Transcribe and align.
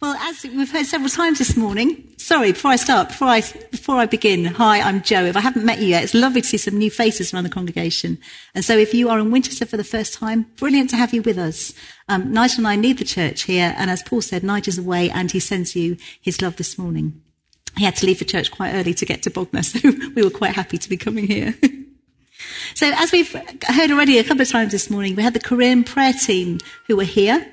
Well, 0.00 0.14
as 0.14 0.44
we've 0.44 0.70
heard 0.70 0.86
several 0.86 1.10
times 1.10 1.38
this 1.38 1.56
morning, 1.56 2.14
sorry, 2.18 2.52
before 2.52 2.70
I 2.70 2.76
start, 2.76 3.08
before 3.08 3.26
I, 3.26 3.40
before 3.72 3.96
I 3.96 4.06
begin, 4.06 4.44
hi, 4.44 4.80
I'm 4.80 5.02
Jo. 5.02 5.24
If 5.24 5.36
I 5.36 5.40
haven't 5.40 5.64
met 5.64 5.80
you 5.80 5.88
yet, 5.88 6.04
it's 6.04 6.14
lovely 6.14 6.40
to 6.40 6.46
see 6.46 6.56
some 6.56 6.78
new 6.78 6.88
faces 6.88 7.34
around 7.34 7.42
the 7.42 7.50
congregation. 7.50 8.18
And 8.54 8.64
so 8.64 8.78
if 8.78 8.94
you 8.94 9.08
are 9.08 9.18
in 9.18 9.32
Winchester 9.32 9.66
for 9.66 9.76
the 9.76 9.82
first 9.82 10.14
time, 10.14 10.46
brilliant 10.56 10.90
to 10.90 10.96
have 10.96 11.12
you 11.12 11.22
with 11.22 11.36
us. 11.36 11.72
Um, 12.08 12.32
Nigel 12.32 12.58
and 12.58 12.68
I 12.68 12.76
need 12.76 12.98
the 12.98 13.04
church 13.04 13.42
here. 13.42 13.74
And 13.76 13.90
as 13.90 14.04
Paul 14.04 14.22
said, 14.22 14.44
Nigel's 14.44 14.78
away 14.78 15.10
and 15.10 15.32
he 15.32 15.40
sends 15.40 15.74
you 15.74 15.96
his 16.20 16.40
love 16.40 16.54
this 16.56 16.78
morning. 16.78 17.20
He 17.76 17.84
had 17.84 17.96
to 17.96 18.06
leave 18.06 18.18
for 18.18 18.24
church 18.24 18.52
quite 18.52 18.74
early 18.74 18.94
to 18.94 19.04
get 19.04 19.24
to 19.24 19.30
Bognor, 19.30 19.62
so 19.64 19.80
we 20.14 20.22
were 20.22 20.30
quite 20.30 20.54
happy 20.54 20.78
to 20.78 20.88
be 20.88 20.96
coming 20.96 21.26
here. 21.26 21.56
so 22.74 22.88
as 22.94 23.10
we've 23.10 23.32
heard 23.66 23.90
already 23.90 24.18
a 24.18 24.24
couple 24.24 24.42
of 24.42 24.48
times 24.48 24.70
this 24.70 24.90
morning, 24.90 25.16
we 25.16 25.24
had 25.24 25.34
the 25.34 25.40
Korean 25.40 25.82
prayer 25.82 26.12
team 26.12 26.60
who 26.86 26.96
were 26.96 27.02
here. 27.02 27.52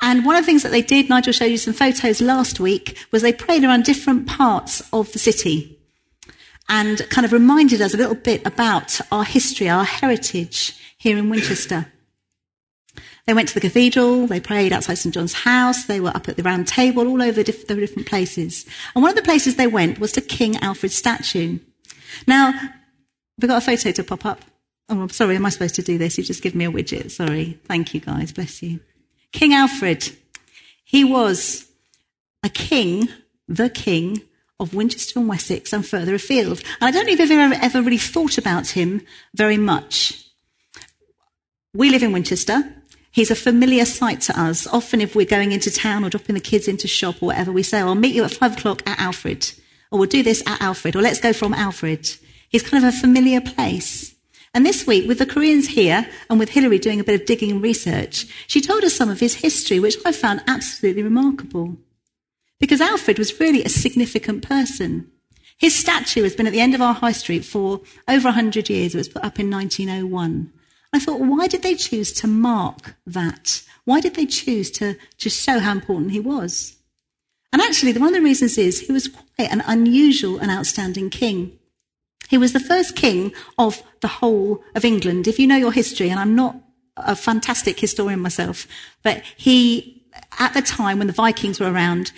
And 0.00 0.24
one 0.24 0.36
of 0.36 0.42
the 0.42 0.46
things 0.46 0.62
that 0.62 0.72
they 0.72 0.82
did, 0.82 1.08
Nigel 1.08 1.32
showed 1.32 1.46
you 1.46 1.56
some 1.56 1.74
photos 1.74 2.20
last 2.20 2.60
week, 2.60 2.98
was 3.10 3.22
they 3.22 3.32
prayed 3.32 3.64
around 3.64 3.84
different 3.84 4.26
parts 4.26 4.82
of 4.92 5.12
the 5.12 5.18
city 5.18 5.78
and 6.68 7.08
kind 7.10 7.24
of 7.24 7.32
reminded 7.32 7.80
us 7.80 7.94
a 7.94 7.96
little 7.96 8.14
bit 8.14 8.46
about 8.46 9.00
our 9.12 9.24
history, 9.24 9.68
our 9.68 9.84
heritage 9.84 10.76
here 10.96 11.18
in 11.18 11.30
Winchester. 11.30 11.86
They 13.26 13.34
went 13.34 13.48
to 13.48 13.54
the 13.54 13.60
cathedral, 13.60 14.26
they 14.26 14.40
prayed 14.40 14.72
outside 14.72 14.98
St 14.98 15.14
John's 15.14 15.32
house, 15.32 15.86
they 15.86 15.98
were 15.98 16.14
up 16.14 16.28
at 16.28 16.36
the 16.36 16.42
round 16.42 16.68
table, 16.68 17.08
all 17.08 17.22
over 17.22 17.42
the 17.42 17.52
different 17.52 18.06
places. 18.06 18.66
And 18.94 19.02
one 19.02 19.10
of 19.10 19.16
the 19.16 19.22
places 19.22 19.56
they 19.56 19.66
went 19.66 19.98
was 19.98 20.12
to 20.12 20.20
King 20.20 20.58
Alfred's 20.58 20.94
statue. 20.94 21.58
Now, 22.26 22.52
we've 23.40 23.48
got 23.48 23.62
a 23.62 23.64
photo 23.64 23.92
to 23.92 24.04
pop 24.04 24.26
up. 24.26 24.42
Oh, 24.90 25.00
I'm 25.00 25.08
sorry, 25.08 25.36
am 25.36 25.46
I 25.46 25.48
supposed 25.48 25.74
to 25.76 25.82
do 25.82 25.96
this? 25.96 26.18
You 26.18 26.24
just 26.24 26.42
give 26.42 26.54
me 26.54 26.66
a 26.66 26.70
widget. 26.70 27.10
Sorry. 27.10 27.58
Thank 27.64 27.94
you, 27.94 28.00
guys. 28.00 28.32
Bless 28.32 28.62
you. 28.62 28.80
King 29.34 29.52
Alfred. 29.52 30.16
He 30.84 31.02
was 31.02 31.66
a 32.44 32.48
king, 32.48 33.08
the 33.48 33.68
king 33.68 34.22
of 34.60 34.74
Winchester 34.74 35.18
and 35.18 35.28
Wessex 35.28 35.72
and 35.72 35.84
further 35.84 36.14
afield. 36.14 36.62
And 36.80 36.88
I 36.88 36.90
don't 36.92 37.04
know 37.06 37.12
if 37.12 37.18
you've 37.18 37.30
ever, 37.32 37.54
ever 37.60 37.82
really 37.82 37.98
thought 37.98 38.38
about 38.38 38.68
him 38.68 39.02
very 39.34 39.56
much. 39.56 40.24
We 41.74 41.90
live 41.90 42.04
in 42.04 42.12
Winchester. 42.12 42.62
He's 43.10 43.32
a 43.32 43.34
familiar 43.34 43.84
sight 43.84 44.20
to 44.22 44.40
us. 44.40 44.68
Often 44.68 45.00
if 45.00 45.16
we're 45.16 45.26
going 45.26 45.50
into 45.50 45.70
town 45.70 46.04
or 46.04 46.10
dropping 46.10 46.36
the 46.36 46.40
kids 46.40 46.68
into 46.68 46.86
shop 46.86 47.20
or 47.20 47.26
whatever, 47.26 47.50
we 47.50 47.64
say, 47.64 47.80
I'll 47.80 47.96
meet 47.96 48.14
you 48.14 48.22
at 48.22 48.34
five 48.34 48.56
o'clock 48.56 48.88
at 48.88 49.00
Alfred. 49.00 49.52
Or 49.90 49.98
we'll 49.98 50.08
do 50.08 50.22
this 50.22 50.44
at 50.46 50.62
Alfred. 50.62 50.94
Or 50.94 51.02
let's 51.02 51.20
go 51.20 51.32
from 51.32 51.54
Alfred. 51.54 52.08
He's 52.48 52.62
kind 52.62 52.84
of 52.84 52.94
a 52.94 52.96
familiar 52.96 53.40
place. 53.40 54.13
And 54.54 54.64
this 54.64 54.86
week, 54.86 55.08
with 55.08 55.18
the 55.18 55.26
Koreans 55.26 55.66
here 55.66 56.08
and 56.30 56.38
with 56.38 56.50
Hilary 56.50 56.78
doing 56.78 57.00
a 57.00 57.04
bit 57.04 57.20
of 57.20 57.26
digging 57.26 57.50
and 57.50 57.60
research, 57.60 58.26
she 58.46 58.60
told 58.60 58.84
us 58.84 58.94
some 58.94 59.10
of 59.10 59.18
his 59.18 59.34
history, 59.34 59.80
which 59.80 59.96
I 60.06 60.12
found 60.12 60.44
absolutely 60.46 61.02
remarkable. 61.02 61.76
Because 62.60 62.80
Alfred 62.80 63.18
was 63.18 63.40
really 63.40 63.64
a 63.64 63.68
significant 63.68 64.46
person. 64.46 65.10
His 65.58 65.74
statue 65.74 66.22
has 66.22 66.36
been 66.36 66.46
at 66.46 66.52
the 66.52 66.60
end 66.60 66.74
of 66.74 66.80
our 66.80 66.94
high 66.94 67.12
street 67.12 67.44
for 67.44 67.80
over 68.06 68.28
100 68.28 68.70
years. 68.70 68.94
It 68.94 68.98
was 68.98 69.08
put 69.08 69.24
up 69.24 69.40
in 69.40 69.50
1901. 69.50 70.52
I 70.92 71.00
thought, 71.00 71.20
why 71.20 71.48
did 71.48 71.62
they 71.62 71.74
choose 71.74 72.12
to 72.12 72.28
mark 72.28 72.94
that? 73.04 73.62
Why 73.84 74.00
did 74.00 74.14
they 74.14 74.26
choose 74.26 74.70
to 74.72 74.96
just 75.18 75.42
show 75.42 75.58
how 75.58 75.72
important 75.72 76.12
he 76.12 76.20
was? 76.20 76.76
And 77.52 77.60
actually, 77.60 77.92
one 77.92 78.08
of 78.08 78.14
the 78.14 78.20
reasons 78.20 78.56
is 78.56 78.80
he 78.80 78.92
was 78.92 79.08
quite 79.08 79.50
an 79.50 79.62
unusual 79.66 80.38
and 80.38 80.50
outstanding 80.50 81.10
king. 81.10 81.58
He 82.28 82.38
was 82.38 82.52
the 82.52 82.60
first 82.60 82.96
king 82.96 83.32
of 83.58 83.82
the 84.00 84.08
whole 84.08 84.62
of 84.74 84.84
England. 84.84 85.28
If 85.28 85.38
you 85.38 85.46
know 85.46 85.56
your 85.56 85.72
history, 85.72 86.10
and 86.10 86.20
I'm 86.20 86.34
not 86.34 86.56
a 86.96 87.16
fantastic 87.16 87.78
historian 87.78 88.20
myself, 88.20 88.66
but 89.02 89.22
he, 89.36 90.02
at 90.38 90.54
the 90.54 90.62
time 90.62 90.98
when 90.98 91.06
the 91.06 91.12
Vikings 91.12 91.60
were 91.60 91.70
around, 91.70 92.12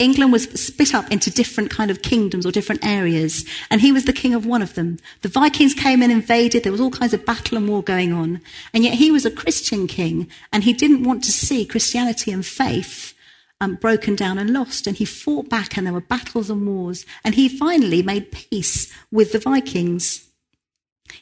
England 0.00 0.32
was 0.32 0.50
split 0.60 0.92
up 0.92 1.10
into 1.12 1.30
different 1.30 1.70
kind 1.70 1.88
of 1.88 2.02
kingdoms 2.02 2.44
or 2.44 2.50
different 2.50 2.84
areas, 2.84 3.44
and 3.70 3.80
he 3.80 3.92
was 3.92 4.06
the 4.06 4.12
king 4.12 4.34
of 4.34 4.44
one 4.44 4.60
of 4.60 4.74
them. 4.74 4.98
The 5.22 5.28
Vikings 5.28 5.72
came 5.72 6.02
and 6.02 6.10
invaded, 6.10 6.64
there 6.64 6.72
was 6.72 6.80
all 6.80 6.90
kinds 6.90 7.14
of 7.14 7.24
battle 7.24 7.56
and 7.56 7.68
war 7.68 7.82
going 7.82 8.12
on, 8.12 8.40
and 8.72 8.82
yet 8.82 8.94
he 8.94 9.12
was 9.12 9.24
a 9.24 9.30
Christian 9.30 9.86
king, 9.86 10.28
and 10.52 10.64
he 10.64 10.72
didn't 10.72 11.04
want 11.04 11.22
to 11.24 11.32
see 11.32 11.64
Christianity 11.64 12.32
and 12.32 12.44
faith 12.44 13.13
um, 13.60 13.76
broken 13.76 14.14
down 14.14 14.38
and 14.38 14.50
lost. 14.50 14.86
And 14.86 14.96
he 14.96 15.04
fought 15.04 15.48
back, 15.48 15.76
and 15.76 15.86
there 15.86 15.94
were 15.94 16.00
battles 16.00 16.50
and 16.50 16.66
wars. 16.66 17.06
And 17.24 17.34
he 17.34 17.48
finally 17.48 18.02
made 18.02 18.32
peace 18.32 18.92
with 19.10 19.32
the 19.32 19.38
Vikings. 19.38 20.28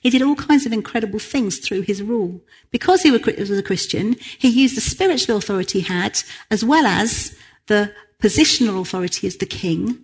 He 0.00 0.10
did 0.10 0.22
all 0.22 0.36
kinds 0.36 0.64
of 0.64 0.72
incredible 0.72 1.18
things 1.18 1.58
through 1.58 1.82
his 1.82 2.02
rule. 2.02 2.40
Because 2.70 3.02
he 3.02 3.10
was 3.10 3.50
a 3.50 3.62
Christian, 3.62 4.16
he 4.38 4.48
used 4.48 4.76
the 4.76 4.80
spiritual 4.80 5.36
authority 5.36 5.80
he 5.80 5.92
had, 5.92 6.22
as 6.50 6.64
well 6.64 6.86
as 6.86 7.36
the 7.66 7.92
positional 8.20 8.80
authority 8.80 9.26
as 9.26 9.36
the 9.36 9.46
king. 9.46 9.98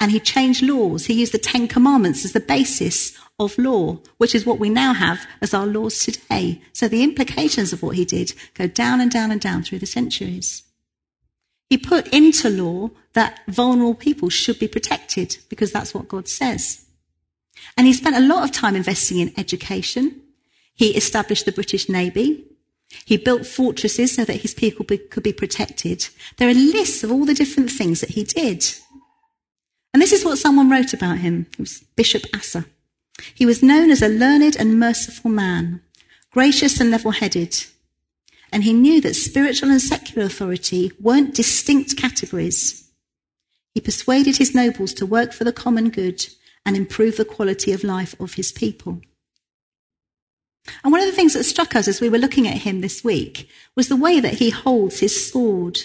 And 0.00 0.10
he 0.10 0.20
changed 0.20 0.62
laws. 0.62 1.06
He 1.06 1.14
used 1.14 1.32
the 1.32 1.38
Ten 1.38 1.68
Commandments 1.68 2.24
as 2.24 2.32
the 2.32 2.40
basis 2.40 3.16
of 3.38 3.56
law, 3.58 3.98
which 4.18 4.34
is 4.34 4.44
what 4.44 4.58
we 4.58 4.68
now 4.68 4.92
have 4.92 5.26
as 5.40 5.54
our 5.54 5.66
laws 5.66 5.98
today. 5.98 6.60
So 6.72 6.88
the 6.88 7.02
implications 7.02 7.72
of 7.72 7.82
what 7.82 7.96
he 7.96 8.04
did 8.04 8.34
go 8.54 8.66
down 8.66 9.00
and 9.00 9.10
down 9.10 9.30
and 9.30 9.40
down 9.40 9.62
through 9.62 9.78
the 9.78 9.86
centuries. 9.86 10.62
He 11.74 11.78
put 11.78 12.06
into 12.14 12.48
law 12.48 12.90
that 13.14 13.40
vulnerable 13.48 13.96
people 13.96 14.28
should 14.28 14.60
be 14.60 14.68
protected 14.68 15.38
because 15.48 15.72
that's 15.72 15.92
what 15.92 16.06
God 16.06 16.28
says. 16.28 16.86
And 17.76 17.84
he 17.84 17.92
spent 17.92 18.14
a 18.14 18.20
lot 18.20 18.44
of 18.44 18.52
time 18.52 18.76
investing 18.76 19.18
in 19.18 19.34
education. 19.36 20.22
He 20.76 20.96
established 20.96 21.46
the 21.46 21.50
British 21.50 21.88
Navy. 21.88 22.44
He 23.04 23.16
built 23.16 23.44
fortresses 23.44 24.14
so 24.14 24.24
that 24.24 24.42
his 24.42 24.54
people 24.54 24.84
be, 24.84 24.98
could 24.98 25.24
be 25.24 25.32
protected. 25.32 26.06
There 26.36 26.48
are 26.48 26.54
lists 26.54 27.02
of 27.02 27.10
all 27.10 27.24
the 27.24 27.34
different 27.34 27.72
things 27.72 28.00
that 28.02 28.10
he 28.10 28.22
did. 28.22 28.64
And 29.92 30.00
this 30.00 30.12
is 30.12 30.24
what 30.24 30.38
someone 30.38 30.70
wrote 30.70 30.92
about 30.92 31.18
him. 31.18 31.48
It 31.54 31.58
was 31.58 31.82
Bishop 31.96 32.22
Asser. 32.32 32.66
He 33.34 33.44
was 33.44 33.64
known 33.64 33.90
as 33.90 34.00
a 34.00 34.06
learned 34.06 34.54
and 34.54 34.78
merciful 34.78 35.32
man, 35.32 35.82
gracious 36.30 36.78
and 36.78 36.92
level 36.92 37.10
headed, 37.10 37.64
and 38.54 38.62
he 38.62 38.72
knew 38.72 39.00
that 39.00 39.14
spiritual 39.14 39.68
and 39.68 39.82
secular 39.82 40.26
authority 40.26 40.92
weren't 41.00 41.34
distinct 41.34 41.96
categories. 41.96 42.88
He 43.74 43.80
persuaded 43.80 44.36
his 44.36 44.54
nobles 44.54 44.94
to 44.94 45.04
work 45.04 45.32
for 45.32 45.42
the 45.42 45.52
common 45.52 45.90
good 45.90 46.24
and 46.64 46.76
improve 46.76 47.16
the 47.16 47.24
quality 47.24 47.72
of 47.72 47.82
life 47.82 48.14
of 48.20 48.34
his 48.34 48.52
people. 48.52 49.00
And 50.82 50.92
one 50.92 51.00
of 51.00 51.06
the 51.06 51.12
things 51.12 51.34
that 51.34 51.44
struck 51.44 51.76
us 51.76 51.88
as 51.88 52.00
we 52.00 52.08
were 52.08 52.18
looking 52.18 52.48
at 52.48 52.58
him 52.58 52.80
this 52.80 53.04
week 53.04 53.48
was 53.74 53.88
the 53.88 53.96
way 53.96 54.20
that 54.20 54.34
he 54.34 54.50
holds 54.50 54.98
his 55.00 55.30
sword. 55.30 55.78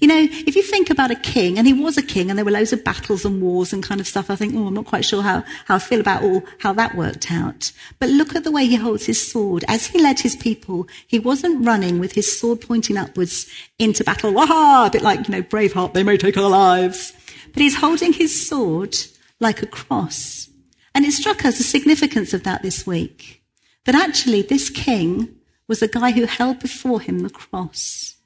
You 0.00 0.08
know, 0.08 0.28
if 0.30 0.54
you 0.56 0.62
think 0.62 0.90
about 0.90 1.10
a 1.10 1.16
king, 1.16 1.58
and 1.58 1.66
he 1.66 1.72
was 1.72 1.98
a 1.98 2.02
king, 2.02 2.30
and 2.30 2.38
there 2.38 2.44
were 2.44 2.50
loads 2.50 2.72
of 2.72 2.84
battles 2.84 3.24
and 3.24 3.42
wars 3.42 3.72
and 3.72 3.82
kind 3.82 4.00
of 4.00 4.06
stuff, 4.06 4.30
I 4.30 4.36
think, 4.36 4.54
oh, 4.54 4.68
I'm 4.68 4.74
not 4.74 4.86
quite 4.86 5.04
sure 5.04 5.22
how, 5.22 5.42
how 5.66 5.74
I 5.74 5.78
feel 5.78 6.00
about 6.00 6.22
all, 6.22 6.42
how 6.58 6.72
that 6.74 6.94
worked 6.96 7.30
out. 7.30 7.72
But 7.98 8.10
look 8.10 8.34
at 8.34 8.44
the 8.44 8.50
way 8.50 8.66
he 8.66 8.76
holds 8.76 9.06
his 9.06 9.30
sword. 9.30 9.64
As 9.68 9.86
he 9.86 10.00
led 10.00 10.20
his 10.20 10.36
people, 10.36 10.86
he 11.06 11.18
wasn't 11.18 11.66
running 11.66 11.98
with 11.98 12.12
his 12.12 12.38
sword 12.38 12.60
pointing 12.60 12.96
upwards 12.96 13.50
into 13.78 14.04
battle. 14.04 14.32
Waha! 14.32 14.86
A 14.86 14.90
bit 14.90 15.02
like, 15.02 15.28
you 15.28 15.32
know, 15.32 15.42
Braveheart, 15.42 15.94
they 15.94 16.04
may 16.04 16.16
take 16.16 16.38
our 16.38 16.48
lives. 16.48 17.12
But 17.52 17.62
he's 17.62 17.76
holding 17.76 18.12
his 18.12 18.48
sword 18.48 18.96
like 19.40 19.62
a 19.62 19.66
cross. 19.66 20.48
And 20.94 21.04
it 21.04 21.12
struck 21.12 21.44
us 21.44 21.58
the 21.58 21.64
significance 21.64 22.32
of 22.32 22.44
that 22.44 22.62
this 22.62 22.86
week. 22.86 23.41
That 23.84 23.94
actually 23.94 24.42
this 24.42 24.70
king 24.70 25.36
was 25.66 25.82
a 25.82 25.88
guy 25.88 26.12
who 26.12 26.26
held 26.26 26.60
before 26.60 27.00
him 27.00 27.20
the 27.20 27.30
cross 27.30 28.16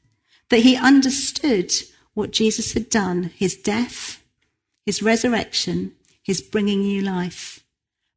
that 0.48 0.60
he 0.60 0.76
understood 0.76 1.72
what 2.14 2.30
Jesus 2.30 2.72
had 2.72 2.88
done 2.88 3.24
his 3.36 3.56
death, 3.56 4.22
his 4.84 5.02
resurrection, 5.02 5.92
his 6.22 6.40
bringing 6.40 6.80
new 6.80 7.02
life. 7.02 7.60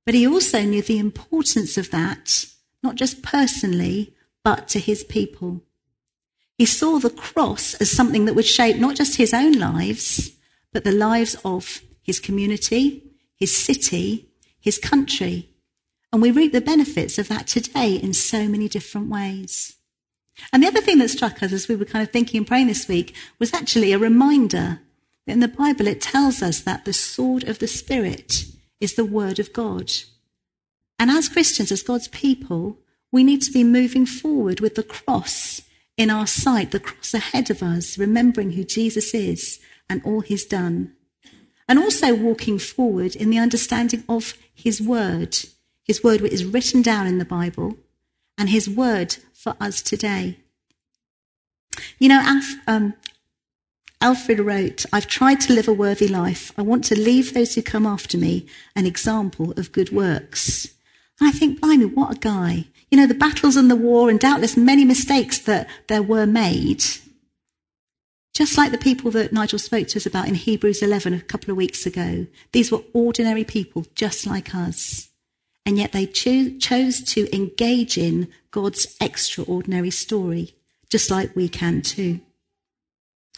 But 0.05 0.15
he 0.15 0.27
also 0.27 0.61
knew 0.61 0.81
the 0.81 0.99
importance 0.99 1.77
of 1.77 1.91
that, 1.91 2.45
not 2.81 2.95
just 2.95 3.21
personally, 3.21 4.15
but 4.43 4.67
to 4.69 4.79
his 4.79 5.03
people. 5.03 5.63
He 6.57 6.65
saw 6.65 6.99
the 6.99 7.09
cross 7.09 7.73
as 7.75 7.91
something 7.91 8.25
that 8.25 8.35
would 8.35 8.45
shape 8.45 8.77
not 8.77 8.95
just 8.95 9.17
his 9.17 9.33
own 9.33 9.53
lives, 9.53 10.31
but 10.71 10.83
the 10.83 10.91
lives 10.91 11.35
of 11.43 11.81
his 12.01 12.19
community, 12.19 13.03
his 13.35 13.55
city, 13.55 14.29
his 14.59 14.77
country. 14.77 15.48
And 16.11 16.21
we 16.21 16.31
reap 16.31 16.51
the 16.51 16.61
benefits 16.61 17.17
of 17.17 17.27
that 17.27 17.47
today 17.47 17.95
in 17.95 18.13
so 18.13 18.47
many 18.47 18.67
different 18.67 19.09
ways. 19.09 19.75
And 20.51 20.63
the 20.63 20.67
other 20.67 20.81
thing 20.81 20.99
that 20.99 21.09
struck 21.09 21.43
us 21.43 21.51
as 21.51 21.67
we 21.67 21.75
were 21.75 21.85
kind 21.85 22.01
of 22.01 22.11
thinking 22.11 22.39
and 22.39 22.47
praying 22.47 22.67
this 22.67 22.87
week 22.87 23.15
was 23.37 23.53
actually 23.53 23.91
a 23.91 23.99
reminder 23.99 24.79
that 25.25 25.33
in 25.33 25.39
the 25.41 25.47
Bible 25.47 25.87
it 25.87 26.01
tells 26.01 26.41
us 26.41 26.61
that 26.61 26.85
the 26.85 26.93
sword 26.93 27.43
of 27.43 27.59
the 27.59 27.67
Spirit 27.67 28.45
is 28.79 28.95
the 28.95 29.05
Word 29.05 29.39
of 29.39 29.53
God. 29.53 29.91
And 30.97 31.11
as 31.11 31.29
Christians, 31.29 31.71
as 31.71 31.83
God's 31.83 32.07
people, 32.07 32.77
we 33.11 33.23
need 33.23 33.41
to 33.43 33.51
be 33.51 33.63
moving 33.63 34.05
forward 34.05 34.59
with 34.59 34.75
the 34.75 34.83
cross 34.83 35.61
in 35.97 36.09
our 36.09 36.27
sight, 36.27 36.71
the 36.71 36.79
cross 36.79 37.13
ahead 37.13 37.49
of 37.49 37.61
us, 37.61 37.97
remembering 37.97 38.51
who 38.51 38.63
Jesus 38.63 39.13
is 39.13 39.59
and 39.89 40.01
all 40.03 40.21
he's 40.21 40.45
done. 40.45 40.93
And 41.67 41.77
also 41.77 42.15
walking 42.15 42.57
forward 42.57 43.15
in 43.15 43.29
the 43.29 43.37
understanding 43.37 44.03
of 44.09 44.33
his 44.53 44.81
word, 44.81 45.37
his 45.89 46.03
word 46.03 46.21
which 46.21 46.33
is 46.33 46.45
written 46.45 46.83
down 46.83 47.07
in 47.07 47.17
the 47.17 47.25
Bible, 47.25 47.75
and 48.37 48.47
his 48.49 48.69
word 48.69 49.17
for 49.33 49.55
us 49.59 49.81
today. 49.81 50.37
You 51.97 52.09
know, 52.09 52.41
um, 52.67 52.93
Alfred 53.99 54.39
wrote, 54.39 54.85
I've 54.93 55.07
tried 55.07 55.41
to 55.41 55.53
live 55.53 55.67
a 55.67 55.73
worthy 55.73 56.07
life. 56.07 56.51
I 56.55 56.61
want 56.61 56.83
to 56.85 56.99
leave 56.99 57.33
those 57.33 57.55
who 57.55 57.63
come 57.63 57.87
after 57.87 58.19
me 58.19 58.45
an 58.75 58.85
example 58.85 59.51
of 59.57 59.71
good 59.71 59.91
works. 59.91 60.67
And 61.19 61.27
I 61.27 61.31
think, 61.31 61.59
blimey, 61.59 61.85
what 61.85 62.17
a 62.17 62.19
guy. 62.19 62.65
You 62.91 62.99
know, 62.99 63.07
the 63.07 63.15
battles 63.15 63.55
and 63.55 63.71
the 63.71 63.75
war 63.75 64.11
and 64.11 64.19
doubtless 64.19 64.55
many 64.55 64.85
mistakes 64.85 65.39
that 65.39 65.67
there 65.87 66.03
were 66.03 66.27
made. 66.27 66.83
Just 68.35 68.59
like 68.59 68.71
the 68.71 68.77
people 68.77 69.09
that 69.09 69.33
Nigel 69.33 69.57
spoke 69.57 69.87
to 69.87 69.97
us 69.97 70.05
about 70.05 70.27
in 70.27 70.35
Hebrews 70.35 70.83
11 70.83 71.15
a 71.15 71.21
couple 71.21 71.49
of 71.49 71.57
weeks 71.57 71.87
ago. 71.87 72.27
These 72.51 72.71
were 72.71 72.83
ordinary 72.93 73.43
people 73.43 73.87
just 73.95 74.27
like 74.27 74.53
us. 74.53 75.08
And 75.69 75.77
yet 75.77 75.91
they 75.91 76.07
cho- 76.07 76.57
chose 76.57 76.99
to 77.13 77.31
engage 77.31 77.95
in 77.95 78.29
God's 78.49 78.97
extraordinary 78.99 79.91
story, 79.91 80.55
just 80.89 81.11
like 81.11 81.35
we 81.35 81.47
can 81.47 81.83
too. 81.83 82.21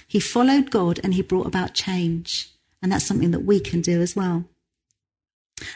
He 0.08 0.22
followed 0.22 0.72
God 0.72 0.98
and 1.04 1.14
he 1.14 1.24
brought 1.24 1.46
about 1.46 1.74
change. 1.74 2.50
And 2.82 2.90
that's 2.90 3.06
something 3.06 3.32
that 3.32 3.44
we 3.44 3.60
can 3.60 3.82
do 3.82 4.00
as 4.00 4.16
well. 4.16 4.46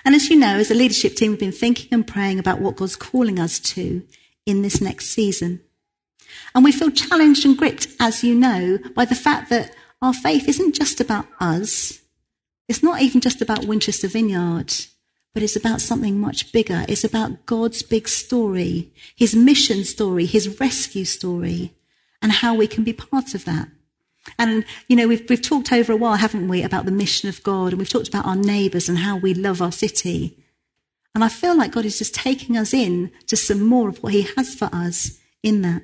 And 0.05 0.15
as 0.15 0.29
you 0.29 0.37
know, 0.37 0.55
as 0.55 0.71
a 0.71 0.75
leadership 0.75 1.17
team, 1.17 1.31
we've 1.31 1.41
been 1.41 1.51
thinking 1.51 1.89
and 1.91 2.07
praying 2.07 2.39
about 2.39 2.61
what 2.61 2.77
God's 2.77 2.95
calling 2.95 3.37
us 3.37 3.59
to 3.59 4.03
in 4.45 4.61
this 4.61 4.79
next 4.79 5.07
season. 5.07 5.59
And 6.55 6.63
we 6.63 6.71
feel 6.71 6.89
challenged 6.89 7.43
and 7.45 7.57
gripped, 7.57 7.89
as 7.99 8.23
you 8.23 8.33
know, 8.33 8.79
by 8.95 9.03
the 9.03 9.13
fact 9.13 9.49
that 9.49 9.75
our 10.01 10.13
faith 10.13 10.47
isn't 10.47 10.73
just 10.73 11.01
about 11.01 11.27
us. 11.41 11.99
It's 12.69 12.81
not 12.81 13.01
even 13.01 13.19
just 13.19 13.41
about 13.41 13.65
Winchester 13.65 14.07
Vineyard, 14.07 14.73
but 15.35 15.43
it's 15.43 15.57
about 15.57 15.81
something 15.81 16.17
much 16.17 16.53
bigger. 16.53 16.85
It's 16.87 17.03
about 17.03 17.45
God's 17.45 17.83
big 17.83 18.07
story, 18.07 18.93
his 19.17 19.35
mission 19.35 19.83
story, 19.83 20.25
his 20.25 20.61
rescue 20.61 21.03
story, 21.03 21.75
and 22.21 22.31
how 22.31 22.55
we 22.55 22.67
can 22.67 22.85
be 22.85 22.93
part 22.93 23.35
of 23.35 23.43
that. 23.43 23.67
And, 24.39 24.63
you 24.87 24.95
know, 24.95 25.09
we've, 25.09 25.29
we've 25.29 25.41
talked 25.41 25.73
over 25.73 25.91
a 25.91 25.97
while, 25.97 26.15
haven't 26.15 26.47
we, 26.47 26.63
about 26.63 26.85
the 26.85 26.91
mission 26.91 27.27
of 27.27 27.43
God, 27.43 27.73
and 27.73 27.79
we've 27.79 27.89
talked 27.89 28.07
about 28.07 28.25
our 28.25 28.37
neighbours 28.37 28.87
and 28.87 28.99
how 28.99 29.17
we 29.17 29.33
love 29.33 29.61
our 29.61 29.73
city. 29.73 30.41
And 31.13 31.21
I 31.21 31.27
feel 31.27 31.55
like 31.55 31.73
God 31.73 31.83
is 31.83 31.97
just 31.97 32.15
taking 32.15 32.55
us 32.55 32.73
in 32.73 33.11
to 33.27 33.35
some 33.35 33.59
more 33.59 33.89
of 33.89 34.01
what 34.01 34.13
He 34.13 34.21
has 34.37 34.55
for 34.55 34.69
us 34.71 35.19
in 35.43 35.63
that. 35.63 35.83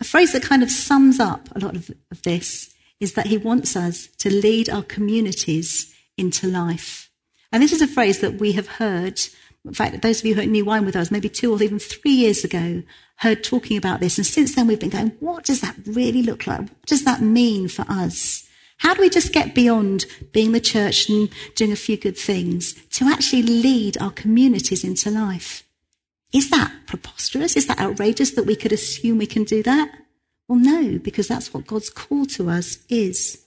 A 0.00 0.04
phrase 0.04 0.32
that 0.32 0.44
kind 0.44 0.62
of 0.62 0.70
sums 0.70 1.18
up 1.18 1.48
a 1.56 1.58
lot 1.58 1.74
of, 1.74 1.90
of 2.12 2.22
this 2.22 2.72
is 3.00 3.14
that 3.14 3.26
He 3.26 3.36
wants 3.36 3.74
us 3.74 4.06
to 4.18 4.32
lead 4.32 4.70
our 4.70 4.84
communities 4.84 5.92
into 6.16 6.46
life. 6.46 7.03
And 7.54 7.62
this 7.62 7.72
is 7.72 7.80
a 7.80 7.86
phrase 7.86 8.18
that 8.18 8.34
we 8.34 8.52
have 8.52 8.66
heard 8.66 9.20
in 9.64 9.72
fact, 9.72 10.02
those 10.02 10.20
of 10.20 10.26
you 10.26 10.34
who 10.34 10.42
are 10.42 10.46
New 10.46 10.64
Wine 10.64 10.84
with 10.84 10.96
us, 10.96 11.10
maybe 11.10 11.28
two 11.28 11.52
or 11.52 11.62
even 11.62 11.78
three 11.78 12.10
years 12.12 12.44
ago, 12.44 12.82
heard 13.16 13.42
talking 13.42 13.76
about 13.76 14.00
this. 14.00 14.18
And 14.18 14.26
since 14.26 14.54
then, 14.54 14.66
we've 14.66 14.80
been 14.80 14.90
going, 14.90 15.12
what 15.20 15.44
does 15.44 15.62
that 15.62 15.76
really 15.86 16.22
look 16.22 16.46
like? 16.46 16.60
What 16.60 16.86
does 16.86 17.04
that 17.04 17.22
mean 17.22 17.68
for 17.68 17.84
us? 17.88 18.46
How 18.78 18.92
do 18.92 19.00
we 19.00 19.08
just 19.08 19.32
get 19.32 19.54
beyond 19.54 20.04
being 20.32 20.52
the 20.52 20.60
church 20.60 21.08
and 21.08 21.30
doing 21.54 21.72
a 21.72 21.76
few 21.76 21.96
good 21.96 22.18
things 22.18 22.74
to 22.90 23.06
actually 23.06 23.42
lead 23.42 23.96
our 24.02 24.10
communities 24.10 24.84
into 24.84 25.10
life? 25.10 25.62
Is 26.32 26.50
that 26.50 26.72
preposterous? 26.86 27.56
Is 27.56 27.66
that 27.68 27.80
outrageous 27.80 28.32
that 28.32 28.46
we 28.46 28.56
could 28.56 28.72
assume 28.72 29.16
we 29.16 29.26
can 29.26 29.44
do 29.44 29.62
that? 29.62 29.90
Well, 30.46 30.58
no, 30.58 30.98
because 30.98 31.28
that's 31.28 31.54
what 31.54 31.66
God's 31.66 31.88
call 31.88 32.26
to 32.26 32.50
us 32.50 32.80
is. 32.90 33.46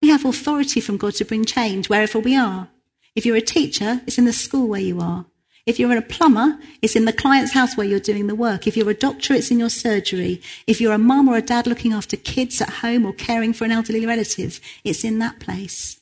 We 0.00 0.08
have 0.08 0.24
authority 0.24 0.80
from 0.80 0.96
God 0.96 1.14
to 1.16 1.24
bring 1.26 1.44
change 1.44 1.90
wherever 1.90 2.18
we 2.18 2.34
are. 2.34 2.68
If 3.14 3.26
you're 3.26 3.36
a 3.36 3.42
teacher, 3.42 4.00
it's 4.06 4.18
in 4.18 4.24
the 4.24 4.32
school 4.32 4.68
where 4.68 4.80
you 4.80 5.00
are. 5.00 5.26
If 5.64 5.78
you're 5.78 5.96
a 5.96 6.02
plumber, 6.02 6.58
it's 6.80 6.96
in 6.96 7.04
the 7.04 7.12
client's 7.12 7.52
house 7.52 7.76
where 7.76 7.86
you're 7.86 8.00
doing 8.00 8.26
the 8.26 8.34
work. 8.34 8.66
If 8.66 8.76
you're 8.76 8.90
a 8.90 8.94
doctor, 8.94 9.32
it's 9.32 9.50
in 9.50 9.60
your 9.60 9.70
surgery. 9.70 10.42
If 10.66 10.80
you're 10.80 10.92
a 10.92 10.98
mum 10.98 11.28
or 11.28 11.36
a 11.36 11.42
dad 11.42 11.68
looking 11.68 11.92
after 11.92 12.16
kids 12.16 12.60
at 12.60 12.68
home 12.68 13.06
or 13.06 13.12
caring 13.12 13.52
for 13.52 13.64
an 13.64 13.70
elderly 13.70 14.04
relative, 14.04 14.60
it's 14.82 15.04
in 15.04 15.20
that 15.20 15.38
place. 15.38 16.00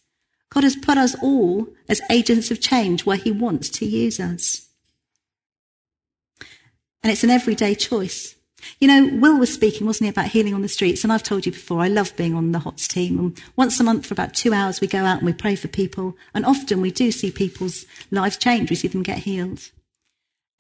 God 0.49 0.65
has 0.65 0.77
put 0.77 0.97
us 0.97 1.15
all 1.23 1.69
as 1.89 2.01
agents 2.11 2.51
of 2.51 2.61
change 2.61 3.05
where 3.05 3.19
He 3.19 3.31
wants 3.31 3.69
to 3.71 3.87
use 3.87 4.19
us. 4.19 4.67
And 7.03 7.13
it's 7.13 7.25
an 7.25 7.31
everyday 7.31 7.75
choice. 7.75 8.35
You 8.79 8.89
know, 8.89 9.09
Will 9.19 9.39
was 9.39 9.53
speaking, 9.53 9.87
wasn't 9.87 10.07
he, 10.07 10.11
about 10.11 10.27
healing 10.27 10.55
on 10.55 10.63
the 10.63 10.69
streets? 10.69 11.05
And 11.05 11.13
I've 11.13 11.23
told 11.23 11.47
you 11.47 11.53
before, 11.53 11.81
I 11.81 11.89
love 11.89 12.15
being 12.17 12.35
on 12.35 12.53
the 12.53 12.61
HOTS 12.61 12.89
team. 12.89 13.19
And 13.19 13.43
once 13.57 13.79
a 13.81 13.85
month 13.85 14.07
for 14.07 14.15
about 14.15 14.35
two 14.35 14.53
hours, 14.53 14.81
we 14.81 14.87
go 14.87 15.05
out 15.05 15.19
and 15.19 15.27
we 15.27 15.33
pray 15.33 15.57
for 15.57 15.69
people. 15.69 16.17
And 16.35 16.45
often 16.47 16.81
we 16.81 16.91
do 16.91 17.11
see 17.11 17.31
people's 17.31 17.85
lives 18.11 18.37
change. 18.37 18.71
We 18.71 18.77
see 18.77 18.89
them 18.89 19.03
get 19.03 19.19
healed. 19.19 19.71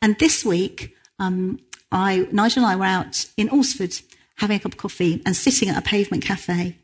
And 0.02 0.18
this 0.18 0.44
week, 0.44 0.94
um, 1.18 1.58
I, 1.92 2.28
Nigel 2.32 2.64
and 2.64 2.72
I 2.72 2.76
were 2.76 2.84
out 2.84 3.26
in 3.36 3.48
Alresford 3.48 4.02
having 4.36 4.56
a 4.56 4.60
cup 4.60 4.72
of 4.72 4.78
coffee 4.78 5.22
and 5.26 5.36
sitting 5.36 5.68
at 5.68 5.76
a 5.76 5.82
pavement 5.82 6.24
cafe. 6.24 6.78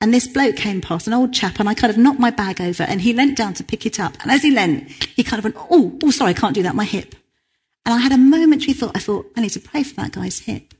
And 0.00 0.14
this 0.14 0.28
bloke 0.28 0.56
came 0.56 0.80
past, 0.80 1.06
an 1.08 1.14
old 1.14 1.32
chap, 1.32 1.58
and 1.58 1.68
I 1.68 1.74
kind 1.74 1.90
of 1.90 1.98
knocked 1.98 2.20
my 2.20 2.30
bag 2.30 2.60
over 2.60 2.84
and 2.84 3.00
he 3.00 3.12
leant 3.12 3.36
down 3.36 3.54
to 3.54 3.64
pick 3.64 3.84
it 3.84 3.98
up. 3.98 4.16
And 4.22 4.30
as 4.30 4.42
he 4.42 4.50
leant, 4.50 4.88
he 5.16 5.24
kind 5.24 5.38
of 5.38 5.44
went, 5.44 5.56
oh, 5.70 5.98
oh, 6.04 6.10
sorry, 6.10 6.30
I 6.30 6.34
can't 6.34 6.54
do 6.54 6.62
that, 6.62 6.76
my 6.76 6.84
hip. 6.84 7.16
And 7.88 7.94
I 7.94 8.02
had 8.02 8.12
a 8.12 8.18
momentary 8.18 8.74
thought. 8.74 8.94
I 8.94 8.98
thought, 8.98 9.32
I 9.34 9.40
need 9.40 9.52
to 9.52 9.60
pray 9.60 9.82
for 9.82 9.94
that 9.94 10.12
guy's 10.12 10.40
hip. 10.40 10.74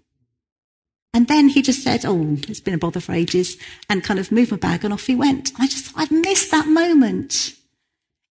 And 1.15 1.27
then 1.27 1.49
he 1.49 1.63
just 1.63 1.83
said, 1.83 2.05
Oh, 2.05 2.37
it's 2.47 2.61
been 2.61 2.75
a 2.75 2.79
bother 2.79 3.01
for 3.01 3.15
ages, 3.15 3.57
and 3.89 4.05
kind 4.05 4.21
of 4.21 4.31
moved 4.31 4.51
my 4.51 4.59
bag, 4.59 4.85
and 4.85 4.93
off 4.93 5.07
he 5.07 5.15
went. 5.15 5.53
I 5.59 5.69
just 5.69 5.87
thought, 5.87 6.03
I've 6.03 6.11
missed 6.11 6.51
that 6.51 6.69
moment. 6.69 7.55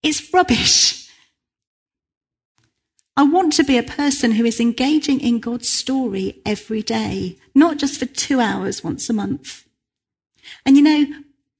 It's 0.03 0.31
rubbish. 0.31 1.09
I 3.15 3.24
want 3.24 3.53
to 3.53 3.63
be 3.63 3.79
a 3.79 3.83
person 3.83 4.33
who 4.33 4.45
is 4.45 4.59
engaging 4.59 5.21
in 5.21 5.39
God's 5.39 5.68
story 5.68 6.39
every 6.45 6.83
day, 6.83 7.39
not 7.56 7.77
just 7.77 8.00
for 8.00 8.06
two 8.06 8.39
hours 8.39 8.83
once 8.83 9.09
a 9.09 9.13
month. 9.13 9.65
And 10.68 10.77
you 10.77 10.83
know, 10.83 11.07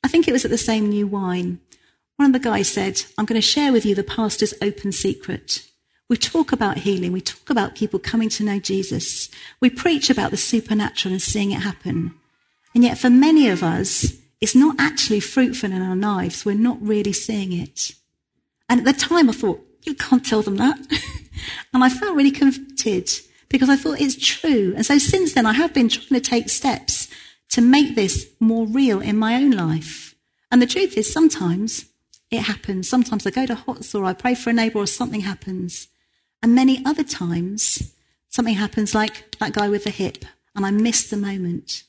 I 0.04 0.08
think 0.08 0.28
it 0.28 0.34
was 0.34 0.46
at 0.46 0.52
the 0.52 0.58
same 0.60 0.90
new 0.90 1.08
wine. 1.08 1.62
One 2.18 2.28
of 2.28 2.34
the 2.34 2.48
guys 2.48 2.70
said, 2.70 3.02
I'm 3.18 3.26
going 3.26 3.42
to 3.42 3.48
share 3.48 3.74
with 3.74 3.88
you 3.88 3.96
the 3.96 4.04
pastor's 4.04 4.54
open 4.62 4.92
secret. 4.92 5.64
We 6.10 6.16
talk 6.16 6.54
about 6.54 6.78
healing. 6.78 7.12
We 7.12 7.22
talk 7.22 7.50
about 7.50 7.76
people 7.76 8.00
coming 8.00 8.30
to 8.30 8.44
know 8.44 8.60
Jesus. 8.60 9.30
We 9.60 9.70
preach 9.70 10.10
about 10.10 10.32
the 10.32 10.38
supernatural 10.38 11.14
and 11.14 11.22
seeing 11.22 11.52
it 11.52 11.62
happen. 11.62 12.14
And 12.74 12.84
yet, 12.84 12.98
for 12.98 13.10
many 13.10 13.50
of 13.50 13.62
us, 13.62 14.14
it's 14.40 14.56
not 14.56 14.76
actually 14.80 15.20
fruitful 15.20 15.72
in 15.72 15.82
our 15.82 15.96
lives. 15.96 16.46
We're 16.46 16.56
not 16.56 16.78
really 16.82 17.14
seeing 17.14 17.52
it. 17.52 17.94
And 18.70 18.80
at 18.80 18.86
the 18.86 18.94
time, 18.94 19.30
I 19.30 19.34
thought, 19.34 19.62
you 19.84 19.96
can't 19.96 20.26
tell 20.26 20.42
them 20.42 20.58
that. 20.58 20.80
and 21.74 21.84
I 21.84 21.90
felt 21.90 22.16
really 22.16 22.32
convicted 22.32 23.10
because 23.50 23.70
I 23.70 23.76
thought 23.76 24.00
it's 24.00 24.16
true. 24.16 24.74
And 24.76 24.86
so 24.86 24.98
since 24.98 25.34
then, 25.34 25.46
I 25.46 25.54
have 25.54 25.74
been 25.74 25.90
trying 25.90 26.22
to 26.22 26.30
take 26.30 26.50
steps 26.50 27.10
to 27.50 27.62
make 27.62 27.96
this 27.96 28.28
more 28.40 28.66
real 28.66 29.02
in 29.02 29.18
my 29.18 29.36
own 29.36 29.52
life. 29.52 30.16
And 30.52 30.62
the 30.62 30.68
truth 30.68 30.98
is, 30.98 31.12
sometimes 31.12 31.86
it 32.30 32.42
happens. 32.42 32.90
Sometimes 32.90 33.26
I 33.26 33.32
go 33.32 33.46
to 33.46 33.56
HOTS 33.56 33.96
or 33.96 34.06
I 34.06 34.14
pray 34.14 34.36
for 34.36 34.50
a 34.50 34.54
neighbour 34.54 34.80
or 34.80 34.88
something 34.88 35.22
happens. 35.22 35.88
And 36.42 36.54
many 36.56 36.84
other 36.86 37.04
times, 37.04 37.94
something 38.30 38.56
happens 38.56 38.94
like 38.94 39.38
that 39.40 39.54
guy 39.54 39.70
with 39.70 39.84
the 39.84 39.90
hip, 39.90 40.26
and 40.56 40.66
I 40.66 40.72
miss 40.72 41.10
the 41.10 41.18
moment. 41.18 41.84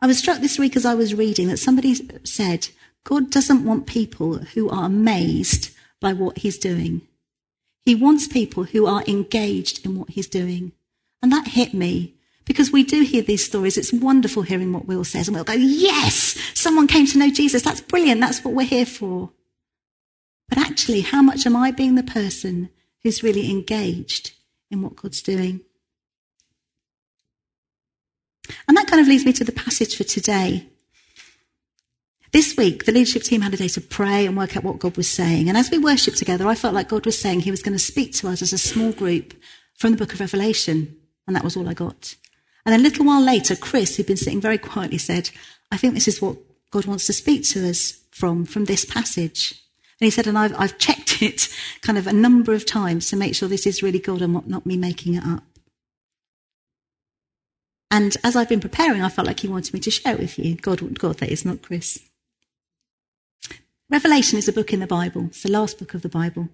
I 0.00 0.06
was 0.06 0.18
struck 0.18 0.40
this 0.40 0.58
week 0.58 0.76
as 0.76 0.84
I 0.84 0.94
was 0.94 1.14
reading 1.14 1.48
that 1.48 1.58
somebody 1.58 1.94
said, 2.24 2.68
God 3.04 3.30
doesn't 3.30 3.64
want 3.64 3.86
people 3.86 4.38
who 4.38 4.68
are 4.70 4.84
amazed 4.84 5.70
by 6.00 6.12
what 6.12 6.38
he's 6.38 6.58
doing. 6.58 7.02
He 7.84 7.94
wants 7.94 8.28
people 8.28 8.64
who 8.64 8.86
are 8.86 9.02
engaged 9.08 9.84
in 9.84 9.98
what 9.98 10.10
he's 10.10 10.28
doing. 10.28 10.72
And 11.20 11.32
that 11.32 11.48
hit 11.48 11.74
me 11.74 12.14
because 12.44 12.70
we 12.70 12.82
do 12.82 13.02
hear 13.02 13.22
these 13.22 13.44
stories. 13.44 13.76
It's 13.76 13.92
wonderful 13.92 14.42
hearing 14.42 14.72
what 14.72 14.86
Will 14.86 15.04
says 15.04 15.28
and 15.28 15.34
we'll 15.34 15.44
go, 15.44 15.52
yes, 15.52 16.38
someone 16.54 16.86
came 16.86 17.06
to 17.06 17.18
know 17.18 17.30
Jesus. 17.30 17.62
That's 17.62 17.80
brilliant. 17.80 18.20
That's 18.20 18.44
what 18.44 18.54
we're 18.54 18.66
here 18.66 18.86
for. 18.86 19.30
But 20.48 20.58
actually, 20.58 21.00
how 21.00 21.22
much 21.22 21.46
am 21.46 21.56
I 21.56 21.70
being 21.70 21.94
the 21.94 22.02
person 22.02 22.70
who's 23.02 23.22
really 23.22 23.50
engaged 23.50 24.32
in 24.70 24.82
what 24.82 24.96
God's 24.96 25.22
doing. 25.22 25.60
And 28.66 28.76
that 28.76 28.86
kind 28.86 29.00
of 29.00 29.08
leads 29.08 29.24
me 29.24 29.32
to 29.34 29.44
the 29.44 29.52
passage 29.52 29.96
for 29.96 30.04
today. 30.04 30.66
This 32.32 32.56
week, 32.56 32.86
the 32.86 32.92
leadership 32.92 33.22
team 33.22 33.42
had 33.42 33.52
a 33.52 33.58
day 33.58 33.68
to 33.68 33.80
pray 33.80 34.24
and 34.24 34.36
work 34.36 34.56
out 34.56 34.64
what 34.64 34.78
God 34.78 34.96
was 34.96 35.08
saying. 35.08 35.48
And 35.48 35.58
as 35.58 35.70
we 35.70 35.78
worshipped 35.78 36.16
together, 36.16 36.46
I 36.46 36.54
felt 36.54 36.74
like 36.74 36.88
God 36.88 37.04
was 37.04 37.18
saying 37.18 37.40
he 37.40 37.50
was 37.50 37.62
going 37.62 37.74
to 37.74 37.78
speak 37.78 38.14
to 38.14 38.28
us 38.28 38.40
as 38.40 38.54
a 38.54 38.58
small 38.58 38.92
group 38.92 39.34
from 39.76 39.90
the 39.90 39.98
book 39.98 40.14
of 40.14 40.20
Revelation. 40.20 40.96
And 41.26 41.36
that 41.36 41.44
was 41.44 41.56
all 41.56 41.68
I 41.68 41.74
got. 41.74 42.14
And 42.64 42.72
then 42.72 42.80
a 42.80 42.82
little 42.82 43.04
while 43.04 43.22
later, 43.22 43.54
Chris, 43.54 43.96
who'd 43.96 44.06
been 44.06 44.16
sitting 44.16 44.40
very 44.40 44.58
quietly, 44.58 44.98
said, 44.98 45.30
I 45.70 45.76
think 45.76 45.94
this 45.94 46.08
is 46.08 46.22
what 46.22 46.38
God 46.70 46.86
wants 46.86 47.06
to 47.06 47.12
speak 47.12 47.44
to 47.50 47.68
us 47.68 48.00
from, 48.10 48.46
from 48.46 48.64
this 48.64 48.84
passage. 48.84 49.61
And 50.02 50.06
he 50.06 50.10
said, 50.10 50.26
and 50.26 50.36
I've, 50.36 50.52
I've 50.58 50.78
checked 50.78 51.22
it 51.22 51.48
kind 51.80 51.96
of 51.96 52.08
a 52.08 52.12
number 52.12 52.52
of 52.54 52.66
times 52.66 53.08
to 53.08 53.16
make 53.16 53.36
sure 53.36 53.48
this 53.48 53.68
is 53.68 53.84
really 53.84 54.00
God 54.00 54.20
and 54.20 54.44
not 54.48 54.66
me 54.66 54.76
making 54.76 55.14
it 55.14 55.24
up. 55.24 55.44
And 57.88 58.16
as 58.24 58.34
I've 58.34 58.48
been 58.48 58.58
preparing, 58.58 59.00
I 59.00 59.08
felt 59.08 59.28
like 59.28 59.38
he 59.38 59.46
wanted 59.46 59.72
me 59.72 59.78
to 59.78 59.92
share 59.92 60.14
it 60.14 60.18
with 60.18 60.40
you. 60.40 60.56
God, 60.56 60.98
God, 60.98 61.18
that 61.18 61.30
is 61.30 61.44
not 61.44 61.62
Chris. 61.62 62.00
Revelation 63.90 64.40
is 64.40 64.48
a 64.48 64.52
book 64.52 64.72
in 64.72 64.80
the 64.80 64.88
Bible. 64.88 65.26
It's 65.26 65.44
the 65.44 65.52
last 65.52 65.78
book 65.78 65.94
of 65.94 66.02
the 66.02 66.08
Bible. 66.08 66.48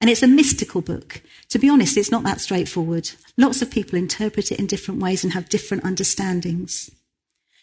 And 0.00 0.10
it's 0.10 0.24
a 0.24 0.26
mystical 0.26 0.80
book. 0.80 1.22
To 1.50 1.60
be 1.60 1.68
honest, 1.68 1.96
it's 1.96 2.10
not 2.10 2.24
that 2.24 2.40
straightforward. 2.40 3.08
Lots 3.36 3.62
of 3.62 3.70
people 3.70 4.00
interpret 4.00 4.50
it 4.50 4.58
in 4.58 4.66
different 4.66 5.00
ways 5.00 5.22
and 5.22 5.32
have 5.32 5.48
different 5.48 5.84
understandings. 5.84 6.90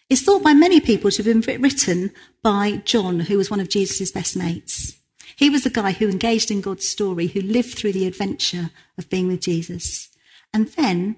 It's 0.10 0.22
thought 0.22 0.41
by 0.41 0.53
many 0.53 0.79
people 0.79 1.12
to 1.12 1.22
have 1.22 1.43
been 1.43 1.62
written 1.62 2.12
by 2.41 2.81
John, 2.86 3.19
who 3.19 3.36
was 3.36 3.51
one 3.51 3.60
of 3.60 3.67
Jesus' 3.67 4.10
best 4.10 4.38
mates. 4.38 4.97
He 5.38 5.51
was 5.51 5.67
a 5.67 5.70
guy 5.70 5.91
who 5.91 6.10
engaged 6.10 6.50
in 6.50 6.62
God's 6.62 6.88
story, 6.88 7.27
who 7.27 7.41
lived 7.41 7.77
through 7.77 7.91
the 7.94 8.08
adventure 8.08 8.72
of 8.98 9.08
being 9.08 9.27
with 9.27 9.41
Jesus. 9.41 10.10
And 10.51 10.67
then, 10.70 11.15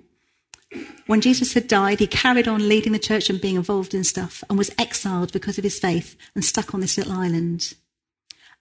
when 1.07 1.21
Jesus 1.21 1.53
had 1.53 1.69
died, 1.69 1.99
he 1.99 2.07
carried 2.07 2.45
on 2.45 2.67
leading 2.67 2.91
the 2.91 2.99
church 2.99 3.29
and 3.29 3.39
being 3.39 3.55
involved 3.55 3.93
in 3.93 4.03
stuff 4.03 4.43
and 4.49 4.57
was 4.57 4.71
exiled 4.77 5.31
because 5.31 5.57
of 5.57 5.63
his 5.63 5.79
faith 5.79 6.17
and 6.35 6.43
stuck 6.43 6.73
on 6.73 6.81
this 6.81 6.97
little 6.97 7.13
island. 7.13 7.75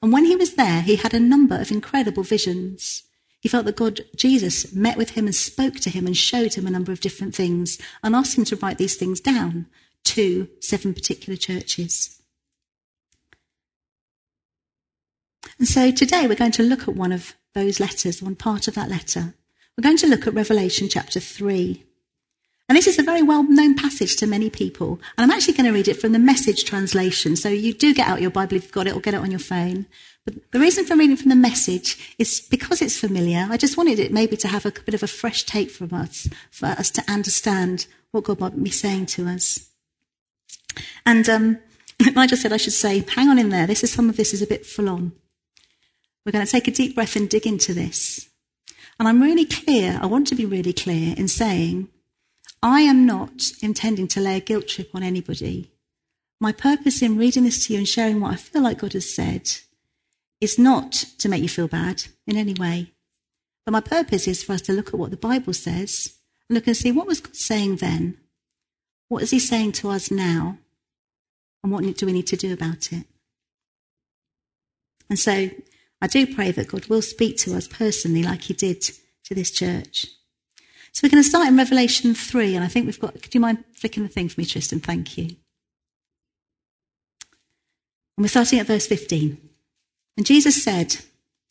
And 0.01 0.13
when 0.13 0.27
he 0.27 0.37
was 0.37 0.55
there, 0.55 0.81
he 0.81 0.95
had 0.95 1.13
a 1.13 1.19
number 1.19 1.61
of 1.61 1.73
incredible 1.73 2.23
visions. 2.23 3.03
He 3.41 3.49
felt 3.49 3.65
that 3.65 3.75
God, 3.75 4.03
Jesus, 4.15 4.73
met 4.73 4.97
with 4.97 5.11
him 5.11 5.27
and 5.27 5.35
spoke 5.35 5.75
to 5.81 5.91
him 5.91 6.07
and 6.07 6.17
showed 6.17 6.55
him 6.55 6.69
a 6.69 6.71
number 6.71 6.93
of 6.93 7.01
different 7.01 7.35
things 7.35 7.79
and 8.05 8.15
asked 8.15 8.39
him 8.39 8.45
to 8.45 8.57
write 8.57 8.79
these 8.79 8.95
things 8.95 9.19
down 9.19 9.67
to 10.05 10.49
seven 10.61 10.95
particular 10.95 11.37
churches. 11.37 12.18
And 15.59 15.67
so 15.67 15.91
today 15.91 16.27
we're 16.27 16.37
going 16.37 16.53
to 16.53 16.63
look 16.63 16.83
at 16.83 16.95
one 16.95 17.13
of 17.13 17.35
those 17.55 17.81
letters, 17.81 18.23
one 18.23 18.37
part 18.37 18.69
of 18.69 18.75
that 18.75 18.89
letter. 18.89 19.35
We're 19.77 19.83
going 19.83 19.97
to 19.99 20.07
look 20.07 20.27
at 20.27 20.35
Revelation 20.35 20.89
chapter 20.89 21.21
3. 21.21 21.85
And 22.69 22.77
this 22.77 22.87
is 22.87 22.99
a 22.99 23.03
very 23.03 23.23
well 23.23 23.43
known 23.43 23.75
passage 23.75 24.17
to 24.17 24.27
many 24.27 24.51
people. 24.51 25.01
And 25.17 25.25
I'm 25.25 25.31
actually 25.37 25.55
going 25.55 25.67
to 25.67 25.73
read 25.73 25.89
it 25.89 26.01
from 26.01 26.13
the 26.13 26.19
message 26.19 26.65
translation. 26.65 27.35
So 27.35 27.49
you 27.49 27.73
do 27.73 27.95
get 27.95 28.07
out 28.07 28.21
your 28.21 28.31
Bible 28.31 28.57
if 28.57 28.65
you've 28.65 28.73
got 28.73 28.87
it 28.87 28.95
or 28.95 29.01
get 29.01 29.15
it 29.15 29.21
on 29.21 29.31
your 29.31 29.41
phone. 29.41 29.87
But 30.25 30.35
the 30.53 30.61
reason 30.61 30.85
for 30.85 30.95
reading 30.95 31.17
from 31.17 31.31
the 31.31 31.37
message 31.37 32.15
is 32.19 32.41
because 32.41 32.83
it's 32.83 32.99
familiar. 32.99 33.47
I 33.51 33.57
just 33.57 33.79
wanted 33.79 33.99
it 33.99 34.13
maybe 34.13 34.37
to 34.37 34.49
have 34.49 34.67
a 34.67 34.71
bit 34.71 34.95
of 34.95 35.03
a 35.03 35.07
fresh 35.07 35.45
take 35.45 35.71
from 35.71 35.95
us, 35.95 36.29
for 36.51 36.67
us 36.67 36.91
to 36.93 37.11
understand 37.11 37.87
what 38.11 38.25
God 38.25 38.39
might 38.39 38.63
be 38.63 38.71
saying 38.71 39.07
to 39.07 39.27
us. 39.27 39.71
And 41.07 41.29
um, 41.29 41.59
Nigel 42.15 42.37
said 42.37 42.53
I 42.53 42.59
should 42.59 42.75
say, 42.75 43.05
hang 43.09 43.29
on 43.29 43.39
in 43.39 43.49
there. 43.49 43.67
This 43.67 43.83
is 43.83 43.91
some 43.91 44.11
of 44.11 44.17
this 44.17 44.35
is 44.35 44.43
a 44.43 44.47
bit 44.47 44.67
full 44.67 44.91
on. 44.91 45.13
We're 46.25 46.33
going 46.33 46.45
to 46.45 46.51
take 46.51 46.69
a 46.69 46.73
deep 46.73 46.95
breath 46.95 47.17
and 47.17 47.29
dig 47.29 47.47
into 47.47 47.73
this. 47.73 48.29
And 48.99 49.09
I'm 49.09 49.23
really 49.23 49.45
clear, 49.45 49.99
I 50.03 50.07
want 50.07 50.27
to 50.29 50.35
be 50.35 50.45
really 50.45 50.73
clear 50.73 51.15
in 51.17 51.29
saying 51.29 51.89
I 52.63 52.81
am 52.83 53.07
not 53.07 53.53
intending 53.63 54.09
to 54.09 54.21
lay 54.21 54.37
a 54.37 54.41
guilt 54.41 54.69
trip 54.69 54.91
on 54.95 55.03
anybody. 55.03 55.71
My 56.41 56.53
purpose 56.53 57.03
in 57.03 57.19
reading 57.19 57.45
this 57.45 57.67
to 57.67 57.73
you 57.73 57.79
and 57.79 57.89
sharing 57.89 58.21
what 58.21 58.33
I 58.33 58.37
feel 58.37 58.63
like 58.63 58.79
God 58.79 58.93
has 58.95 59.13
said 59.15 59.51
is 60.41 60.59
not 60.59 60.93
to 61.19 61.29
make 61.29 61.43
you 61.43 61.49
feel 61.49 61.69
bad 61.69 62.05
in 62.27 62.37
any 62.37 62.55
way. 62.55 62.93
But 63.65 63.73
my 63.73 63.81
purpose 63.81 64.27
is 64.27 64.43
for 64.43 64.55
us 64.55 64.63
to 64.63 64.73
look 64.73 64.89
at 64.89 64.95
what 64.95 65.11
the 65.11 65.17
Bible 65.17 65.53
says 65.53 66.15
and 66.49 66.55
look 66.55 66.67
and 66.67 66.77
see 66.77 66.93
what 66.93 67.07
was 67.07 67.21
God 67.21 67.37
saying 67.37 67.77
then? 67.77 68.17
What 69.09 69.23
is 69.23 69.31
he 69.31 69.39
saying 69.39 69.73
to 69.73 69.91
us 69.91 70.11
now? 70.11 70.59
And 71.63 71.73
what 71.73 71.83
do 71.83 72.07
we 72.07 72.13
need 72.13 72.27
to 72.29 72.37
do 72.37 72.53
about 72.53 72.93
it? 72.93 73.05
And 75.11 75.19
so 75.19 75.51
I 76.01 76.07
do 76.07 76.33
pray 76.33 76.51
that 76.53 76.69
God 76.69 76.87
will 76.87 77.03
speak 77.03 77.37
to 77.39 77.57
us 77.57 77.67
personally 77.67 78.23
like 78.23 78.43
he 78.43 78.55
did 78.55 78.83
to 79.25 79.35
this 79.35 79.51
church. 79.51 80.07
So 80.93 81.07
we're 81.07 81.11
going 81.11 81.23
to 81.23 81.29
start 81.29 81.49
in 81.49 81.57
Revelation 81.57 82.15
3, 82.15 82.55
and 82.55 82.65
I 82.65 82.69
think 82.69 82.87
we've 82.87 83.01
got. 83.01 83.21
Could 83.23 83.35
you 83.35 83.41
mind 83.41 83.65
flicking 83.75 84.03
the 84.03 84.09
thing 84.09 84.29
for 84.29 84.41
me, 84.41 84.47
Tristan? 84.47 84.81
Thank 84.81 85.19
you. 85.19 85.37
And 88.17 88.25
we're 88.25 88.29
starting 88.29 88.59
at 88.59 88.67
verse 88.67 88.87
15. 88.87 89.39
And 90.17 90.27
Jesus 90.27 90.63
said, 90.63 90.97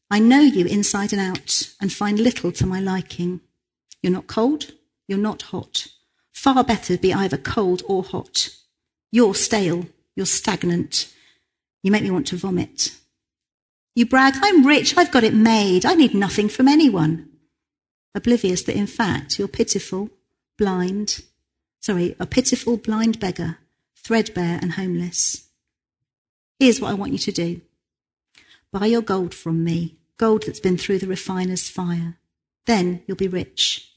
I 0.09 0.19
know 0.19 0.41
you 0.41 0.65
inside 0.65 1.13
and 1.13 1.21
out, 1.21 1.73
and 1.79 1.91
find 1.91 2.19
little 2.19 2.51
to 2.53 2.65
my 2.65 2.79
liking. 2.79 3.41
You're 4.01 4.13
not 4.13 4.27
cold, 4.27 4.71
you're 5.07 5.17
not 5.17 5.43
hot. 5.43 5.87
Far 6.33 6.63
better 6.63 6.97
be 6.97 7.13
either 7.13 7.37
cold 7.37 7.83
or 7.87 8.03
hot. 8.03 8.49
You're 9.11 9.35
stale, 9.35 9.85
you're 10.15 10.25
stagnant. 10.25 11.13
You 11.83 11.91
make 11.91 12.03
me 12.03 12.11
want 12.11 12.27
to 12.27 12.37
vomit. 12.37 12.91
You 13.97 14.05
brag, 14.05 14.35
I'm 14.43 14.63
rich, 14.63 14.95
I've 14.95 15.09
got 15.09 15.23
it 15.23 15.33
made, 15.33 15.83
I 15.83 15.95
need 15.95 16.13
nothing 16.13 16.49
from 16.49 16.67
anyone 16.67 17.27
oblivious 18.13 18.61
that 18.63 18.75
in 18.75 18.85
fact 18.85 19.39
you're 19.39 19.47
pitiful, 19.47 20.11
blind, 20.55 21.23
sorry, 21.79 22.15
a 22.19 22.27
pitiful 22.27 22.77
blind 22.77 23.19
beggar, 23.19 23.57
threadbare 23.95 24.59
and 24.61 24.73
homeless. 24.73 25.47
Here's 26.59 26.79
what 26.79 26.91
I 26.91 26.93
want 26.93 27.13
you 27.13 27.17
to 27.17 27.31
do. 27.31 27.61
Buy 28.71 28.85
your 28.85 29.01
gold 29.01 29.33
from 29.33 29.63
me, 29.63 29.97
gold 30.17 30.43
that's 30.45 30.59
been 30.59 30.77
through 30.77 30.99
the 30.99 31.07
refiner's 31.07 31.67
fire. 31.67 32.17
Then 32.67 33.01
you'll 33.07 33.17
be 33.17 33.27
rich. 33.27 33.91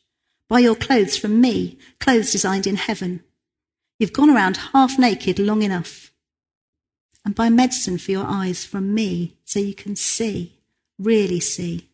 Buy 0.48 0.60
your 0.60 0.76
clothes 0.76 1.18
from 1.18 1.42
me, 1.42 1.76
clothes 1.98 2.32
designed 2.32 2.66
in 2.66 2.76
heaven. 2.76 3.22
You've 3.98 4.14
gone 4.14 4.30
around 4.30 4.56
half 4.72 4.98
naked 4.98 5.38
long 5.38 5.60
enough. 5.60 6.09
And 7.24 7.34
buy 7.34 7.50
medicine 7.50 7.98
for 7.98 8.10
your 8.10 8.26
eyes 8.26 8.64
from 8.64 8.94
me 8.94 9.36
so 9.44 9.58
you 9.58 9.74
can 9.74 9.94
see, 9.96 10.58
really 10.98 11.40
see. 11.40 11.90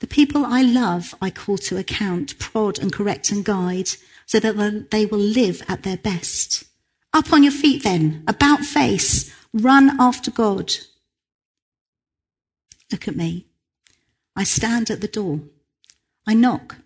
The 0.00 0.06
people 0.06 0.44
I 0.44 0.62
love, 0.62 1.14
I 1.22 1.30
call 1.30 1.58
to 1.58 1.76
account, 1.76 2.38
prod 2.38 2.78
and 2.78 2.92
correct 2.92 3.30
and 3.30 3.44
guide, 3.44 3.90
so 4.26 4.40
that 4.40 4.90
they 4.90 5.06
will 5.06 5.18
live 5.18 5.62
at 5.68 5.82
their 5.82 5.96
best. 5.96 6.64
Up 7.12 7.32
on 7.32 7.42
your 7.42 7.52
feet 7.52 7.84
then, 7.84 8.24
about 8.26 8.60
face, 8.60 9.32
run 9.52 10.00
after 10.00 10.30
God. 10.30 10.72
Look 12.90 13.06
at 13.06 13.16
me. 13.16 13.46
I 14.34 14.44
stand 14.44 14.90
at 14.90 15.02
the 15.02 15.08
door. 15.08 15.40
I 16.26 16.34
knock. 16.34 16.76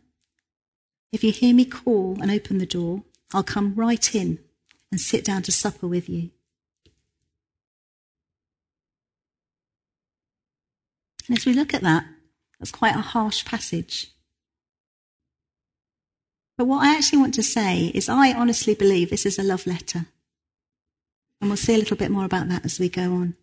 If 1.12 1.22
you 1.22 1.32
hear 1.32 1.54
me 1.54 1.64
call 1.64 2.18
and 2.20 2.30
open 2.30 2.58
the 2.58 2.66
door, 2.66 3.04
I'll 3.32 3.44
come 3.44 3.74
right 3.76 4.14
in 4.14 4.40
and 4.90 5.00
sit 5.00 5.24
down 5.24 5.42
to 5.42 5.52
supper 5.52 5.86
with 5.86 6.08
you. 6.08 6.30
And 11.28 11.36
as 11.36 11.46
we 11.46 11.52
look 11.52 11.74
at 11.74 11.82
that, 11.82 12.04
that's 12.58 12.70
quite 12.70 12.94
a 12.94 13.00
harsh 13.00 13.44
passage. 13.44 14.10
But 16.56 16.66
what 16.66 16.82
I 16.82 16.94
actually 16.96 17.18
want 17.18 17.34
to 17.34 17.42
say 17.42 17.90
is 17.94 18.08
I 18.08 18.32
honestly 18.32 18.74
believe 18.74 19.10
this 19.10 19.26
is 19.26 19.38
a 19.38 19.42
love 19.42 19.66
letter. 19.66 20.06
And 21.40 21.50
we'll 21.50 21.58
see 21.58 21.74
a 21.74 21.78
little 21.78 21.96
bit 21.96 22.10
more 22.10 22.24
about 22.24 22.48
that 22.48 22.64
as 22.64 22.78
we 22.78 22.88
go 22.88 23.02
on. 23.02 23.34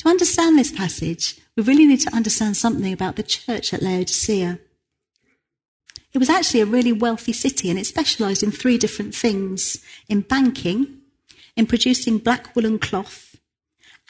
To 0.00 0.08
understand 0.08 0.58
this 0.58 0.72
passage, 0.72 1.38
we 1.56 1.62
really 1.62 1.86
need 1.86 2.00
to 2.00 2.14
understand 2.14 2.56
something 2.56 2.92
about 2.92 3.16
the 3.16 3.22
church 3.22 3.72
at 3.72 3.82
Laodicea. 3.82 4.58
It 6.12 6.18
was 6.18 6.30
actually 6.30 6.60
a 6.60 6.66
really 6.66 6.92
wealthy 6.92 7.32
city 7.32 7.70
and 7.70 7.78
it 7.78 7.86
specialized 7.86 8.42
in 8.42 8.50
three 8.50 8.78
different 8.78 9.14
things 9.14 9.84
in 10.08 10.22
banking, 10.22 11.02
in 11.54 11.66
producing 11.66 12.18
black 12.18 12.56
woolen 12.56 12.78
cloth, 12.78 13.29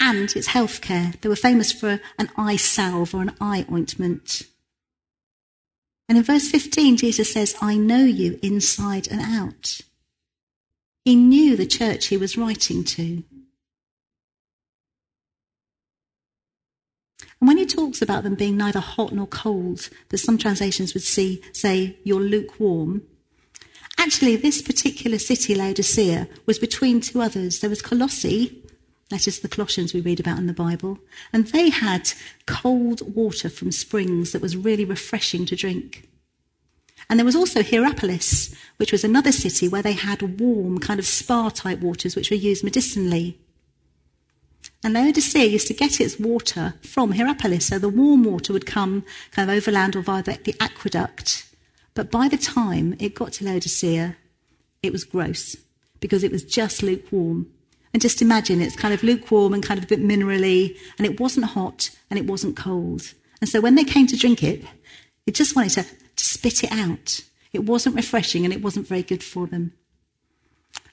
and 0.00 0.34
its 0.34 0.48
healthcare. 0.48 1.20
They 1.20 1.28
were 1.28 1.36
famous 1.36 1.70
for 1.70 2.00
an 2.18 2.30
eye 2.36 2.56
salve 2.56 3.14
or 3.14 3.22
an 3.22 3.36
eye 3.40 3.66
ointment. 3.70 4.42
And 6.08 6.18
in 6.18 6.24
verse 6.24 6.48
15, 6.50 6.96
Jesus 6.96 7.32
says, 7.32 7.54
I 7.60 7.76
know 7.76 8.02
you 8.02 8.40
inside 8.42 9.06
and 9.08 9.20
out. 9.20 9.80
He 11.04 11.14
knew 11.14 11.56
the 11.56 11.66
church 11.66 12.06
he 12.06 12.16
was 12.16 12.36
writing 12.36 12.82
to. 12.84 13.22
And 17.40 17.48
when 17.48 17.58
he 17.58 17.64
talks 17.64 18.02
about 18.02 18.22
them 18.22 18.34
being 18.34 18.56
neither 18.56 18.80
hot 18.80 19.12
nor 19.12 19.26
cold, 19.26 19.88
that 20.08 20.18
some 20.18 20.36
translations 20.36 20.92
would 20.94 21.02
see, 21.02 21.42
say, 21.52 21.96
you're 22.04 22.20
lukewarm, 22.20 23.02
actually, 23.96 24.36
this 24.36 24.60
particular 24.60 25.18
city, 25.18 25.54
Laodicea, 25.54 26.28
was 26.44 26.58
between 26.58 27.00
two 27.00 27.22
others. 27.22 27.60
There 27.60 27.70
was 27.70 27.82
Colossae, 27.82 28.59
that 29.10 29.28
is 29.28 29.40
the 29.40 29.48
Colossians 29.48 29.92
we 29.92 30.00
read 30.00 30.20
about 30.20 30.38
in 30.38 30.46
the 30.46 30.52
Bible. 30.52 30.98
And 31.32 31.46
they 31.48 31.68
had 31.68 32.12
cold 32.46 33.14
water 33.14 33.50
from 33.50 33.72
springs 33.72 34.32
that 34.32 34.42
was 34.42 34.56
really 34.56 34.84
refreshing 34.84 35.46
to 35.46 35.56
drink. 35.56 36.08
And 37.08 37.18
there 37.18 37.26
was 37.26 37.36
also 37.36 37.62
Hierapolis, 37.62 38.54
which 38.76 38.92
was 38.92 39.02
another 39.02 39.32
city 39.32 39.66
where 39.68 39.82
they 39.82 39.92
had 39.94 40.40
warm, 40.40 40.78
kind 40.78 41.00
of 41.00 41.06
spa 41.06 41.48
type 41.48 41.80
waters 41.80 42.14
which 42.14 42.30
were 42.30 42.36
used 42.36 42.62
medicinally. 42.62 43.36
And 44.84 44.94
Laodicea 44.94 45.44
used 45.44 45.66
to 45.66 45.74
get 45.74 46.00
its 46.00 46.18
water 46.18 46.74
from 46.82 47.12
Hierapolis, 47.12 47.66
so 47.66 47.78
the 47.78 47.88
warm 47.88 48.24
water 48.24 48.52
would 48.52 48.64
come 48.64 49.04
kind 49.32 49.50
of 49.50 49.56
overland 49.56 49.96
or 49.96 50.02
via 50.02 50.22
the, 50.22 50.54
aqueduct. 50.60 51.46
But 51.94 52.10
by 52.10 52.28
the 52.28 52.38
time 52.38 52.94
it 52.98 53.14
got 53.14 53.32
to 53.34 53.44
Laodicea, 53.44 54.16
it 54.82 54.92
was 54.92 55.04
gross 55.04 55.56
because 55.98 56.24
it 56.24 56.32
was 56.32 56.44
just 56.44 56.82
lukewarm. 56.82 57.48
And 57.92 58.00
just 58.00 58.22
imagine 58.22 58.60
it's 58.60 58.76
kind 58.76 58.94
of 58.94 59.02
lukewarm 59.02 59.52
and 59.52 59.62
kind 59.62 59.78
of 59.78 59.84
a 59.84 59.88
bit 59.88 60.00
minerally, 60.00 60.78
and 60.98 61.06
it 61.06 61.18
wasn't 61.18 61.46
hot 61.46 61.90
and 62.08 62.18
it 62.18 62.26
wasn't 62.26 62.56
cold. 62.56 63.14
And 63.40 63.48
so 63.48 63.60
when 63.60 63.74
they 63.74 63.84
came 63.84 64.06
to 64.06 64.16
drink 64.16 64.42
it, 64.42 64.64
they 65.26 65.32
just 65.32 65.56
wanted 65.56 65.72
to, 65.72 65.82
to 65.82 66.24
spit 66.24 66.62
it 66.62 66.72
out. 66.72 67.20
It 67.52 67.64
wasn't 67.64 67.96
refreshing 67.96 68.44
and 68.44 68.54
it 68.54 68.62
wasn't 68.62 68.86
very 68.86 69.02
good 69.02 69.24
for 69.24 69.46
them. 69.46 69.72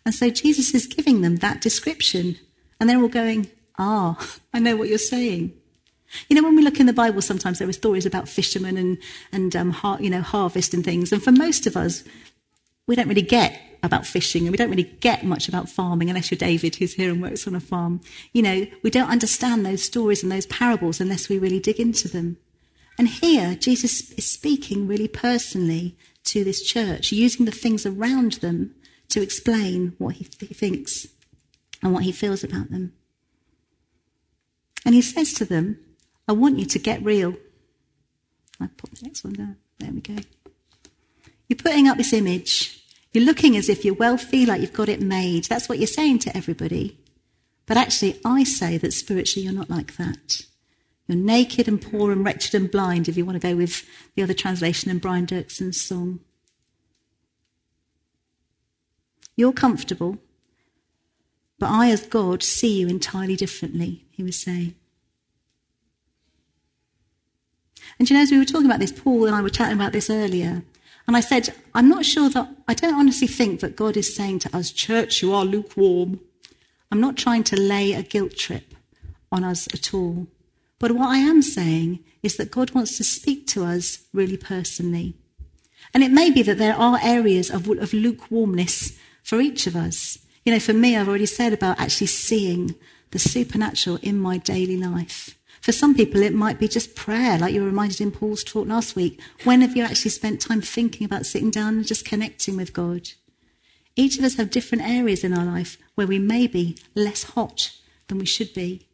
And 0.05 0.15
so 0.15 0.29
Jesus 0.29 0.73
is 0.73 0.87
giving 0.87 1.21
them 1.21 1.37
that 1.37 1.61
description, 1.61 2.37
and 2.79 2.89
they're 2.89 3.01
all 3.01 3.09
going, 3.09 3.51
Ah, 3.77 4.17
I 4.53 4.59
know 4.59 4.75
what 4.75 4.89
you're 4.89 4.97
saying. 4.97 5.53
You 6.29 6.35
know, 6.35 6.43
when 6.43 6.55
we 6.55 6.63
look 6.63 6.79
in 6.79 6.85
the 6.85 6.93
Bible, 6.93 7.21
sometimes 7.21 7.59
there 7.59 7.67
are 7.67 7.73
stories 7.73 8.05
about 8.05 8.29
fishermen 8.29 8.77
and, 8.77 8.97
and 9.33 9.55
um, 9.55 9.71
har- 9.71 10.01
you 10.01 10.09
know, 10.09 10.21
harvest 10.21 10.73
and 10.73 10.83
things. 10.83 11.11
And 11.11 11.21
for 11.21 11.33
most 11.33 11.67
of 11.67 11.75
us, 11.75 12.03
we 12.87 12.95
don't 12.95 13.09
really 13.09 13.21
get 13.21 13.59
about 13.83 14.05
fishing 14.05 14.43
and 14.43 14.51
we 14.51 14.57
don't 14.57 14.69
really 14.69 14.95
get 14.99 15.23
much 15.23 15.47
about 15.47 15.69
farming 15.69 16.09
unless 16.09 16.31
you're 16.31 16.37
David, 16.37 16.75
who's 16.75 16.93
here 16.93 17.11
and 17.11 17.21
works 17.21 17.47
on 17.47 17.55
a 17.55 17.59
farm. 17.59 18.01
You 18.33 18.41
know, 18.41 18.67
we 18.83 18.89
don't 18.89 19.09
understand 19.09 19.65
those 19.65 19.83
stories 19.83 20.23
and 20.23 20.31
those 20.31 20.45
parables 20.47 20.99
unless 20.99 21.29
we 21.29 21.39
really 21.39 21.59
dig 21.59 21.79
into 21.79 22.07
them. 22.07 22.37
And 22.97 23.07
here, 23.07 23.55
Jesus 23.55 24.11
is 24.11 24.29
speaking 24.29 24.87
really 24.87 25.07
personally 25.07 25.95
to 26.25 26.43
this 26.43 26.63
church, 26.63 27.11
using 27.11 27.45
the 27.45 27.51
things 27.51 27.85
around 27.85 28.33
them 28.33 28.73
to 29.09 29.21
explain 29.21 29.93
what 29.97 30.15
he, 30.15 30.27
he 30.39 30.53
thinks 30.53 31.07
and 31.81 31.93
what 31.93 32.03
he 32.03 32.11
feels 32.11 32.43
about 32.43 32.71
them. 32.71 32.93
And 34.85 34.95
he 34.95 35.01
says 35.01 35.33
to 35.33 35.45
them, 35.45 35.79
I 36.27 36.33
want 36.33 36.59
you 36.59 36.65
to 36.65 36.79
get 36.79 37.03
real. 37.03 37.35
I 38.59 38.67
put 38.67 38.91
the 38.91 39.05
next 39.05 39.23
one 39.23 39.33
down. 39.33 39.57
There 39.79 39.91
we 39.91 40.01
go. 40.01 40.15
You're 41.47 41.57
putting 41.57 41.87
up 41.87 41.97
this 41.97 42.13
image. 42.13 42.83
You're 43.17 43.25
looking 43.25 43.57
as 43.57 43.67
if 43.67 43.83
you're 43.83 43.95
wealthy, 43.95 44.45
like 44.45 44.61
you've 44.61 44.73
got 44.73 44.89
it 44.89 45.01
made. 45.01 45.45
That's 45.45 45.67
what 45.67 45.79
you're 45.79 45.87
saying 45.87 46.19
to 46.19 46.37
everybody. 46.37 46.99
But 47.65 47.75
actually, 47.75 48.19
I 48.23 48.43
say 48.43 48.77
that 48.77 48.93
spiritually 48.93 49.45
you're 49.45 49.55
not 49.55 49.71
like 49.71 49.97
that. 49.97 50.43
You're 51.07 51.17
naked 51.17 51.67
and 51.67 51.81
poor 51.81 52.11
and 52.11 52.23
wretched 52.23 52.53
and 52.53 52.69
blind, 52.69 53.09
if 53.09 53.17
you 53.17 53.25
want 53.25 53.41
to 53.41 53.47
go 53.47 53.55
with 53.55 53.83
the 54.13 54.21
other 54.21 54.35
translation 54.35 54.91
in 54.91 54.99
Brian 54.99 55.25
Doerksen's 55.25 55.81
song. 55.81 56.19
You're 59.35 59.51
comfortable, 59.51 60.19
but 61.57 61.71
I, 61.71 61.89
as 61.89 62.05
God, 62.05 62.43
see 62.43 62.81
you 62.81 62.87
entirely 62.87 63.35
differently, 63.35 64.05
he 64.11 64.21
was 64.21 64.39
saying. 64.39 64.75
And 67.97 68.07
you 68.07 68.15
know, 68.15 68.21
as 68.21 68.29
we 68.29 68.37
were 68.37 68.45
talking 68.45 68.67
about 68.67 68.79
this, 68.79 68.91
Paul 68.91 69.25
and 69.25 69.35
I 69.35 69.41
were 69.41 69.49
chatting 69.49 69.75
about 69.75 69.91
this 69.91 70.11
earlier, 70.11 70.61
and 71.07 71.15
I 71.15 71.21
said, 71.21 71.53
I'm 71.73 71.87
not 71.87 72.05
sure 72.05 72.29
that, 72.29 72.49
I 72.67 72.73
don't 72.73 72.95
honestly 72.95 73.27
think 73.27 73.61
that 73.61 73.77
God 73.77 73.95
is 73.95 74.13
saying 74.13 74.39
to 74.39 74.55
us, 74.55 74.71
church, 74.71 75.21
you 75.21 75.33
are 75.33 75.45
lukewarm. 75.45 76.19
I'm 76.91 76.99
not 76.99 77.15
trying 77.15 77.43
to 77.45 77.59
lay 77.59 77.93
a 77.93 78.03
guilt 78.03 78.35
trip 78.35 78.73
on 79.31 79.43
us 79.43 79.67
at 79.73 79.93
all. 79.93 80.27
But 80.79 80.91
what 80.91 81.07
I 81.07 81.17
am 81.17 81.41
saying 81.41 82.03
is 82.21 82.35
that 82.37 82.51
God 82.51 82.71
wants 82.71 82.97
to 82.97 83.03
speak 83.03 83.47
to 83.47 83.63
us 83.63 83.99
really 84.13 84.37
personally. 84.37 85.15
And 85.93 86.03
it 86.03 86.11
may 86.11 86.29
be 86.29 86.41
that 86.43 86.57
there 86.57 86.75
are 86.75 86.99
areas 87.01 87.49
of, 87.49 87.69
of 87.69 87.93
lukewarmness 87.93 88.97
for 89.23 89.39
each 89.39 89.65
of 89.65 89.75
us. 89.75 90.19
You 90.43 90.53
know, 90.53 90.59
for 90.59 90.73
me, 90.73 90.97
I've 90.97 91.07
already 91.07 91.25
said 91.25 91.53
about 91.53 91.79
actually 91.79 92.07
seeing 92.07 92.75
the 93.11 93.19
supernatural 93.19 93.99
in 94.01 94.19
my 94.19 94.37
daily 94.37 94.77
life. 94.77 95.36
For 95.61 95.71
some 95.71 95.95
people, 95.95 96.21
it 96.21 96.33
might 96.33 96.59
be 96.59 96.67
just 96.67 96.95
prayer, 96.95 97.37
like 97.37 97.53
you 97.53 97.61
were 97.61 97.67
reminded 97.67 97.99
in 97.99 98.11
Paul's 98.11 98.43
talk 98.43 98.67
last 98.67 98.95
week. 98.95 99.19
When 99.43 99.61
have 99.61 99.75
you 99.75 99.83
actually 99.83 100.11
spent 100.11 100.39
time 100.39 100.61
thinking 100.61 101.05
about 101.05 101.25
sitting 101.25 101.51
down 101.51 101.75
and 101.75 101.87
just 101.87 102.05
connecting 102.05 102.55
with 102.55 102.73
God? 102.73 103.09
Each 103.95 104.17
of 104.17 104.23
us 104.23 104.35
have 104.35 104.51
different 104.51 104.87
areas 104.87 105.23
in 105.23 105.33
our 105.33 105.45
life 105.45 105.77
where 105.95 106.07
we 106.07 106.19
may 106.19 106.47
be 106.47 106.77
less 106.95 107.23
hot 107.23 107.71
than 108.07 108.19
we 108.19 108.25
should 108.25 108.53
be, 108.53 108.87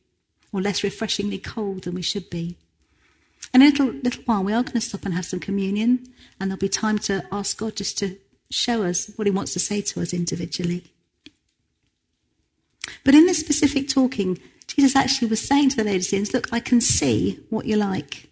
or 0.51 0.61
less 0.61 0.83
refreshingly 0.83 1.37
cold 1.37 1.83
than 1.83 1.95
we 1.95 2.01
should 2.01 2.29
be. 2.29 2.57
In 3.53 3.61
a 3.61 3.65
little, 3.65 3.87
little 3.87 4.23
while, 4.23 4.43
we 4.43 4.53
are 4.53 4.63
going 4.63 4.73
to 4.73 4.81
stop 4.81 5.05
and 5.05 5.13
have 5.13 5.25
some 5.25 5.39
communion, 5.39 6.07
and 6.39 6.49
there'll 6.49 6.59
be 6.59 6.69
time 6.69 6.97
to 6.99 7.25
ask 7.31 7.57
God 7.57 7.75
just 7.75 7.97
to 7.99 8.17
show 8.49 8.83
us 8.83 9.11
what 9.15 9.27
He 9.27 9.31
wants 9.31 9.53
to 9.53 9.59
say 9.59 9.81
to 9.81 10.01
us 10.01 10.13
individually. 10.13 10.85
But 13.03 13.15
in 13.15 13.25
this 13.25 13.39
specific 13.39 13.89
talking, 13.89 14.39
Jesus 14.75 14.95
actually 14.95 15.27
was 15.27 15.45
saying 15.45 15.69
to 15.69 15.75
the 15.77 15.83
Laodiceans, 15.83 16.33
Look, 16.33 16.51
I 16.51 16.59
can 16.59 16.81
see 16.81 17.39
what 17.49 17.65
you're 17.65 17.77
like. 17.77 18.29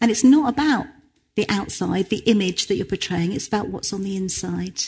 And 0.00 0.10
it's 0.10 0.24
not 0.24 0.52
about 0.52 0.86
the 1.36 1.46
outside, 1.48 2.08
the 2.08 2.22
image 2.26 2.66
that 2.66 2.76
you're 2.76 2.86
portraying, 2.86 3.32
it's 3.32 3.46
about 3.46 3.68
what's 3.68 3.92
on 3.92 4.02
the 4.02 4.16
inside. 4.16 4.82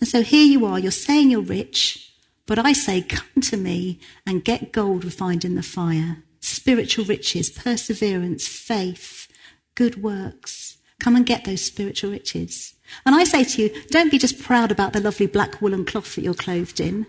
And 0.00 0.08
so 0.08 0.22
here 0.22 0.44
you 0.44 0.64
are, 0.64 0.78
you're 0.78 0.90
saying 0.90 1.30
you're 1.30 1.40
rich, 1.40 2.12
but 2.46 2.58
I 2.58 2.72
say, 2.72 3.02
Come 3.02 3.42
to 3.42 3.56
me 3.56 3.98
and 4.26 4.44
get 4.44 4.72
gold 4.72 5.04
refined 5.04 5.44
in 5.44 5.54
the 5.54 5.62
fire, 5.62 6.22
spiritual 6.40 7.04
riches, 7.04 7.50
perseverance, 7.50 8.46
faith, 8.46 9.28
good 9.74 10.02
works. 10.02 10.78
Come 10.98 11.16
and 11.16 11.26
get 11.26 11.44
those 11.44 11.60
spiritual 11.62 12.10
riches. 12.10 12.74
And 13.04 13.14
I 13.14 13.24
say 13.24 13.44
to 13.44 13.62
you, 13.62 13.82
don't 13.88 14.10
be 14.10 14.18
just 14.18 14.40
proud 14.40 14.70
about 14.70 14.92
the 14.92 15.00
lovely 15.00 15.26
black 15.26 15.60
woolen 15.60 15.84
cloth 15.84 16.14
that 16.14 16.22
you're 16.22 16.34
clothed 16.34 16.80
in. 16.80 17.06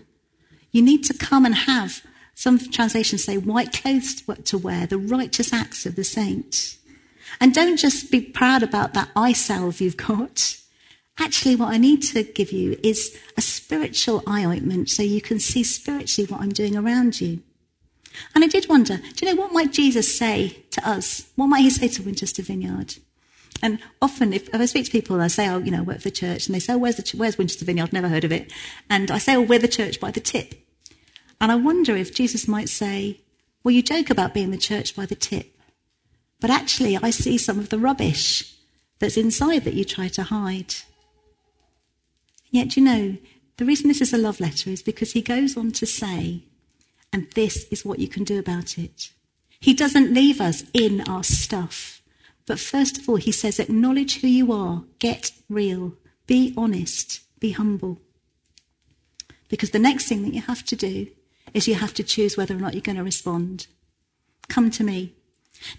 You 0.71 0.81
need 0.81 1.03
to 1.05 1.13
come 1.13 1.45
and 1.45 1.55
have, 1.55 2.03
some 2.37 2.59
translations 2.59 3.23
say, 3.23 3.35
white 3.35 3.73
clothes 3.73 4.21
to 4.21 4.59
wear, 4.59 4.85
the 4.85 4.99
righteous 4.99 5.51
acts 5.51 5.87
of 5.87 5.95
the 5.95 6.03
saint. 6.03 6.77
And 7.41 7.51
don't 7.51 7.77
just 7.77 8.11
be 8.11 8.21
proud 8.21 8.61
about 8.61 8.93
that 8.93 9.09
eye 9.15 9.33
salve 9.33 9.81
you've 9.81 9.97
got. 9.97 10.55
Actually, 11.17 11.55
what 11.55 11.73
I 11.73 11.77
need 11.77 12.03
to 12.03 12.21
give 12.21 12.51
you 12.51 12.77
is 12.83 13.17
a 13.37 13.41
spiritual 13.41 14.21
eye 14.27 14.45
ointment 14.45 14.87
so 14.91 15.01
you 15.01 15.19
can 15.19 15.39
see 15.39 15.63
spiritually 15.63 16.29
what 16.29 16.41
I'm 16.41 16.51
doing 16.51 16.77
around 16.77 17.19
you. 17.19 17.41
And 18.35 18.43
I 18.43 18.47
did 18.47 18.69
wonder, 18.69 18.97
do 18.97 19.25
you 19.25 19.33
know 19.33 19.41
what 19.41 19.51
might 19.51 19.73
Jesus 19.73 20.15
say 20.15 20.63
to 20.69 20.87
us? 20.87 21.27
What 21.37 21.47
might 21.47 21.61
he 21.61 21.71
say 21.71 21.87
to 21.87 22.03
Winchester 22.03 22.43
Vineyard? 22.43 22.97
And 23.63 23.79
often, 23.99 24.31
if, 24.31 24.47
if, 24.49 24.61
I 24.61 24.65
speak 24.65 24.85
to 24.85 24.91
people, 24.91 25.19
I 25.19 25.27
say, 25.27 25.49
"Oh, 25.49 25.57
you 25.57 25.71
know, 25.71 25.81
work 25.81 25.97
for 25.97 26.03
the 26.03 26.11
church," 26.11 26.45
and 26.45 26.53
they 26.53 26.59
say, 26.59 26.73
oh, 26.73 26.77
"Where's 26.77 26.97
the 26.97 27.17
where's 27.17 27.39
Winchester 27.39 27.65
Vineyard?" 27.65 27.91
Never 27.91 28.07
heard 28.07 28.23
of 28.23 28.31
it. 28.31 28.53
And 28.87 29.09
I 29.09 29.17
say, 29.17 29.35
"Oh, 29.35 29.41
we're 29.41 29.57
the 29.57 29.67
church 29.67 29.99
by 29.99 30.11
the 30.11 30.19
tip." 30.19 30.66
And 31.39 31.51
I 31.51 31.55
wonder 31.55 31.95
if 31.95 32.13
Jesus 32.13 32.47
might 32.47 32.69
say, 32.69 33.21
"Well, 33.63 33.73
you 33.73 33.81
joke 33.81 34.09
about 34.09 34.33
being 34.33 34.51
the 34.51 34.57
church 34.57 34.95
by 34.95 35.05
the 35.05 35.15
tip, 35.15 35.59
but 36.39 36.49
actually, 36.49 36.97
I 36.97 37.09
see 37.11 37.37
some 37.37 37.59
of 37.59 37.69
the 37.69 37.79
rubbish 37.79 38.55
that's 38.99 39.17
inside 39.17 39.63
that 39.63 39.73
you 39.75 39.85
try 39.85 40.07
to 40.09 40.23
hide." 40.23 40.75
Yet, 42.49 42.77
you 42.77 42.83
know, 42.83 43.17
the 43.57 43.65
reason 43.65 43.87
this 43.87 44.01
is 44.01 44.13
a 44.13 44.17
love 44.17 44.39
letter 44.39 44.69
is 44.69 44.81
because 44.81 45.11
he 45.11 45.21
goes 45.21 45.57
on 45.57 45.71
to 45.73 45.85
say, 45.85 46.43
"And 47.11 47.29
this 47.31 47.65
is 47.71 47.85
what 47.85 47.99
you 47.99 48.07
can 48.07 48.23
do 48.23 48.39
about 48.39 48.77
it." 48.77 49.11
He 49.59 49.73
doesn't 49.73 50.13
leave 50.13 50.39
us 50.39 50.63
in 50.73 51.01
our 51.01 51.23
stuff. 51.23 52.01
But 52.45 52.59
first 52.59 52.97
of 52.97 53.09
all, 53.09 53.17
he 53.17 53.31
says, 53.31 53.59
acknowledge 53.59 54.21
who 54.21 54.27
you 54.27 54.51
are, 54.53 54.85
get 54.99 55.31
real, 55.49 55.97
be 56.27 56.53
honest, 56.55 57.19
be 57.39 57.51
humble. 57.51 58.01
Because 59.49 59.71
the 59.71 59.79
next 59.79 60.07
thing 60.07 60.21
that 60.23 60.33
you 60.33 60.41
have 60.41 60.63
to 60.65 60.75
do 60.75 61.07
is 61.53 61.67
you 61.67 61.75
have 61.75 61.93
to 61.95 62.03
choose 62.03 62.37
whether 62.37 62.55
or 62.55 62.59
not 62.59 62.73
you're 62.73 62.81
going 62.81 62.97
to 62.97 63.03
respond. 63.03 63.67
Come 64.47 64.71
to 64.71 64.83
me. 64.83 65.13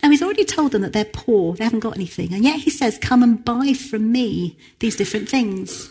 Now, 0.03 0.11
he's 0.11 0.23
already 0.23 0.45
told 0.45 0.73
them 0.73 0.83
that 0.83 0.93
they're 0.93 1.05
poor, 1.05 1.55
they 1.55 1.65
haven't 1.65 1.81
got 1.81 1.97
anything, 1.97 2.33
and 2.33 2.43
yet 2.43 2.61
he 2.61 2.71
says, 2.71 2.99
Come 2.99 3.23
and 3.23 3.45
buy 3.45 3.73
from 3.75 4.11
me 4.11 4.59
these 4.81 4.97
different 4.97 5.29
things. 5.29 5.91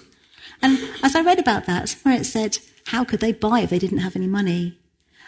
And 0.61 0.77
as 1.03 1.15
I 1.15 1.21
read 1.21 1.39
about 1.39 1.65
that, 1.65 1.89
somewhere 1.89 2.19
it 2.19 2.25
said, 2.25 2.57
How 2.87 3.03
could 3.03 3.19
they 3.19 3.31
buy 3.31 3.61
if 3.61 3.69
they 3.69 3.79
didn't 3.79 3.99
have 3.99 4.15
any 4.15 4.27
money? 4.27 4.77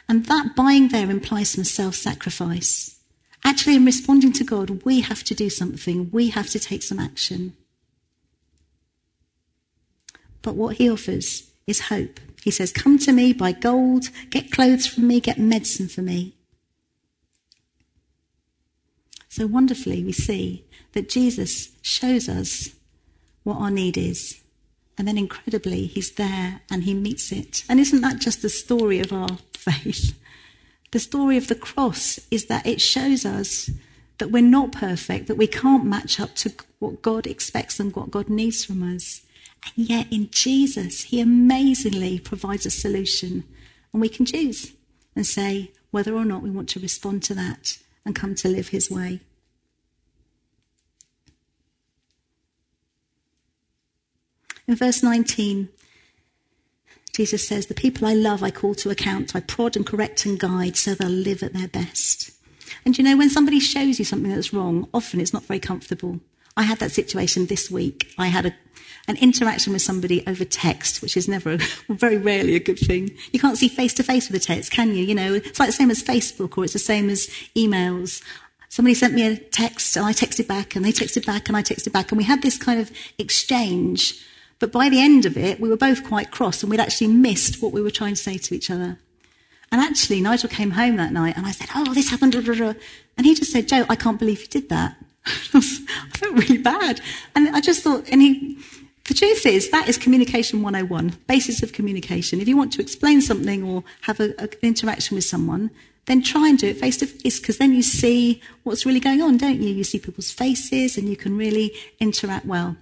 And 0.07 0.25
that 0.25 0.55
buying 0.55 0.89
there 0.89 1.09
implies 1.09 1.51
some 1.51 1.63
self 1.63 1.95
sacrifice. 1.95 2.99
Actually, 3.43 3.75
in 3.75 3.85
responding 3.85 4.33
to 4.33 4.43
God, 4.43 4.83
we 4.83 5.01
have 5.01 5.23
to 5.25 5.35
do 5.35 5.49
something, 5.49 6.09
we 6.11 6.29
have 6.29 6.49
to 6.49 6.59
take 6.59 6.83
some 6.83 6.99
action. 6.99 7.53
But 10.41 10.55
what 10.55 10.77
he 10.77 10.89
offers 10.89 11.49
is 11.67 11.81
hope. 11.81 12.19
He 12.43 12.51
says, 12.51 12.71
Come 12.71 12.97
to 12.99 13.11
me, 13.11 13.33
buy 13.33 13.51
gold, 13.51 14.09
get 14.29 14.51
clothes 14.51 14.87
from 14.87 15.07
me, 15.07 15.19
get 15.19 15.37
medicine 15.37 15.87
for 15.87 16.01
me. 16.01 16.35
So 19.27 19.45
wonderfully, 19.45 20.03
we 20.03 20.11
see 20.11 20.65
that 20.93 21.09
Jesus 21.09 21.69
shows 21.81 22.27
us 22.27 22.69
what 23.43 23.57
our 23.57 23.71
need 23.71 23.97
is. 23.97 24.41
And 24.97 25.07
then 25.07 25.17
incredibly, 25.17 25.85
he's 25.85 26.11
there 26.11 26.61
and 26.69 26.83
he 26.83 26.93
meets 26.93 27.31
it. 27.31 27.63
And 27.69 27.79
isn't 27.79 28.01
that 28.01 28.19
just 28.19 28.41
the 28.41 28.49
story 28.49 28.99
of 28.99 29.13
our 29.13 29.37
faith? 29.53 30.19
The 30.91 30.99
story 30.99 31.37
of 31.37 31.47
the 31.47 31.55
cross 31.55 32.19
is 32.31 32.47
that 32.47 32.65
it 32.65 32.81
shows 32.81 33.25
us 33.25 33.69
that 34.17 34.31
we're 34.31 34.41
not 34.41 34.71
perfect, 34.71 35.27
that 35.27 35.37
we 35.37 35.47
can't 35.47 35.85
match 35.85 36.19
up 36.19 36.35
to 36.35 36.51
what 36.79 37.01
God 37.01 37.27
expects 37.27 37.79
and 37.79 37.95
what 37.95 38.11
God 38.11 38.29
needs 38.29 38.65
from 38.65 38.83
us. 38.83 39.21
And 39.65 39.89
yet 39.89 40.07
in 40.11 40.29
Jesus, 40.31 41.03
He 41.03 41.21
amazingly 41.21 42.19
provides 42.19 42.65
a 42.65 42.71
solution. 42.71 43.43
And 43.91 44.01
we 44.01 44.09
can 44.09 44.25
choose 44.25 44.73
and 45.15 45.25
say 45.25 45.71
whether 45.91 46.13
or 46.13 46.25
not 46.25 46.41
we 46.41 46.49
want 46.49 46.69
to 46.69 46.79
respond 46.79 47.23
to 47.23 47.33
that 47.35 47.79
and 48.05 48.15
come 48.15 48.35
to 48.35 48.47
live 48.47 48.69
His 48.69 48.89
way. 48.89 49.21
In 54.67 54.75
verse 54.75 55.01
19, 55.01 55.69
Jesus 57.11 57.47
says, 57.47 57.65
The 57.65 57.73
people 57.73 58.07
I 58.07 58.13
love, 58.13 58.43
I 58.43 58.51
call 58.51 58.75
to 58.75 58.91
account. 58.91 59.35
I 59.35 59.39
prod 59.39 59.75
and 59.75 59.85
correct 59.85 60.27
and 60.27 60.39
guide 60.39 60.77
so 60.77 60.93
they'll 60.93 61.09
live 61.09 61.41
at 61.41 61.53
their 61.53 61.67
best. 61.67 62.31
And 62.85 62.95
you 62.95 63.03
know, 63.03 63.17
when 63.17 63.31
somebody 63.31 63.59
shows 63.59 63.97
you 63.97 64.05
something 64.05 64.31
that's 64.31 64.53
wrong, 64.53 64.87
often 64.93 65.19
it's 65.19 65.33
not 65.33 65.43
very 65.43 65.59
comfortable. 65.59 66.19
I 66.59 66.63
had 66.63 66.79
that 66.79 66.91
situation 66.91 67.45
this 67.45 67.71
week. 67.71 68.13
I 68.17 68.27
had 68.27 68.45
a, 68.45 68.53
an 69.07 69.15
interaction 69.15 69.71
with 69.71 69.81
somebody 69.81 70.27
over 70.27 70.43
text, 70.43 71.01
which 71.01 71.15
is 71.15 71.25
never, 71.25 71.57
very 71.89 72.17
rarely 72.17 72.53
a 72.53 72.59
good 72.59 72.77
thing. 72.77 73.11
You 73.31 73.39
can't 73.39 73.57
see 73.57 73.69
face 73.69 73.93
to 73.93 74.03
face 74.03 74.29
with 74.29 74.41
a 74.41 74.45
text, 74.45 74.69
can 74.69 74.93
you? 74.93 75.05
You 75.05 75.15
know, 75.15 75.35
it's 75.35 75.57
like 75.57 75.69
the 75.69 75.73
same 75.73 75.89
as 75.89 76.03
Facebook 76.03 76.57
or 76.57 76.65
it's 76.65 76.73
the 76.73 76.79
same 76.79 77.09
as 77.09 77.27
emails. 77.55 78.21
Somebody 78.67 78.93
sent 78.93 79.13
me 79.13 79.25
a 79.25 79.37
text 79.37 79.95
and 79.95 80.05
I 80.05 80.11
texted 80.11 80.47
back 80.47 80.75
and 80.75 80.83
they 80.83 80.91
texted 80.91 81.25
back 81.25 81.47
and 81.47 81.55
I 81.55 81.63
texted 81.63 81.93
back 81.93 82.11
and 82.11 82.17
we 82.17 82.25
had 82.25 82.41
this 82.41 82.57
kind 82.57 82.81
of 82.81 82.91
exchange 83.17 84.21
But 84.59 84.73
by 84.73 84.89
the 84.89 84.99
end 84.99 85.25
of 85.25 85.37
it, 85.37 85.61
we 85.61 85.69
were 85.69 85.77
both 85.77 86.03
quite 86.03 86.29
cross 86.29 86.61
and 86.61 86.69
we'd 86.69 86.81
actually 86.81 87.07
missed 87.07 87.61
what 87.61 87.71
we 87.71 87.81
were 87.81 87.89
trying 87.89 88.15
to 88.15 88.21
say 88.21 88.37
to 88.37 88.53
each 88.53 88.69
other. 88.69 88.99
And 89.71 89.79
actually, 89.79 90.19
Nigel 90.19 90.49
came 90.49 90.71
home 90.71 90.97
that 90.97 91.13
night 91.13 91.37
and 91.37 91.45
I 91.45 91.51
said, 91.51 91.69
Oh, 91.73 91.93
this 91.93 92.09
happened. 92.09 92.35
And 92.35 93.25
he 93.25 93.33
just 93.33 93.53
said, 93.53 93.69
Jo, 93.69 93.85
I 93.87 93.95
can't 93.95 94.19
believe 94.19 94.41
you 94.41 94.47
did 94.47 94.67
that. 94.67 94.97
I 95.53 95.61
felt 96.17 96.35
really 96.35 96.57
bad. 96.57 97.01
And 97.35 97.55
I 97.55 97.61
just 97.61 97.83
thought, 97.83 98.07
and 98.11 98.21
he, 98.21 98.57
the 99.05 99.13
truth 99.13 99.45
is, 99.45 99.69
that 99.71 99.87
is 99.87 99.97
communication 99.97 100.61
101, 100.61 101.17
basis 101.27 101.63
of 101.63 101.73
communication. 101.73 102.41
If 102.41 102.47
you 102.47 102.57
want 102.57 102.73
to 102.73 102.81
explain 102.81 103.21
something 103.21 103.63
or 103.63 103.83
have 104.01 104.19
an 104.19 104.35
interaction 104.61 105.15
with 105.15 105.25
someone, 105.25 105.71
then 106.05 106.23
try 106.23 106.49
and 106.49 106.57
do 106.57 106.67
it 106.67 106.77
face 106.77 106.97
to 106.97 107.05
face 107.05 107.39
because 107.39 107.59
then 107.59 107.73
you 107.73 107.83
see 107.83 108.41
what's 108.63 108.85
really 108.85 108.99
going 108.99 109.21
on, 109.21 109.37
don't 109.37 109.61
you? 109.61 109.69
You 109.69 109.83
see 109.83 109.99
people's 109.99 110.31
faces 110.31 110.97
and 110.97 111.07
you 111.07 111.15
can 111.15 111.37
really 111.37 111.73
interact 111.99 112.45
well. 112.45 112.75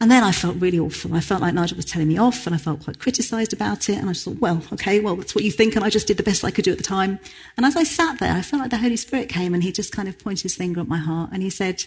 And 0.00 0.10
then 0.10 0.24
I 0.24 0.32
felt 0.32 0.56
really 0.56 0.78
awful. 0.78 1.14
I 1.14 1.20
felt 1.20 1.42
like 1.42 1.52
Nigel 1.52 1.76
was 1.76 1.84
telling 1.84 2.08
me 2.08 2.16
off 2.16 2.46
and 2.46 2.54
I 2.54 2.58
felt 2.58 2.84
quite 2.84 2.98
criticised 2.98 3.52
about 3.52 3.90
it. 3.90 3.98
And 3.98 4.08
I 4.08 4.14
just 4.14 4.24
thought, 4.24 4.40
well, 4.40 4.62
okay, 4.72 4.98
well, 4.98 5.14
that's 5.14 5.34
what 5.34 5.44
you 5.44 5.50
think. 5.50 5.76
And 5.76 5.84
I 5.84 5.90
just 5.90 6.06
did 6.06 6.16
the 6.16 6.22
best 6.22 6.42
I 6.42 6.50
could 6.50 6.64
do 6.64 6.72
at 6.72 6.78
the 6.78 6.84
time. 6.84 7.18
And 7.58 7.66
as 7.66 7.76
I 7.76 7.84
sat 7.84 8.18
there, 8.18 8.32
I 8.32 8.40
felt 8.40 8.62
like 8.62 8.70
the 8.70 8.78
Holy 8.78 8.96
Spirit 8.96 9.28
came 9.28 9.52
and 9.52 9.62
he 9.62 9.70
just 9.70 9.92
kind 9.92 10.08
of 10.08 10.18
pointed 10.18 10.44
his 10.44 10.56
finger 10.56 10.80
at 10.80 10.88
my 10.88 10.96
heart 10.96 11.30
and 11.34 11.42
he 11.42 11.50
said, 11.50 11.84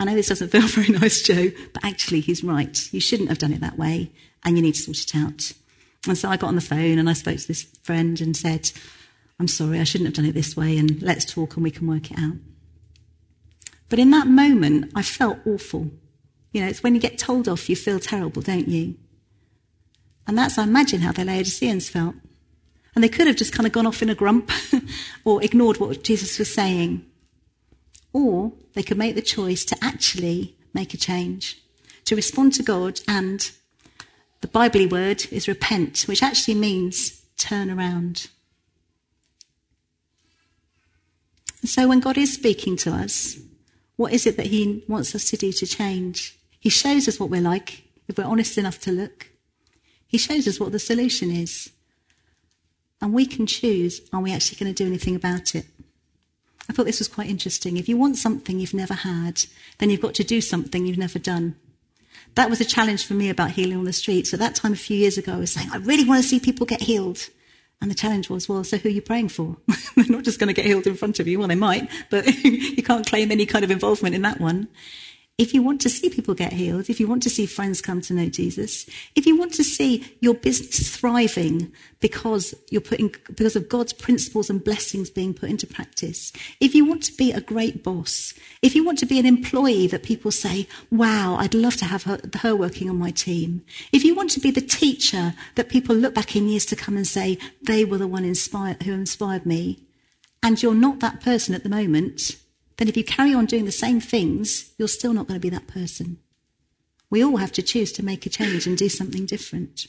I 0.00 0.06
know 0.06 0.14
this 0.16 0.28
doesn't 0.28 0.48
feel 0.52 0.66
very 0.66 0.88
nice, 0.88 1.22
Jo, 1.22 1.50
but 1.72 1.84
actually 1.84 2.20
he's 2.20 2.42
right. 2.42 2.92
You 2.92 3.00
shouldn't 3.00 3.28
have 3.28 3.38
done 3.38 3.52
it 3.52 3.60
that 3.60 3.78
way 3.78 4.10
and 4.44 4.56
you 4.56 4.62
need 4.62 4.74
to 4.74 4.82
sort 4.82 4.98
it 4.98 5.14
out. 5.14 5.52
And 6.08 6.18
so 6.18 6.28
I 6.28 6.36
got 6.36 6.48
on 6.48 6.56
the 6.56 6.60
phone 6.60 6.98
and 6.98 7.08
I 7.08 7.12
spoke 7.12 7.38
to 7.38 7.46
this 7.46 7.62
friend 7.82 8.20
and 8.20 8.36
said, 8.36 8.72
I'm 9.38 9.48
sorry, 9.48 9.78
I 9.78 9.84
shouldn't 9.84 10.08
have 10.08 10.16
done 10.16 10.28
it 10.28 10.34
this 10.34 10.56
way 10.56 10.76
and 10.78 11.00
let's 11.00 11.24
talk 11.24 11.54
and 11.54 11.62
we 11.62 11.70
can 11.70 11.86
work 11.86 12.10
it 12.10 12.18
out. 12.18 12.34
But 13.88 14.00
in 14.00 14.10
that 14.10 14.26
moment, 14.26 14.90
I 14.96 15.02
felt 15.02 15.38
awful. 15.46 15.90
You 16.52 16.62
know, 16.62 16.68
it's 16.68 16.82
when 16.82 16.94
you 16.94 17.00
get 17.00 17.18
told 17.18 17.48
off, 17.48 17.68
you 17.68 17.76
feel 17.76 18.00
terrible, 18.00 18.42
don't 18.42 18.68
you? 18.68 18.96
And 20.26 20.36
that's, 20.36 20.58
I 20.58 20.64
imagine, 20.64 21.00
how 21.00 21.12
the 21.12 21.24
Laodiceans 21.24 21.88
felt. 21.88 22.14
And 22.94 23.04
they 23.04 23.08
could 23.08 23.26
have 23.26 23.36
just 23.36 23.52
kind 23.52 23.66
of 23.66 23.72
gone 23.72 23.86
off 23.86 24.02
in 24.02 24.10
a 24.10 24.14
grump 24.14 24.50
or 25.24 25.42
ignored 25.42 25.78
what 25.78 26.02
Jesus 26.02 26.38
was 26.38 26.52
saying. 26.52 27.04
Or 28.12 28.52
they 28.74 28.82
could 28.82 28.98
make 28.98 29.14
the 29.14 29.22
choice 29.22 29.64
to 29.66 29.76
actually 29.80 30.56
make 30.74 30.92
a 30.92 30.96
change, 30.96 31.62
to 32.04 32.16
respond 32.16 32.54
to 32.54 32.62
God. 32.62 33.00
And 33.06 33.50
the 34.40 34.48
Bible 34.48 34.88
word 34.88 35.26
is 35.30 35.46
repent, 35.46 36.02
which 36.02 36.22
actually 36.22 36.56
means 36.56 37.22
turn 37.36 37.70
around. 37.70 38.28
So 41.64 41.86
when 41.86 42.00
God 42.00 42.18
is 42.18 42.32
speaking 42.32 42.76
to 42.78 42.92
us, 42.92 43.38
what 43.96 44.12
is 44.12 44.26
it 44.26 44.36
that 44.36 44.46
He 44.46 44.82
wants 44.88 45.14
us 45.14 45.26
to 45.30 45.36
do 45.36 45.52
to 45.52 45.66
change? 45.66 46.39
He 46.60 46.68
shows 46.68 47.08
us 47.08 47.18
what 47.18 47.30
we're 47.30 47.40
like 47.40 47.84
if 48.06 48.18
we're 48.18 48.24
honest 48.24 48.58
enough 48.58 48.78
to 48.80 48.92
look. 48.92 49.30
He 50.06 50.18
shows 50.18 50.46
us 50.46 50.60
what 50.60 50.72
the 50.72 50.78
solution 50.78 51.30
is. 51.30 51.70
And 53.00 53.14
we 53.14 53.26
can 53.26 53.46
choose 53.46 54.02
are 54.12 54.20
we 54.20 54.32
actually 54.32 54.58
going 54.62 54.72
to 54.74 54.84
do 54.84 54.88
anything 54.88 55.16
about 55.16 55.54
it? 55.54 55.66
I 56.68 56.72
thought 56.72 56.86
this 56.86 57.00
was 57.00 57.08
quite 57.08 57.28
interesting. 57.28 57.76
If 57.76 57.88
you 57.88 57.96
want 57.96 58.16
something 58.16 58.60
you've 58.60 58.74
never 58.74 58.94
had, 58.94 59.44
then 59.78 59.90
you've 59.90 60.02
got 60.02 60.14
to 60.14 60.24
do 60.24 60.40
something 60.40 60.86
you've 60.86 60.98
never 60.98 61.18
done. 61.18 61.56
That 62.34 62.50
was 62.50 62.60
a 62.60 62.64
challenge 62.64 63.06
for 63.06 63.14
me 63.14 63.28
about 63.28 63.52
healing 63.52 63.78
on 63.78 63.84
the 63.84 63.92
streets. 63.92 64.32
At 64.32 64.38
that 64.40 64.54
time, 64.54 64.72
a 64.74 64.76
few 64.76 64.96
years 64.96 65.18
ago, 65.18 65.34
I 65.34 65.38
was 65.38 65.52
saying, 65.52 65.68
I 65.72 65.78
really 65.78 66.04
want 66.04 66.22
to 66.22 66.28
see 66.28 66.38
people 66.38 66.66
get 66.66 66.82
healed. 66.82 67.28
And 67.80 67.90
the 67.90 67.94
challenge 67.94 68.28
was, 68.28 68.48
well, 68.48 68.62
so 68.62 68.76
who 68.76 68.88
are 68.88 68.92
you 68.92 69.02
praying 69.02 69.30
for? 69.30 69.56
They're 69.96 70.04
not 70.08 70.22
just 70.22 70.38
going 70.38 70.48
to 70.48 70.54
get 70.54 70.66
healed 70.66 70.86
in 70.86 70.94
front 70.94 71.18
of 71.18 71.26
you. 71.26 71.38
Well, 71.38 71.48
they 71.48 71.54
might, 71.54 71.88
but 72.10 72.26
you 72.44 72.82
can't 72.82 73.06
claim 73.06 73.32
any 73.32 73.46
kind 73.46 73.64
of 73.64 73.70
involvement 73.70 74.14
in 74.14 74.22
that 74.22 74.38
one. 74.38 74.68
If 75.40 75.54
you 75.54 75.62
want 75.62 75.80
to 75.80 75.88
see 75.88 76.10
people 76.10 76.34
get 76.34 76.52
healed, 76.52 76.90
if 76.90 77.00
you 77.00 77.08
want 77.08 77.22
to 77.22 77.30
see 77.30 77.46
friends 77.46 77.80
come 77.80 78.02
to 78.02 78.12
know 78.12 78.28
Jesus, 78.28 78.84
if 79.16 79.24
you 79.24 79.38
want 79.38 79.54
to 79.54 79.64
see 79.64 80.04
your 80.20 80.34
business 80.34 80.94
thriving 80.94 81.72
because 82.00 82.54
you're 82.68 82.82
putting, 82.82 83.14
because 83.26 83.56
of 83.56 83.66
God's 83.66 83.94
principles 83.94 84.50
and 84.50 84.62
blessings 84.62 85.08
being 85.08 85.32
put 85.32 85.48
into 85.48 85.66
practice, 85.66 86.30
if 86.60 86.74
you 86.74 86.84
want 86.84 87.02
to 87.04 87.16
be 87.16 87.32
a 87.32 87.40
great 87.40 87.82
boss, 87.82 88.34
if 88.60 88.74
you 88.74 88.84
want 88.84 88.98
to 88.98 89.06
be 89.06 89.18
an 89.18 89.24
employee 89.24 89.86
that 89.86 90.02
people 90.02 90.30
say, 90.30 90.68
wow, 90.90 91.36
I'd 91.36 91.54
love 91.54 91.76
to 91.76 91.86
have 91.86 92.02
her, 92.02 92.20
her 92.40 92.54
working 92.54 92.90
on 92.90 92.98
my 92.98 93.10
team, 93.10 93.64
if 93.92 94.04
you 94.04 94.14
want 94.14 94.28
to 94.32 94.40
be 94.40 94.50
the 94.50 94.60
teacher 94.60 95.32
that 95.54 95.70
people 95.70 95.96
look 95.96 96.12
back 96.12 96.36
in 96.36 96.50
years 96.50 96.66
to 96.66 96.76
come 96.76 96.98
and 96.98 97.06
say, 97.06 97.38
they 97.62 97.82
were 97.86 97.96
the 97.96 98.06
one 98.06 98.26
inspired, 98.26 98.82
who 98.82 98.92
inspired 98.92 99.46
me, 99.46 99.86
and 100.42 100.62
you're 100.62 100.74
not 100.74 101.00
that 101.00 101.22
person 101.22 101.54
at 101.54 101.62
the 101.62 101.70
moment, 101.70 102.36
then 102.80 102.88
if 102.88 102.96
you 102.96 103.04
carry 103.04 103.34
on 103.34 103.44
doing 103.44 103.66
the 103.66 103.70
same 103.70 104.00
things, 104.00 104.72
you're 104.78 104.88
still 104.88 105.12
not 105.12 105.26
going 105.28 105.38
to 105.38 105.40
be 105.40 105.50
that 105.50 105.66
person. 105.66 106.16
We 107.10 107.22
all 107.22 107.36
have 107.36 107.52
to 107.52 107.62
choose 107.62 107.92
to 107.92 108.02
make 108.02 108.24
a 108.24 108.30
change 108.30 108.66
and 108.66 108.74
do 108.74 108.88
something 108.88 109.26
different. 109.26 109.86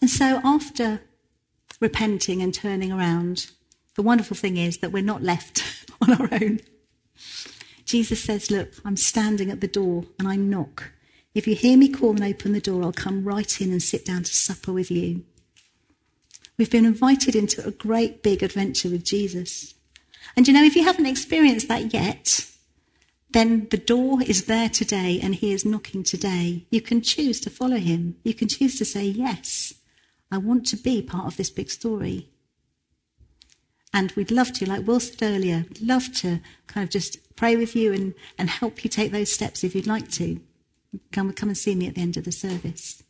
And 0.00 0.08
so, 0.08 0.40
after 0.42 1.02
repenting 1.80 2.40
and 2.40 2.54
turning 2.54 2.90
around, 2.90 3.50
the 3.94 4.02
wonderful 4.02 4.38
thing 4.38 4.56
is 4.56 4.78
that 4.78 4.90
we're 4.90 5.02
not 5.02 5.22
left 5.22 5.84
on 6.00 6.14
our 6.14 6.30
own. 6.32 6.60
Jesus 7.84 8.24
says, 8.24 8.50
Look, 8.50 8.72
I'm 8.86 8.96
standing 8.96 9.50
at 9.50 9.60
the 9.60 9.68
door 9.68 10.06
and 10.18 10.26
I 10.26 10.36
knock. 10.36 10.92
If 11.34 11.46
you 11.46 11.54
hear 11.54 11.76
me 11.76 11.90
call 11.90 12.12
and 12.12 12.24
open 12.24 12.52
the 12.52 12.60
door, 12.60 12.82
I'll 12.82 12.92
come 12.92 13.22
right 13.22 13.60
in 13.60 13.70
and 13.70 13.82
sit 13.82 14.06
down 14.06 14.22
to 14.22 14.34
supper 14.34 14.72
with 14.72 14.90
you. 14.90 15.24
We've 16.58 16.70
been 16.70 16.86
invited 16.86 17.34
into 17.34 17.66
a 17.66 17.70
great 17.70 18.22
big 18.22 18.42
adventure 18.42 18.88
with 18.88 19.04
Jesus. 19.04 19.74
And 20.36 20.46
you 20.46 20.54
know, 20.54 20.64
if 20.64 20.76
you 20.76 20.84
haven't 20.84 21.06
experienced 21.06 21.68
that 21.68 21.92
yet, 21.92 22.46
then 23.30 23.68
the 23.70 23.78
door 23.78 24.22
is 24.22 24.44
there 24.44 24.68
today 24.68 25.18
and 25.22 25.34
he 25.34 25.52
is 25.52 25.64
knocking 25.64 26.02
today. 26.02 26.66
You 26.70 26.80
can 26.80 27.00
choose 27.00 27.40
to 27.40 27.50
follow 27.50 27.78
him. 27.78 28.16
You 28.24 28.34
can 28.34 28.48
choose 28.48 28.78
to 28.78 28.84
say, 28.84 29.04
yes, 29.04 29.74
I 30.30 30.38
want 30.38 30.66
to 30.68 30.76
be 30.76 31.02
part 31.02 31.26
of 31.26 31.36
this 31.36 31.50
big 31.50 31.70
story. 31.70 32.28
And 33.94 34.12
we'd 34.12 34.30
love 34.30 34.52
to, 34.54 34.68
like 34.68 34.86
Will 34.86 35.00
said 35.00 35.22
earlier, 35.22 35.66
we'd 35.68 35.82
love 35.82 36.14
to 36.16 36.40
kind 36.66 36.84
of 36.84 36.90
just 36.90 37.36
pray 37.36 37.56
with 37.56 37.76
you 37.76 37.92
and, 37.92 38.14
and 38.38 38.48
help 38.48 38.84
you 38.84 38.90
take 38.90 39.12
those 39.12 39.32
steps 39.32 39.64
if 39.64 39.74
you'd 39.74 39.86
like 39.86 40.10
to. 40.12 40.40
Come, 41.10 41.32
come 41.32 41.50
and 41.50 41.58
see 41.58 41.74
me 41.74 41.88
at 41.88 41.94
the 41.94 42.02
end 42.02 42.16
of 42.16 42.24
the 42.24 42.32
service. 42.32 43.02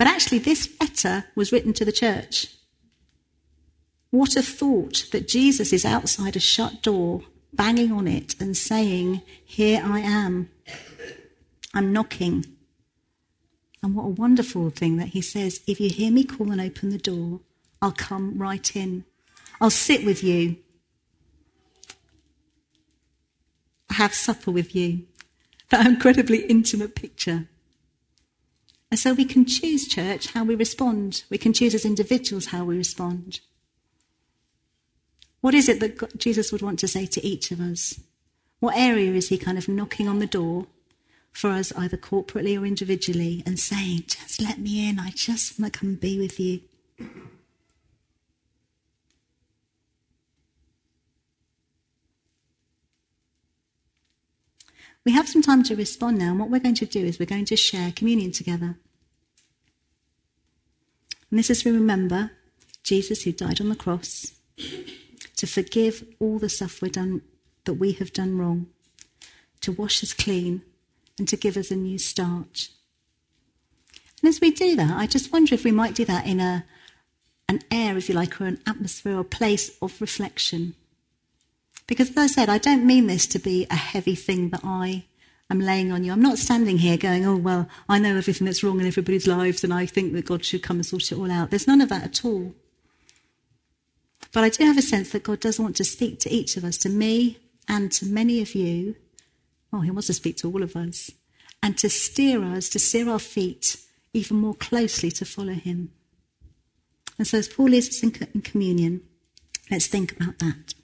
But 0.00 0.06
actually, 0.06 0.38
this 0.38 0.66
letter 0.80 1.26
was 1.34 1.52
written 1.52 1.74
to 1.74 1.84
the 1.84 1.92
church. 1.92 2.46
What 4.10 4.34
a 4.34 4.40
thought 4.40 5.04
that 5.12 5.28
Jesus 5.28 5.74
is 5.74 5.84
outside 5.84 6.36
a 6.36 6.40
shut 6.40 6.80
door, 6.80 7.24
banging 7.52 7.92
on 7.92 8.08
it 8.08 8.34
and 8.40 8.56
saying, 8.56 9.20
Here 9.44 9.82
I 9.84 10.00
am. 10.00 10.48
I'm 11.74 11.92
knocking. 11.92 12.46
And 13.82 13.94
what 13.94 14.04
a 14.06 14.08
wonderful 14.08 14.70
thing 14.70 14.96
that 14.96 15.08
he 15.08 15.20
says, 15.20 15.60
If 15.66 15.78
you 15.78 15.90
hear 15.90 16.10
me 16.10 16.24
call 16.24 16.50
and 16.50 16.62
open 16.62 16.88
the 16.88 16.96
door, 16.96 17.40
I'll 17.82 17.92
come 17.92 18.38
right 18.38 18.74
in. 18.74 19.04
I'll 19.60 19.68
sit 19.68 20.06
with 20.06 20.24
you. 20.24 20.56
I'll 23.90 23.98
have 23.98 24.14
supper 24.14 24.50
with 24.50 24.74
you. 24.74 25.02
That 25.68 25.84
incredibly 25.84 26.38
intimate 26.46 26.94
picture. 26.94 27.48
And 28.90 28.98
so 28.98 29.14
we 29.14 29.24
can 29.24 29.44
choose, 29.44 29.86
church, 29.86 30.32
how 30.32 30.44
we 30.44 30.54
respond. 30.54 31.22
We 31.30 31.38
can 31.38 31.52
choose 31.52 31.74
as 31.74 31.84
individuals 31.84 32.46
how 32.46 32.64
we 32.64 32.76
respond. 32.76 33.40
What 35.40 35.54
is 35.54 35.68
it 35.68 35.80
that 35.80 35.96
God, 35.96 36.10
Jesus 36.16 36.52
would 36.52 36.62
want 36.62 36.78
to 36.80 36.88
say 36.88 37.06
to 37.06 37.24
each 37.24 37.50
of 37.50 37.60
us? 37.60 38.00
What 38.58 38.76
area 38.76 39.12
is 39.12 39.28
he 39.28 39.38
kind 39.38 39.56
of 39.56 39.68
knocking 39.68 40.08
on 40.08 40.18
the 40.18 40.26
door 40.26 40.66
for 41.32 41.50
us, 41.50 41.72
either 41.76 41.96
corporately 41.96 42.60
or 42.60 42.66
individually, 42.66 43.42
and 43.46 43.58
saying, 43.58 44.04
Just 44.08 44.42
let 44.42 44.58
me 44.58 44.88
in, 44.88 44.98
I 44.98 45.10
just 45.10 45.58
want 45.58 45.72
to 45.72 45.78
come 45.78 45.94
be 45.94 46.18
with 46.18 46.38
you? 46.40 46.60
We 55.04 55.12
have 55.12 55.28
some 55.28 55.42
time 55.42 55.62
to 55.64 55.76
respond 55.76 56.18
now, 56.18 56.30
and 56.30 56.38
what 56.38 56.50
we're 56.50 56.60
going 56.60 56.74
to 56.76 56.86
do 56.86 57.04
is 57.04 57.18
we're 57.18 57.26
going 57.26 57.46
to 57.46 57.56
share 57.56 57.92
communion 57.92 58.32
together. 58.32 58.76
And 61.30 61.38
this 61.38 61.50
is 61.50 61.62
to 61.62 61.72
remember 61.72 62.32
Jesus 62.82 63.22
who 63.22 63.32
died 63.32 63.60
on 63.60 63.68
the 63.68 63.76
cross 63.76 64.32
to 65.36 65.46
forgive 65.46 66.04
all 66.18 66.38
the 66.38 66.50
stuff 66.50 66.82
we've 66.82 66.92
done 66.92 67.22
that 67.64 67.74
we 67.74 67.92
have 67.92 68.12
done 68.12 68.36
wrong, 68.36 68.66
to 69.62 69.72
wash 69.72 70.02
us 70.02 70.12
clean, 70.12 70.62
and 71.18 71.26
to 71.28 71.36
give 71.36 71.56
us 71.56 71.70
a 71.70 71.76
new 71.76 71.98
start. 71.98 72.68
And 74.20 74.28
as 74.28 74.40
we 74.40 74.50
do 74.50 74.76
that, 74.76 74.90
I 74.90 75.06
just 75.06 75.32
wonder 75.32 75.54
if 75.54 75.64
we 75.64 75.72
might 75.72 75.94
do 75.94 76.04
that 76.04 76.26
in 76.26 76.40
a 76.40 76.64
an 77.48 77.60
air, 77.70 77.96
if 77.96 78.08
you 78.08 78.14
like, 78.14 78.40
or 78.40 78.44
an 78.44 78.60
atmosphere 78.66 79.16
or 79.16 79.24
place 79.24 79.76
of 79.82 80.00
reflection. 80.00 80.74
Because 81.90 82.10
as 82.10 82.16
I 82.16 82.26
said, 82.28 82.48
I 82.48 82.58
don't 82.58 82.86
mean 82.86 83.08
this 83.08 83.26
to 83.26 83.40
be 83.40 83.66
a 83.68 83.74
heavy 83.74 84.14
thing 84.14 84.50
that 84.50 84.60
I 84.62 85.06
am 85.50 85.58
laying 85.58 85.90
on 85.90 86.04
you. 86.04 86.12
I'm 86.12 86.22
not 86.22 86.38
standing 86.38 86.78
here 86.78 86.96
going, 86.96 87.26
oh, 87.26 87.34
well, 87.36 87.68
I 87.88 87.98
know 87.98 88.16
everything 88.16 88.44
that's 88.44 88.62
wrong 88.62 88.78
in 88.80 88.86
everybody's 88.86 89.26
lives 89.26 89.64
and 89.64 89.74
I 89.74 89.86
think 89.86 90.12
that 90.12 90.24
God 90.24 90.44
should 90.44 90.62
come 90.62 90.76
and 90.76 90.86
sort 90.86 91.10
it 91.10 91.18
all 91.18 91.32
out. 91.32 91.50
There's 91.50 91.66
none 91.66 91.80
of 91.80 91.88
that 91.88 92.04
at 92.04 92.24
all. 92.24 92.54
But 94.30 94.44
I 94.44 94.50
do 94.50 94.62
have 94.66 94.78
a 94.78 94.82
sense 94.82 95.10
that 95.10 95.24
God 95.24 95.40
does 95.40 95.58
want 95.58 95.74
to 95.78 95.84
speak 95.84 96.20
to 96.20 96.30
each 96.30 96.56
of 96.56 96.62
us, 96.62 96.76
to 96.78 96.88
me 96.88 97.38
and 97.66 97.90
to 97.90 98.06
many 98.06 98.40
of 98.40 98.54
you. 98.54 98.94
Oh, 99.72 99.80
He 99.80 99.90
wants 99.90 100.06
to 100.06 100.12
speak 100.12 100.36
to 100.36 100.48
all 100.48 100.62
of 100.62 100.76
us 100.76 101.10
and 101.60 101.76
to 101.78 101.90
steer 101.90 102.44
us, 102.44 102.68
to 102.68 102.78
steer 102.78 103.10
our 103.10 103.18
feet 103.18 103.78
even 104.12 104.36
more 104.36 104.54
closely 104.54 105.10
to 105.10 105.24
follow 105.24 105.54
Him. 105.54 105.90
And 107.18 107.26
so, 107.26 107.38
as 107.38 107.48
Paul 107.48 107.70
leads 107.70 107.88
us 107.88 108.04
in, 108.04 108.14
in 108.32 108.42
communion, 108.42 109.02
let's 109.72 109.88
think 109.88 110.12
about 110.12 110.38
that. 110.38 110.74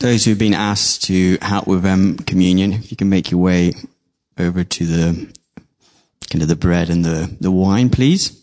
Those 0.00 0.24
who've 0.24 0.38
been 0.38 0.54
asked 0.54 1.04
to 1.04 1.36
help 1.42 1.66
with 1.66 1.84
um, 1.84 2.16
communion, 2.16 2.72
if 2.72 2.90
you 2.90 2.96
can 2.96 3.10
make 3.10 3.30
your 3.30 3.40
way 3.40 3.74
over 4.38 4.64
to 4.64 4.86
the 4.86 5.32
kind 6.30 6.40
of 6.40 6.48
the 6.48 6.56
bread 6.56 6.88
and 6.88 7.04
the, 7.04 7.36
the 7.38 7.50
wine, 7.50 7.90
please. 7.90 8.40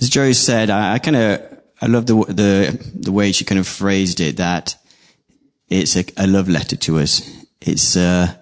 As 0.00 0.08
Jo 0.08 0.32
said, 0.32 0.70
I, 0.70 0.94
I 0.94 0.98
kind 0.98 1.16
of 1.16 1.58
I 1.80 1.86
love 1.86 2.06
the 2.06 2.14
the 2.14 2.92
the 2.94 3.12
way 3.12 3.32
she 3.32 3.44
kind 3.44 3.58
of 3.58 3.68
phrased 3.68 4.20
it 4.20 4.38
that 4.38 4.76
it's 5.68 5.96
a, 5.96 6.04
a 6.16 6.26
love 6.26 6.48
letter 6.48 6.76
to 6.76 6.98
us. 6.98 7.28
It's 7.60 7.96
uh, 7.96 8.34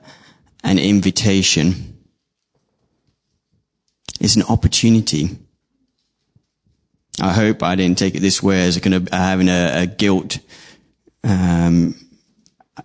an 0.62 0.78
invitation. 0.78 1.98
It's 4.20 4.36
an 4.36 4.44
opportunity. 4.44 5.38
I 7.20 7.32
hope 7.32 7.62
I 7.62 7.76
didn't 7.76 7.98
take 7.98 8.14
it 8.14 8.20
this 8.20 8.42
way 8.42 8.66
as 8.66 8.78
kind 8.78 8.94
of 8.94 9.08
having 9.08 9.48
a, 9.48 9.82
a 9.82 9.86
guilt. 9.86 10.38
Um, 11.24 11.94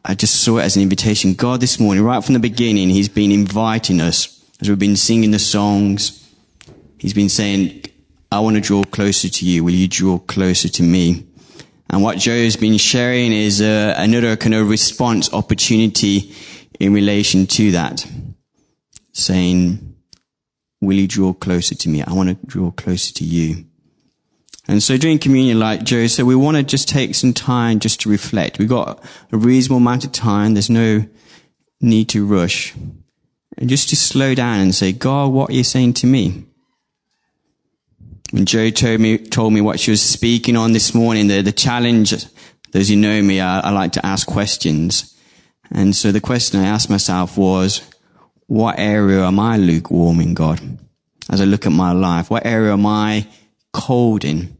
I 0.05 0.15
just 0.15 0.41
saw 0.41 0.57
it 0.57 0.63
as 0.63 0.77
an 0.77 0.83
invitation. 0.83 1.33
God, 1.33 1.59
this 1.59 1.79
morning, 1.79 2.03
right 2.03 2.23
from 2.23 2.33
the 2.33 2.39
beginning, 2.39 2.89
He's 2.89 3.09
been 3.09 3.31
inviting 3.31 3.99
us 3.99 4.41
as 4.61 4.69
we've 4.69 4.79
been 4.79 4.95
singing 4.95 5.31
the 5.31 5.39
songs. 5.39 6.17
He's 6.97 7.13
been 7.13 7.29
saying, 7.29 7.83
I 8.31 8.39
want 8.39 8.55
to 8.55 8.61
draw 8.61 8.83
closer 8.83 9.27
to 9.27 9.45
you. 9.45 9.63
Will 9.63 9.73
you 9.73 9.87
draw 9.87 10.19
closer 10.19 10.69
to 10.69 10.83
me? 10.83 11.27
And 11.89 12.01
what 12.01 12.17
Jo 12.17 12.31
has 12.31 12.55
been 12.55 12.77
sharing 12.77 13.33
is 13.33 13.61
uh, 13.61 13.95
another 13.97 14.37
kind 14.37 14.55
of 14.55 14.69
response 14.69 15.33
opportunity 15.33 16.33
in 16.79 16.93
relation 16.93 17.47
to 17.47 17.71
that. 17.71 18.07
Saying, 19.11 19.97
will 20.79 20.95
you 20.95 21.07
draw 21.07 21.33
closer 21.33 21.75
to 21.75 21.89
me? 21.89 22.01
I 22.01 22.13
want 22.13 22.29
to 22.29 22.47
draw 22.47 22.71
closer 22.71 23.13
to 23.15 23.25
you. 23.25 23.65
And 24.67 24.81
so 24.81 24.95
during 24.97 25.19
communion, 25.19 25.59
like 25.59 25.83
Jo 25.83 26.07
said, 26.07 26.25
we 26.25 26.35
want 26.35 26.57
to 26.57 26.63
just 26.63 26.87
take 26.87 27.15
some 27.15 27.33
time 27.33 27.79
just 27.79 28.01
to 28.01 28.09
reflect. 28.09 28.59
We've 28.59 28.69
got 28.69 29.03
a 29.31 29.37
reasonable 29.37 29.77
amount 29.77 30.05
of 30.05 30.11
time. 30.11 30.53
There's 30.53 30.69
no 30.69 31.05
need 31.81 32.09
to 32.09 32.25
rush. 32.25 32.73
And 33.57 33.69
just 33.69 33.89
to 33.89 33.95
slow 33.95 34.35
down 34.35 34.59
and 34.59 34.73
say, 34.73 34.91
God, 34.91 35.31
what 35.31 35.49
are 35.49 35.53
you 35.53 35.63
saying 35.63 35.93
to 35.93 36.07
me? 36.07 36.45
When 38.31 38.45
Joe 38.45 38.69
told 38.69 39.01
me, 39.01 39.17
told 39.17 39.51
me 39.51 39.61
what 39.61 39.79
she 39.79 39.91
was 39.91 40.01
speaking 40.01 40.55
on 40.55 40.71
this 40.71 40.93
morning, 40.93 41.27
the, 41.27 41.41
the 41.41 41.51
challenge, 41.51 42.13
those 42.71 42.87
who 42.87 42.95
know 42.95 43.21
me, 43.21 43.41
I, 43.41 43.59
I 43.59 43.71
like 43.71 43.93
to 43.93 44.05
ask 44.05 44.25
questions. 44.25 45.17
And 45.71 45.95
so 45.95 46.11
the 46.11 46.21
question 46.21 46.59
I 46.59 46.67
asked 46.67 46.89
myself 46.89 47.37
was, 47.37 47.81
what 48.47 48.79
area 48.79 49.25
am 49.25 49.39
I 49.39 49.57
lukewarm 49.57 50.21
in, 50.21 50.33
God? 50.33 50.61
As 51.29 51.41
I 51.41 51.45
look 51.45 51.65
at 51.65 51.71
my 51.71 51.91
life, 51.91 52.29
what 52.29 52.45
area 52.45 52.73
am 52.73 52.85
I 52.85 53.27
cold 53.73 54.25
in? 54.25 54.57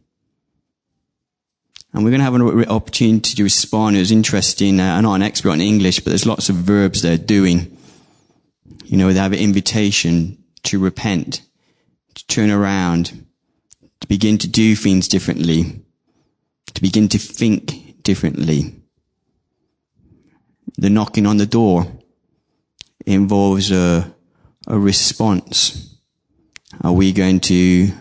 And 1.94 2.04
we're 2.04 2.12
going 2.12 2.20
to 2.20 2.26
have 2.26 2.36
an 2.36 2.70
opportunity 2.70 3.36
to 3.36 3.44
respond. 3.44 3.96
It 3.98 4.00
was 4.00 4.12
interesting. 4.12 4.80
Uh, 4.80 4.96
I'm 4.96 5.04
not 5.04 5.16
an 5.16 5.22
expert 5.22 5.50
on 5.50 5.62
English, 5.62 6.00
but 6.00 6.12
there's 6.12 6.26
lots 6.26 6.50
of 6.50 6.56
verbs 6.56 7.02
they're 7.02 7.18
doing. 7.18 7.78
You 8.86 8.98
know, 8.98 9.12
they 9.12 9.20
have 9.20 9.34
an 9.34 9.40
invitation 9.40 10.42
to 10.64 10.80
repent, 10.80 11.42
to 12.16 12.28
turn 12.28 12.50
around, 12.50 13.26
to 14.00 14.08
begin 14.08 14.38
to 14.38 14.48
do 14.48 14.76
things 14.76 15.08
differently, 15.08 15.82
to 16.74 16.82
begin 16.82 17.10
to 17.10 17.18
think 17.18 18.02
differently. 18.04 18.76
The 20.78 20.90
knocking 20.90 21.26
on 21.26 21.38
the 21.38 21.46
door 21.46 21.88
involves 23.06 23.72
a, 23.72 24.14
a 24.68 24.80
response. 24.80 25.98
Are 26.82 26.94
we 26.94 27.12
going 27.12 27.42
to 27.42 27.92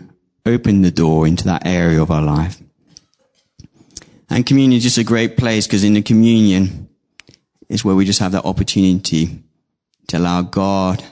open 0.45 0.81
the 0.81 0.91
door 0.91 1.27
into 1.27 1.45
that 1.45 1.65
area 1.65 2.01
of 2.01 2.11
our 2.11 2.21
life? 2.21 2.61
And 4.29 4.45
communion 4.45 4.77
is 4.77 4.83
just 4.83 4.97
a 4.97 5.03
great 5.03 5.37
place 5.37 5.67
because 5.67 5.83
in 5.83 5.93
the 5.93 6.01
communion 6.01 6.89
is 7.67 7.83
where 7.83 7.95
we 7.95 8.05
just 8.05 8.19
have 8.19 8.31
that 8.31 8.45
opportunity 8.45 9.43
to 10.07 10.17
allow 10.17 10.41
God 10.41 11.03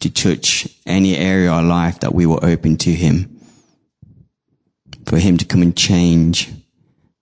to 0.00 0.10
touch 0.10 0.68
any 0.84 1.16
area 1.16 1.48
of 1.48 1.54
our 1.54 1.62
life 1.62 2.00
that 2.00 2.14
we 2.14 2.26
will 2.26 2.44
open 2.44 2.76
to 2.78 2.92
Him 2.92 3.36
for 5.06 5.18
him 5.18 5.38
to 5.38 5.44
come 5.44 5.62
and 5.62 5.76
change 5.76 6.50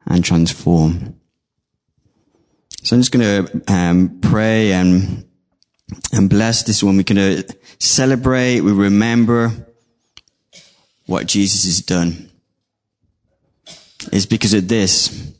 and 0.07 0.25
transform. 0.25 1.15
So 2.83 2.97
I'm 2.97 3.03
just 3.03 3.13
going 3.13 3.47
to 3.47 3.73
um, 3.73 4.19
pray 4.21 4.73
and 4.73 5.25
and 6.13 6.29
bless 6.31 6.63
this 6.65 6.83
one. 6.83 6.97
We're 6.97 7.03
going 7.03 7.45
to 7.45 7.57
celebrate. 7.79 8.63
We 8.63 8.73
remember 8.73 9.53
what 11.07 11.27
Jesus 11.27 11.65
has 11.65 11.81
done. 11.81 12.31
It's 14.13 14.27
because 14.27 14.55
of 14.55 14.69
this 14.69 15.33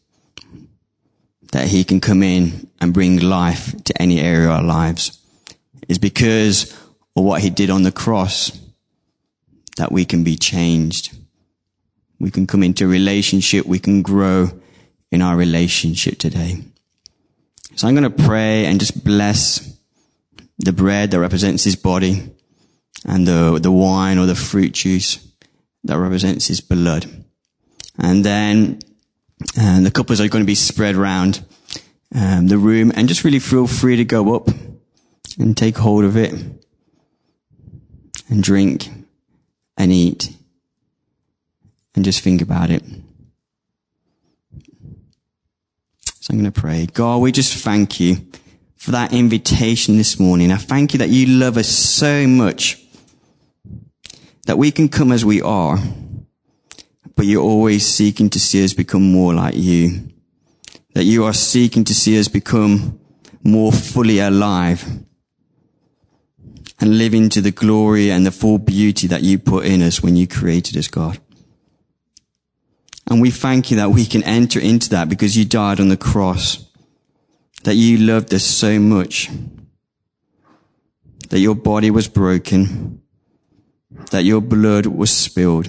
that 1.53 1.69
he 1.69 1.85
can 1.85 2.01
come 2.01 2.23
in 2.23 2.69
and 2.81 2.93
bring 2.93 3.21
life 3.21 3.75
to 3.85 4.03
any 4.03 4.21
area 4.21 4.47
of 4.47 4.57
our 4.57 4.63
lives. 4.63 5.19
It's 5.89 5.99
because 5.99 6.73
of 7.17 7.25
what 7.25 7.43
he 7.43 7.51
did 7.51 7.71
on 7.71 7.83
the 7.83 7.93
cross 7.93 8.59
that 9.77 9.93
we 9.93 10.05
can 10.05 10.25
be 10.25 10.37
changed. 10.37 11.17
We 12.19 12.31
can 12.31 12.47
come 12.47 12.63
into 12.63 12.87
relationship. 12.89 13.67
We 13.67 13.79
can 13.79 14.03
grow 14.03 14.51
in 15.13 15.23
our 15.23 15.37
relationship 15.37 16.19
today. 16.19 16.63
So 17.77 17.87
I'm 17.87 17.95
going 17.95 18.11
to 18.11 18.25
pray 18.25 18.67
and 18.67 18.81
just 18.81 19.05
bless 19.05 19.77
the 20.59 20.73
bread 20.73 21.11
that 21.11 21.21
represents 21.21 21.65
his 21.65 21.77
body 21.77 22.31
and 23.05 23.27
the, 23.27 23.59
the 23.61 23.73
wine 23.73 24.19
or 24.19 24.27
the 24.27 24.35
fruit 24.35 24.73
juice 24.73 25.19
that 25.85 25.99
represents 25.99 26.47
his 26.47 26.61
blood. 26.61 27.07
And 27.99 28.25
then 28.25 28.81
and 29.57 29.85
the 29.85 29.91
couples 29.91 30.21
are 30.21 30.29
going 30.29 30.43
to 30.43 30.47
be 30.47 30.55
spread 30.55 30.97
around 30.97 31.45
um, 32.15 32.47
the 32.49 32.59
room 32.59 32.93
and 32.95 33.09
just 33.09 33.25
really 33.25 33.39
feel 33.39 33.67
free 33.67 33.97
to 33.97 34.05
go 34.05 34.35
up 34.35 34.49
and 35.39 35.57
take 35.57 35.77
hold 35.77 36.05
of 36.05 36.17
it 36.17 36.33
and 38.29 38.43
drink 38.43 38.89
and 39.77 39.93
eat 39.93 40.35
and 41.95 42.05
just 42.05 42.21
think 42.21 42.41
about 42.41 42.71
it. 42.71 42.83
So 46.21 46.33
I'm 46.33 46.41
going 46.41 46.51
to 46.51 46.61
pray. 46.61 46.87
God, 46.87 47.19
we 47.19 47.33
just 47.33 47.63
thank 47.63 48.01
you 48.01 48.17
for 48.77 48.93
that 48.93 49.13
invitation 49.13 49.99
this 49.99 50.19
morning. 50.19 50.51
I 50.51 50.57
thank 50.57 50.95
you 50.95 50.99
that 51.01 51.11
you 51.11 51.27
love 51.27 51.59
us 51.59 51.69
so 51.69 52.27
much 52.27 52.84
that 54.47 54.59
we 54.59 54.71
can 54.71 54.89
come 54.89 55.13
as 55.13 55.25
we 55.25 55.41
are, 55.41 55.79
but 57.17 57.27
you're 57.27 57.43
always 57.43 57.87
seeking 57.87 58.31
to 58.31 58.41
see 58.41 58.65
us 58.65 58.73
become 58.73 59.13
more 59.13 59.35
like 59.35 59.55
you. 59.57 60.09
That 60.95 61.05
you 61.05 61.25
are 61.25 61.33
seeking 61.33 61.85
to 61.85 61.95
see 61.95 62.19
us 62.19 62.29
become 62.29 63.01
more 63.43 63.73
fully 63.73 64.19
alive 64.21 64.85
and 66.81 66.99
live 66.99 67.15
into 67.15 67.41
the 67.41 67.51
glory 67.51 68.11
and 68.11 68.27
the 68.27 68.31
full 68.31 68.59
beauty 68.59 69.07
that 69.07 69.23
you 69.23 69.39
put 69.39 69.65
in 69.65 69.83
us 69.83 70.03
when 70.03 70.17
you 70.17 70.27
created 70.27 70.77
us, 70.77 70.89
God. 70.89 71.19
And 73.07 73.21
we 73.21 73.31
thank 73.31 73.71
you 73.71 73.77
that 73.77 73.91
we 73.91 74.07
can 74.07 74.23
enter 74.25 74.59
into 74.59 74.91
that 74.91 75.09
because 75.09 75.37
you 75.37 75.45
died 75.45 75.79
on 75.79 75.89
the 75.89 75.97
cross, 75.97 76.65
that 77.65 77.75
you 77.75 77.99
loved 77.99 78.33
us 78.33 78.45
so 78.45 78.79
much, 78.79 79.31
that 81.29 81.41
your 81.41 81.55
body 81.55 81.91
was 81.91 82.09
broken, 82.09 83.03
that 84.11 84.25
your 84.25 84.41
blood 84.41 84.87
was 84.87 85.11
spilled, 85.11 85.69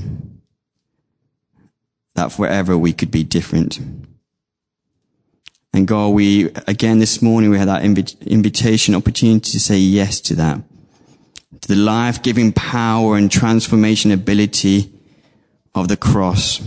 that 2.15 2.31
forever 2.31 2.77
we 2.77 2.93
could 2.93 3.11
be 3.11 3.23
different. 3.23 3.79
And 5.73 5.87
God, 5.87 6.09
we, 6.09 6.49
again 6.67 6.99
this 6.99 7.21
morning, 7.21 7.49
we 7.49 7.57
had 7.57 7.67
that 7.67 7.83
invi- 7.83 8.25
invitation 8.25 8.95
opportunity 8.95 9.51
to 9.51 9.59
say 9.59 9.77
yes 9.77 10.21
to 10.21 10.35
that. 10.35 10.61
To 11.61 11.67
the 11.67 11.75
life-giving 11.75 12.53
power 12.53 13.17
and 13.17 13.31
transformation 13.31 14.11
ability 14.11 14.91
of 15.73 15.87
the 15.87 15.97
cross. 15.97 16.61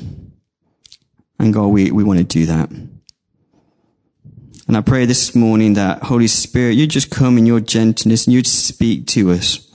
And 1.39 1.55
God, 1.55 1.69
we, 1.69 1.91
we 1.91 2.05
want 2.05 2.19
to 2.19 2.25
do 2.25 2.47
that. 2.47 2.71
And 2.71 4.77
I 4.77 4.83
pray 4.83 5.07
this 5.07 5.35
morning 5.35 5.75
that 5.75 6.03
Holy 6.03 6.27
Spirit, 6.27 6.73
you 6.73 6.87
just 6.87 7.11
come 7.11 7.39
in 7.39 7.47
your 7.47 7.61
gentleness 7.61 8.27
and 8.27 8.35
you'd 8.35 8.47
speak 8.47 9.07
to 9.09 9.31
us 9.31 9.68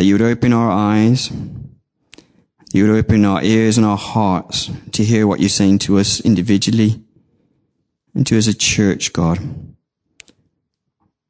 that 0.00 0.06
you 0.06 0.14
would 0.14 0.22
open 0.22 0.54
our 0.54 0.70
eyes, 0.70 1.30
you 2.72 2.86
would 2.86 2.98
open 2.98 3.22
our 3.26 3.42
ears 3.42 3.76
and 3.76 3.84
our 3.84 3.98
hearts 3.98 4.70
to 4.92 5.04
hear 5.04 5.26
what 5.26 5.40
you're 5.40 5.48
saying 5.50 5.78
to 5.78 5.98
us 5.98 6.20
individually 6.20 7.02
and 8.14 8.26
to 8.26 8.38
us 8.38 8.48
as 8.48 8.54
a 8.54 8.56
church, 8.56 9.12
God, 9.12 9.38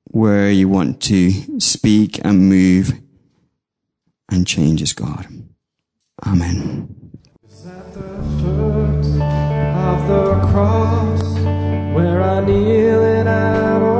where 0.05 0.53
you 0.53 0.69
want 0.69 1.03
to 1.03 1.59
speak 1.59 2.21
and 2.25 2.49
move 2.49 2.93
and 4.31 4.47
change 4.47 4.81
us, 4.85 4.93
God. 4.93 5.27
Amen. 6.25 6.95
where 11.93 12.23
I 12.23 12.45
kneel 12.45 13.03
and 13.03 13.29
I 13.29 14.00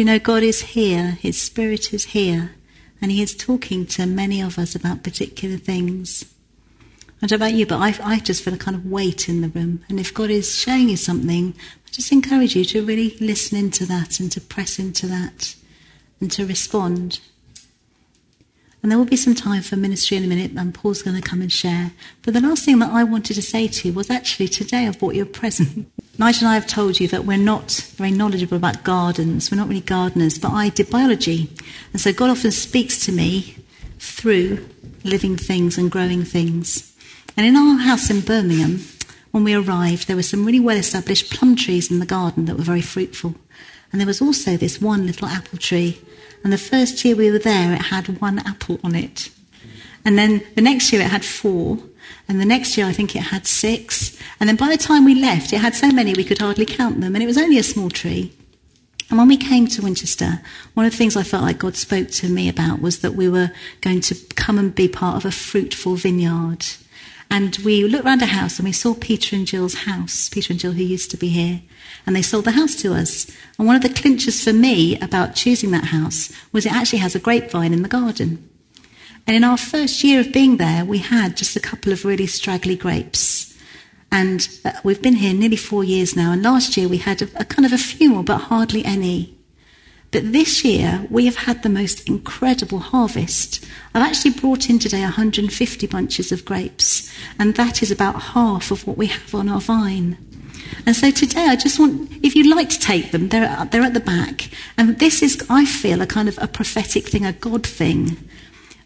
you 0.00 0.06
know 0.06 0.18
God 0.18 0.42
is 0.42 0.62
here? 0.62 1.18
His 1.20 1.40
Spirit 1.40 1.92
is 1.92 2.06
here. 2.06 2.52
And 3.02 3.10
He 3.10 3.20
is 3.20 3.36
talking 3.36 3.84
to 3.88 4.06
many 4.06 4.40
of 4.40 4.58
us 4.58 4.74
about 4.74 5.04
particular 5.04 5.58
things. 5.58 6.24
I 7.20 7.26
don't 7.26 7.38
know 7.38 7.44
about 7.44 7.54
you, 7.54 7.66
but 7.66 7.80
I, 7.80 8.14
I 8.14 8.18
just 8.18 8.42
feel 8.42 8.54
a 8.54 8.56
kind 8.56 8.74
of 8.74 8.86
weight 8.86 9.28
in 9.28 9.42
the 9.42 9.50
room. 9.50 9.84
And 9.90 10.00
if 10.00 10.14
God 10.14 10.30
is 10.30 10.56
showing 10.56 10.88
you 10.88 10.96
something, 10.96 11.54
I 11.86 11.90
just 11.90 12.12
encourage 12.12 12.56
you 12.56 12.64
to 12.64 12.82
really 12.82 13.18
listen 13.20 13.58
into 13.58 13.84
that 13.86 14.20
and 14.20 14.32
to 14.32 14.40
press 14.40 14.78
into 14.78 15.06
that 15.08 15.54
and 16.18 16.32
to 16.32 16.46
respond. 16.46 17.20
And 18.82 18.90
there 18.90 18.98
will 18.98 19.04
be 19.04 19.16
some 19.16 19.34
time 19.34 19.62
for 19.62 19.76
ministry 19.76 20.16
in 20.16 20.24
a 20.24 20.26
minute, 20.26 20.52
and 20.56 20.72
Paul's 20.72 21.02
going 21.02 21.20
to 21.20 21.28
come 21.28 21.42
and 21.42 21.52
share. 21.52 21.92
But 22.22 22.32
the 22.32 22.40
last 22.40 22.64
thing 22.64 22.78
that 22.78 22.90
I 22.90 23.04
wanted 23.04 23.34
to 23.34 23.42
say 23.42 23.68
to 23.68 23.88
you 23.88 23.94
was 23.94 24.08
actually 24.08 24.48
today 24.48 24.86
I 24.86 24.90
brought 24.92 25.14
you 25.14 25.22
a 25.22 25.26
present. 25.26 25.90
Nigel 26.18 26.46
and 26.46 26.52
I 26.52 26.54
have 26.54 26.66
told 26.66 26.98
you 26.98 27.06
that 27.08 27.24
we're 27.26 27.36
not 27.36 27.70
very 27.96 28.10
knowledgeable 28.10 28.56
about 28.56 28.82
gardens. 28.82 29.50
We're 29.50 29.58
not 29.58 29.68
really 29.68 29.80
gardeners, 29.80 30.38
but 30.38 30.52
I 30.52 30.70
did 30.70 30.88
biology. 30.90 31.50
And 31.92 32.00
so 32.00 32.12
God 32.12 32.30
often 32.30 32.52
speaks 32.52 33.04
to 33.04 33.12
me 33.12 33.56
through 33.98 34.66
living 35.04 35.36
things 35.36 35.76
and 35.76 35.90
growing 35.90 36.24
things. 36.24 36.94
And 37.36 37.46
in 37.46 37.56
our 37.56 37.78
house 37.78 38.10
in 38.10 38.20
Birmingham, 38.20 38.80
when 39.30 39.44
we 39.44 39.54
arrived, 39.54 40.08
there 40.08 40.16
were 40.16 40.22
some 40.22 40.44
really 40.44 40.60
well 40.60 40.76
established 40.76 41.32
plum 41.32 41.54
trees 41.54 41.90
in 41.90 41.98
the 41.98 42.06
garden 42.06 42.46
that 42.46 42.56
were 42.56 42.64
very 42.64 42.80
fruitful. 42.80 43.34
And 43.92 44.00
there 44.00 44.06
was 44.06 44.22
also 44.22 44.56
this 44.56 44.80
one 44.80 45.06
little 45.06 45.28
apple 45.28 45.58
tree 45.58 46.00
and 46.42 46.52
the 46.52 46.58
first 46.58 47.04
year 47.04 47.16
we 47.16 47.30
were 47.30 47.38
there, 47.38 47.74
it 47.74 47.82
had 47.82 48.20
one 48.20 48.38
apple 48.40 48.80
on 48.82 48.94
it. 48.94 49.30
And 50.04 50.16
then 50.16 50.42
the 50.54 50.62
next 50.62 50.92
year 50.92 51.02
it 51.02 51.10
had 51.10 51.24
four. 51.24 51.78
And 52.28 52.40
the 52.40 52.46
next 52.46 52.76
year 52.76 52.86
I 52.86 52.92
think 52.92 53.14
it 53.14 53.24
had 53.24 53.46
six. 53.46 54.18
And 54.38 54.48
then 54.48 54.56
by 54.56 54.68
the 54.68 54.78
time 54.78 55.04
we 55.04 55.14
left, 55.14 55.52
it 55.52 55.58
had 55.58 55.74
so 55.74 55.90
many 55.90 56.14
we 56.14 56.24
could 56.24 56.38
hardly 56.38 56.64
count 56.64 57.00
them. 57.00 57.14
And 57.14 57.22
it 57.22 57.26
was 57.26 57.38
only 57.38 57.58
a 57.58 57.62
small 57.62 57.90
tree. 57.90 58.32
And 59.10 59.18
when 59.18 59.28
we 59.28 59.36
came 59.36 59.66
to 59.66 59.82
Winchester, 59.82 60.40
one 60.74 60.86
of 60.86 60.92
the 60.92 60.98
things 60.98 61.16
I 61.16 61.24
felt 61.24 61.42
like 61.42 61.58
God 61.58 61.76
spoke 61.76 62.08
to 62.08 62.28
me 62.28 62.48
about 62.48 62.80
was 62.80 63.00
that 63.00 63.14
we 63.14 63.28
were 63.28 63.50
going 63.80 64.00
to 64.02 64.14
come 64.36 64.56
and 64.56 64.72
be 64.72 64.86
part 64.86 65.16
of 65.16 65.24
a 65.24 65.32
fruitful 65.32 65.96
vineyard. 65.96 66.64
And 67.30 67.56
we 67.64 67.84
looked 67.84 68.04
around 68.04 68.22
a 68.22 68.26
house 68.26 68.58
and 68.58 68.66
we 68.66 68.72
saw 68.72 68.94
Peter 68.94 69.36
and 69.36 69.46
Jill's 69.46 69.74
house, 69.74 70.28
Peter 70.28 70.52
and 70.52 70.60
Jill 70.60 70.72
who 70.72 70.82
used 70.82 71.10
to 71.12 71.16
be 71.16 71.28
here 71.28 71.62
and 72.06 72.16
they 72.16 72.22
sold 72.22 72.44
the 72.44 72.52
house 72.52 72.74
to 72.76 72.92
us. 72.92 73.30
And 73.58 73.66
one 73.66 73.76
of 73.76 73.82
the 73.82 73.88
clinchers 73.88 74.42
for 74.42 74.52
me 74.52 74.98
about 74.98 75.36
choosing 75.36 75.70
that 75.70 75.84
house 75.84 76.32
was 76.52 76.66
it 76.66 76.72
actually 76.72 76.98
has 76.98 77.14
a 77.14 77.20
grapevine 77.20 77.72
in 77.72 77.82
the 77.82 77.88
garden. 77.88 78.48
And 79.26 79.36
in 79.36 79.44
our 79.44 79.56
first 79.56 80.02
year 80.02 80.20
of 80.20 80.32
being 80.32 80.56
there, 80.56 80.84
we 80.84 80.98
had 80.98 81.36
just 81.36 81.54
a 81.54 81.60
couple 81.60 81.92
of 81.92 82.04
really 82.04 82.26
straggly 82.26 82.74
grapes. 82.74 83.56
And 84.10 84.48
uh, 84.64 84.72
we've 84.82 85.02
been 85.02 85.16
here 85.16 85.34
nearly 85.34 85.56
four 85.56 85.84
years 85.84 86.16
now. 86.16 86.32
And 86.32 86.42
last 86.42 86.76
year 86.76 86.88
we 86.88 86.98
had 86.98 87.22
a, 87.22 87.28
a 87.36 87.44
kind 87.44 87.64
of 87.64 87.72
a 87.72 87.78
few 87.78 88.10
more, 88.10 88.24
but 88.24 88.38
hardly 88.38 88.84
any. 88.84 89.36
But 90.12 90.32
this 90.32 90.64
year 90.64 91.06
we 91.08 91.26
have 91.26 91.36
had 91.36 91.62
the 91.62 91.68
most 91.68 92.08
incredible 92.08 92.80
harvest. 92.80 93.64
I've 93.94 94.02
actually 94.02 94.32
brought 94.32 94.68
in 94.68 94.78
today 94.78 95.02
150 95.02 95.86
bunches 95.86 96.32
of 96.32 96.44
grapes, 96.44 97.12
and 97.38 97.54
that 97.54 97.82
is 97.82 97.90
about 97.90 98.20
half 98.20 98.70
of 98.70 98.86
what 98.86 98.96
we 98.96 99.06
have 99.06 99.34
on 99.34 99.48
our 99.48 99.60
vine. 99.60 100.18
And 100.86 100.96
so 100.96 101.10
today, 101.10 101.46
I 101.46 101.56
just 101.56 101.78
want, 101.78 102.10
if 102.22 102.34
you'd 102.34 102.54
like 102.54 102.68
to 102.70 102.78
take 102.78 103.10
them, 103.12 103.28
they're, 103.28 103.64
they're 103.70 103.82
at 103.82 103.94
the 103.94 104.00
back. 104.00 104.50
And 104.76 104.98
this 104.98 105.22
is, 105.22 105.44
I 105.50 105.64
feel, 105.64 106.00
a 106.00 106.06
kind 106.06 106.28
of 106.28 106.38
a 106.40 106.46
prophetic 106.46 107.08
thing, 107.08 107.26
a 107.26 107.32
God 107.32 107.66
thing. 107.66 108.16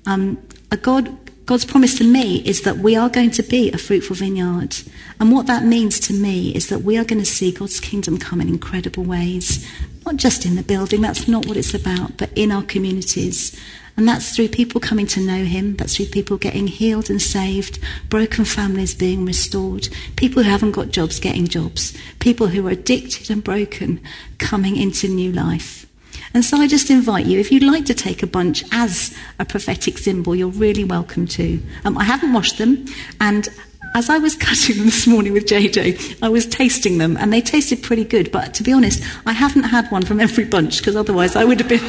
Um, 0.07 0.39
a 0.71 0.77
God, 0.77 1.17
God's 1.47 1.65
promise 1.65 1.97
to 1.99 2.05
me 2.05 2.39
is 2.47 2.63
that 2.63 2.79
we 2.79 2.97
are 2.97 3.09
going 3.09 3.31
to 3.33 3.43
be 3.43 3.71
a 3.71 3.79
fruitful 3.79 4.17
vineyard. 4.17 4.77
And 5.21 5.31
what 5.31 5.47
that 5.47 5.65
means 5.65 6.01
to 6.01 6.13
me 6.13 6.55
is 6.55 6.69
that 6.69 6.81
we 6.81 6.97
are 6.97 7.05
going 7.05 7.21
to 7.21 7.27
see 7.27 7.53
God's 7.53 7.81
kingdom 7.81 8.19
come 8.19 8.41
in 8.41 8.49
incredible 8.49 9.05
ways. 9.05 9.69
Not 10.05 10.17
just 10.17 10.45
in 10.45 10.57
the 10.57 10.63
building, 10.63 11.01
that's 11.01 11.27
not 11.29 11.47
what 11.47 11.57
it's 11.57 11.75
about, 11.75 12.17
but 12.19 12.31
in 12.37 12.53
our 12.53 12.63
communities. 12.63 13.59
And 13.97 14.09
that's 14.09 14.35
through 14.35 14.49
people 14.49 14.81
coming 14.81 15.07
to 15.09 15.21
know 15.21 15.45
Him, 15.45 15.77
that's 15.77 15.97
through 15.97 16.07
people 16.07 16.37
getting 16.37 16.67
healed 16.67 17.09
and 17.11 17.23
saved, 17.23 17.79
broken 18.11 18.45
families 18.45 18.95
being 18.95 19.25
restored, 19.25 19.89
people 20.17 20.43
who 20.43 20.51
haven't 20.51 20.73
got 20.73 20.91
jobs 20.91 21.21
getting 21.21 21.47
jobs, 21.47 21.97
people 22.19 22.49
who 22.49 22.67
are 22.67 22.73
addicted 22.73 23.31
and 23.31 23.45
broken 23.45 24.01
coming 24.39 24.77
into 24.77 25.09
new 25.09 25.33
life. 25.33 25.87
And 26.35 26.45
so 26.45 26.57
I 26.57 26.67
just 26.67 26.91
invite 26.91 27.27
you, 27.27 27.39
if 27.39 27.53
you'd 27.53 27.63
like 27.63 27.85
to 27.87 27.95
take 27.95 28.23
a 28.23 28.27
bunch 28.27 28.65
as 28.73 29.17
a 29.39 29.45
prophetic 29.45 29.99
symbol, 29.99 30.35
you're 30.35 30.49
really 30.49 30.83
welcome 30.83 31.29
to. 31.29 31.63
Um, 31.85 31.97
I 31.97 32.03
haven't 32.03 32.33
washed 32.33 32.59
them, 32.59 32.87
and 33.21 33.49
as 33.95 34.11
I 34.11 34.19
was 34.19 34.35
cutting 34.47 34.77
them 34.77 34.87
this 34.87 35.07
morning 35.07 35.33
with 35.33 35.47
JJ, 35.47 36.19
I 36.23 36.29
was 36.29 36.47
tasting 36.47 36.99
them 36.99 37.17
and 37.17 37.33
they 37.33 37.41
tasted 37.41 37.83
pretty 37.83 38.05
good. 38.05 38.31
But 38.31 38.53
to 38.55 38.63
be 38.63 38.73
honest, 38.73 39.03
I 39.25 39.33
haven't 39.33 39.65
had 39.65 39.91
one 39.91 40.03
from 40.03 40.21
every 40.21 40.45
bunch 40.45 40.79
because 40.79 40.97
otherwise 40.97 41.37
I 41.37 41.45
would 41.45 41.61
have 41.61 41.69
been, 41.69 41.87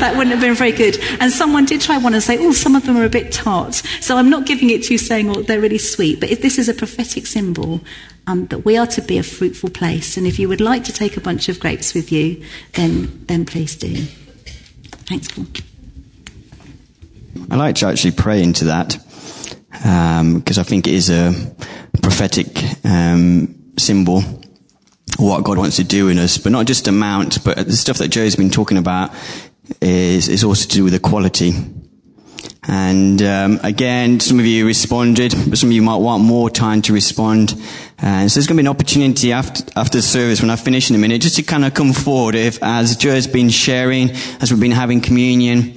that 0.00 0.14
wouldn't 0.16 0.34
have 0.34 0.40
been 0.40 0.54
very 0.54 0.72
good. 0.72 0.98
And 1.20 1.32
someone 1.32 1.64
did 1.64 1.80
try 1.80 1.96
one 1.98 2.14
and 2.14 2.22
say, 2.22 2.36
oh, 2.38 2.52
some 2.52 2.74
of 2.74 2.84
them 2.84 2.96
are 2.96 3.04
a 3.04 3.10
bit 3.10 3.32
tart. 3.32 3.74
So 4.00 4.16
I'm 4.16 4.28
not 4.28 4.46
giving 4.46 4.70
it 4.70 4.82
to 4.84 4.94
you 4.94 4.98
saying, 4.98 5.30
oh, 5.30 5.42
they're 5.42 5.60
really 5.60 5.78
sweet. 5.78 6.20
But 6.20 6.30
if 6.30 6.42
this 6.42 6.58
is 6.58 6.68
a 6.68 6.74
prophetic 6.74 7.26
symbol 7.26 7.80
um, 8.26 8.46
that 8.46 8.64
we 8.64 8.76
are 8.76 8.86
to 8.88 9.02
be 9.02 9.18
a 9.18 9.22
fruitful 9.22 9.70
place. 9.70 10.16
And 10.16 10.26
if 10.26 10.38
you 10.38 10.48
would 10.48 10.60
like 10.60 10.84
to 10.84 10.92
take 10.92 11.16
a 11.16 11.20
bunch 11.20 11.48
of 11.48 11.60
grapes 11.60 11.94
with 11.94 12.10
you, 12.10 12.42
then, 12.72 13.24
then 13.26 13.44
please 13.44 13.76
do. 13.76 13.94
Thanks, 15.06 15.28
Paul. 15.28 15.46
I 17.50 17.56
like 17.56 17.76
to 17.76 17.86
actually 17.86 18.12
pray 18.12 18.42
into 18.42 18.64
that 18.64 18.98
because 19.78 20.58
um, 20.58 20.60
I 20.60 20.64
think 20.64 20.86
it 20.86 20.94
is 20.94 21.10
a 21.10 21.32
prophetic 22.02 22.48
um, 22.84 23.72
symbol 23.78 24.22
what 25.18 25.44
God 25.44 25.58
wants 25.58 25.76
to 25.76 25.84
do 25.84 26.08
in 26.08 26.18
us, 26.18 26.38
but 26.38 26.52
not 26.52 26.66
just 26.66 26.84
the 26.84 26.90
amount, 26.90 27.42
but 27.44 27.56
the 27.56 27.76
stuff 27.76 27.98
that 27.98 28.08
Jo's 28.08 28.36
been 28.36 28.50
talking 28.50 28.78
about 28.78 29.12
is, 29.80 30.28
is 30.28 30.44
also 30.44 30.68
to 30.68 30.76
do 30.76 30.84
with 30.84 30.94
equality. 30.94 31.54
And 32.68 33.22
um, 33.22 33.60
again, 33.62 34.18
some 34.20 34.40
of 34.40 34.46
you 34.46 34.66
responded, 34.66 35.34
but 35.48 35.56
some 35.56 35.68
of 35.68 35.72
you 35.72 35.82
might 35.82 35.96
want 35.96 36.24
more 36.24 36.50
time 36.50 36.82
to 36.82 36.92
respond. 36.92 37.54
And 37.98 38.30
so 38.30 38.38
there's 38.38 38.46
going 38.46 38.56
to 38.56 38.62
be 38.62 38.66
an 38.66 38.68
opportunity 38.68 39.32
after 39.32 39.64
after 39.76 39.98
the 39.98 40.02
service 40.02 40.40
when 40.40 40.50
I 40.50 40.56
finish 40.56 40.90
in 40.90 40.96
a 40.96 40.98
minute, 40.98 41.22
just 41.22 41.36
to 41.36 41.44
kind 41.44 41.64
of 41.64 41.74
come 41.74 41.92
forward. 41.92 42.34
If 42.34 42.60
as 42.62 42.96
Jo's 42.96 43.28
been 43.28 43.50
sharing, 43.50 44.10
as 44.40 44.50
we've 44.50 44.60
been 44.60 44.72
having 44.72 45.00
communion, 45.00 45.74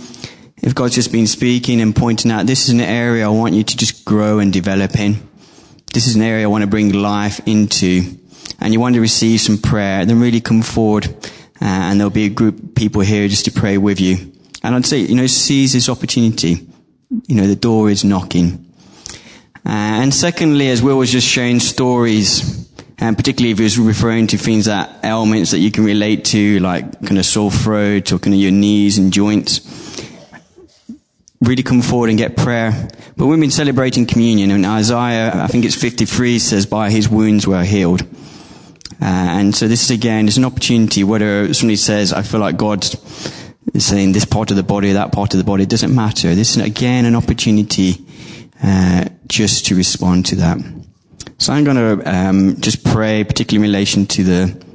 if 0.62 0.76
God's 0.76 0.96
just 0.96 1.12
been 1.12 1.28
speaking 1.28 1.80
and 1.80 1.96
pointing 1.96 2.32
out, 2.32 2.46
this 2.46 2.66
is 2.66 2.70
an 2.70 2.82
area 2.82 3.26
I 3.26 3.30
want 3.30 3.54
you 3.54 3.64
to 3.64 3.78
just 3.78 4.04
grow 4.04 4.40
and 4.40 4.52
develop 4.52 4.98
in. 5.00 5.16
This 5.94 6.08
is 6.08 6.16
an 6.16 6.22
area 6.22 6.44
I 6.44 6.48
want 6.48 6.64
to 6.64 6.68
bring 6.68 6.92
life 6.94 7.40
into. 7.46 8.18
And 8.60 8.74
you 8.74 8.80
want 8.80 8.96
to 8.96 9.02
receive 9.02 9.40
some 9.40 9.58
prayer, 9.58 10.06
then 10.06 10.20
really 10.20 10.42
come 10.42 10.62
forward. 10.62 11.08
Uh, 11.62 11.66
and 11.66 12.00
there'll 12.00 12.12
be 12.12 12.26
a 12.26 12.30
group 12.30 12.62
of 12.62 12.76
people 12.76 13.02
here 13.02 13.28
just 13.28 13.46
to 13.46 13.52
pray 13.52 13.78
with 13.78 14.02
you. 14.02 14.34
And 14.62 14.76
I'd 14.76 14.86
say, 14.86 15.00
you 15.00 15.16
know, 15.16 15.28
seize 15.28 15.74
this 15.74 15.88
opportunity. 15.88 16.68
You 17.28 17.36
know, 17.36 17.48
the 17.48 17.56
door 17.56 17.90
is 17.90 18.04
knocking. 18.04 18.66
Uh, 19.66 19.70
and 20.04 20.14
secondly, 20.14 20.70
as 20.70 20.82
Will 20.82 20.98
was 20.98 21.12
just 21.12 21.28
sharing 21.28 21.60
stories, 21.60 22.70
and 22.98 23.16
particularly 23.16 23.52
if 23.52 23.58
he 23.60 23.64
was 23.64 23.80
referring 23.80 24.28
to 24.28 24.38
things 24.38 24.66
that 24.66 25.04
ailments 25.06 25.52
that 25.52 25.60
you 25.60 25.72
can 25.72 25.86
relate 25.86 26.26
to, 26.26 26.60
like 26.60 27.02
kind 27.06 27.18
of 27.18 27.26
sore 27.26 27.52
throat 27.52 28.12
or 28.12 28.20
kind 28.20 28.34
of 28.34 28.40
your 28.40 28.52
knees 28.52 28.98
and 28.98 29.14
joints 29.14 29.62
really 31.42 31.64
come 31.64 31.82
forward 31.82 32.10
and 32.10 32.18
get 32.18 32.36
prayer. 32.36 32.90
But 33.16 33.28
we've 33.28 33.40
been 33.40 33.52
celebrating 33.52 34.06
communion, 34.06 34.52
and 34.52 34.66
Isaiah, 34.66 35.32
I 35.36 35.48
think 35.48 35.66
it's 35.66 35.76
53, 35.76 36.40
says, 36.40 36.66
by 36.66 36.90
his 36.90 37.08
wounds 37.08 37.48
we're 37.48 37.64
healed. 37.64 38.02
Uh, 39.02 39.06
and 39.06 39.56
so 39.56 39.68
this 39.68 39.84
is 39.84 39.92
again, 39.92 40.28
it's 40.28 40.38
an 40.38 40.46
opportunity, 40.46 41.04
whether 41.04 41.54
somebody 41.54 41.78
says, 41.78 42.12
I 42.12 42.22
feel 42.22 42.42
like 42.42 42.58
God 42.58 42.84
saying 43.78 44.12
this 44.12 44.26
part 44.26 44.52
of 44.52 44.58
the 44.58 44.64
body, 44.64 44.92
that 44.94 45.14
part 45.14 45.34
of 45.34 45.38
the 45.38 45.44
body, 45.44 45.64
it 45.64 45.70
doesn't 45.70 45.94
matter. 45.94 46.36
This 46.36 46.58
is 46.58 46.64
again 46.64 47.06
an 47.06 47.16
opportunity, 47.16 48.06
uh, 48.62 49.06
just 49.28 49.68
to 49.68 49.76
respond 49.76 50.26
to 50.28 50.36
that. 50.38 50.58
So 51.38 51.54
I'm 51.54 51.64
going 51.64 51.78
to 51.78 52.12
um, 52.14 52.60
just 52.60 52.84
pray, 52.84 53.24
particularly 53.24 53.66
in 53.66 53.72
relation 53.72 54.06
to 54.08 54.24
the 54.24 54.70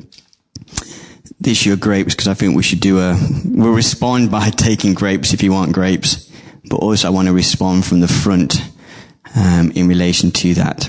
the 1.40 1.50
issue 1.50 1.74
of 1.74 1.80
grapes, 1.80 2.14
because 2.14 2.28
I 2.28 2.32
think 2.32 2.56
we 2.56 2.62
should 2.62 2.80
do 2.80 3.00
a. 3.00 3.18
We'll 3.44 3.74
respond 3.74 4.30
by 4.30 4.48
taking 4.56 4.94
grapes 4.94 5.34
if 5.34 5.42
you 5.42 5.52
want 5.52 5.72
grapes 5.72 6.30
but 6.68 6.76
also 6.76 7.08
I 7.08 7.10
want 7.10 7.28
to 7.28 7.34
respond 7.34 7.84
from 7.84 8.00
the 8.00 8.08
front 8.08 8.56
um, 9.36 9.70
in 9.72 9.88
relation 9.88 10.30
to 10.32 10.54
that. 10.54 10.88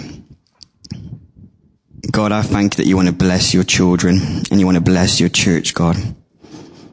God, 2.11 2.31
I 2.31 2.43
thank 2.43 2.73
you 2.73 2.83
that 2.83 2.87
you 2.87 2.95
want 2.95 3.07
to 3.07 3.13
bless 3.13 3.53
your 3.53 3.63
children 3.63 4.19
and 4.51 4.59
you 4.59 4.65
want 4.65 4.75
to 4.75 4.81
bless 4.81 5.19
your 5.19 5.29
church, 5.29 5.73
God. 5.73 5.97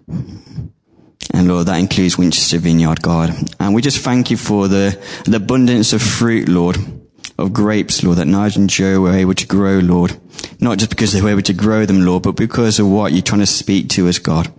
And 0.08 1.48
Lord, 1.48 1.66
that 1.66 1.78
includes 1.78 2.18
Winchester 2.18 2.58
Vineyard, 2.58 3.02
God. 3.02 3.30
And 3.60 3.74
we 3.74 3.82
just 3.82 3.98
thank 3.98 4.30
you 4.30 4.36
for 4.36 4.68
the, 4.68 5.00
the 5.24 5.36
abundance 5.36 5.92
of 5.92 6.02
fruit, 6.02 6.48
Lord, 6.48 6.76
of 7.38 7.52
grapes, 7.52 8.02
Lord, 8.02 8.18
that 8.18 8.26
Nigel 8.26 8.62
and 8.62 8.70
Jo 8.70 9.00
were 9.00 9.12
able 9.12 9.34
to 9.34 9.46
grow, 9.46 9.78
Lord. 9.78 10.18
Not 10.60 10.78
just 10.78 10.90
because 10.90 11.12
they 11.12 11.22
were 11.22 11.30
able 11.30 11.42
to 11.42 11.54
grow 11.54 11.86
them, 11.86 12.04
Lord, 12.04 12.24
but 12.24 12.36
because 12.36 12.78
of 12.78 12.88
what 12.88 13.12
you're 13.12 13.22
trying 13.22 13.40
to 13.40 13.46
speak 13.46 13.88
to 13.90 14.08
us, 14.08 14.18
God. 14.18 14.52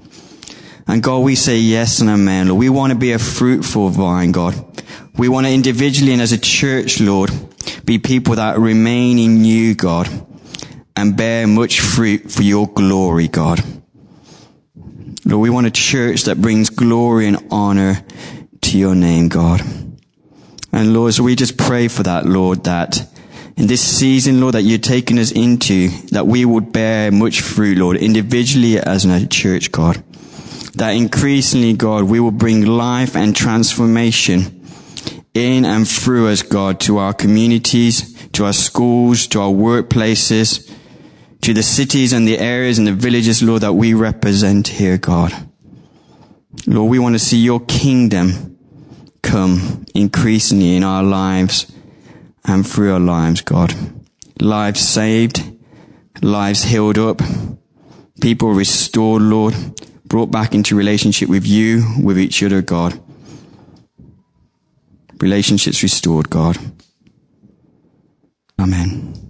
And 0.88 1.02
God, 1.02 1.20
we 1.20 1.36
say 1.36 1.58
yes 1.58 2.02
and 2.02 2.10
amen, 2.10 2.48
Lord. 2.50 2.60
We 2.60 2.70
want 2.70 2.92
to 2.92 3.00
be 3.00 3.14
a 3.14 3.20
fruitful 3.20 3.90
vine, 3.90 4.32
God. 4.32 4.54
We 5.16 5.30
want 5.30 5.46
to 5.46 5.54
individually 5.54 6.14
and 6.14 6.22
as 6.22 6.32
a 6.32 6.38
church, 6.38 7.00
Lord, 7.00 7.32
be 7.86 8.00
people 8.00 8.36
that 8.36 8.58
remain 8.58 9.20
in 9.20 9.46
you, 9.46 9.76
God, 9.76 10.10
and 10.96 11.16
bear 11.16 11.48
much 11.48 11.80
fruit 11.80 12.32
for 12.32 12.42
your 12.42 12.68
glory, 12.68 13.28
God. 13.28 13.64
Lord, 15.26 15.42
we 15.42 15.50
want 15.50 15.68
a 15.68 15.72
church 15.72 16.24
that 16.24 16.42
brings 16.42 16.70
glory 16.70 17.28
and 17.28 17.48
honor 17.50 18.04
to 18.62 18.78
your 18.78 18.96
name, 18.96 19.30
God. 19.30 19.62
And 20.74 20.94
Lord, 20.94 21.14
so 21.14 21.24
we 21.24 21.36
just 21.36 21.58
pray 21.58 21.88
for 21.88 22.04
that, 22.04 22.26
Lord, 22.26 22.66
that 22.66 23.08
in 23.56 23.68
this 23.68 23.82
season, 23.82 24.42
Lord, 24.42 24.56
that 24.56 24.64
you're 24.64 24.80
taking 24.80 25.20
us 25.20 25.32
into, 25.32 25.90
that 26.08 26.26
we 26.26 26.44
would 26.44 26.74
bear 26.74 27.12
much 27.12 27.42
fruit, 27.42 27.78
Lord, 27.78 27.98
individually 27.98 28.80
as 28.80 29.06
in 29.06 29.12
a 29.12 29.28
church, 29.28 29.72
God. 29.72 30.04
That 30.76 30.92
increasingly, 30.92 31.74
God, 31.74 32.06
we 32.06 32.20
will 32.20 32.32
bring 32.32 32.66
life 32.66 33.16
and 33.16 33.36
transformation 33.36 34.68
in 35.34 35.66
and 35.66 35.88
through 35.88 36.30
us, 36.30 36.42
God, 36.42 36.80
to 36.82 36.98
our 36.98 37.14
communities, 37.14 38.14
to 38.30 38.46
our 38.46 38.54
schools, 38.54 39.28
to 39.28 39.42
our 39.42 39.52
workplaces, 39.52 40.72
to 41.42 41.54
the 41.54 41.64
cities 41.64 42.14
and 42.14 42.28
the 42.28 42.40
areas 42.40 42.78
and 42.78 42.88
the 42.88 42.94
villages, 42.94 43.44
Lord, 43.44 43.62
that 43.62 43.74
we 43.74 43.94
represent 43.94 44.68
here, 44.68 44.98
God. 44.98 45.34
Lord, 46.66 46.90
we 46.90 47.00
want 47.00 47.16
to 47.16 47.20
see 47.20 47.38
your 47.38 47.60
kingdom 47.60 48.58
come 49.22 49.86
increasingly 49.96 50.76
in 50.76 50.84
our 50.84 51.04
lives 51.04 51.72
and 52.46 52.68
through 52.68 52.94
our 52.94 53.00
lives, 53.00 53.42
God. 53.42 53.74
Lives 54.40 54.82
saved, 54.82 55.44
lives 56.22 56.64
healed 56.64 56.98
up, 56.98 57.22
people 58.22 58.54
restored, 58.54 59.22
Lord, 59.22 59.56
brought 60.14 60.30
back 60.30 60.54
into 60.54 60.76
relationship 60.76 61.28
with 61.28 61.48
you, 61.48 61.84
with 62.00 62.20
each 62.20 62.44
other, 62.44 62.62
God. 62.62 63.02
Relationships 65.20 65.82
restored, 65.82 66.30
God. 66.30 66.56
Amen. 68.60 69.23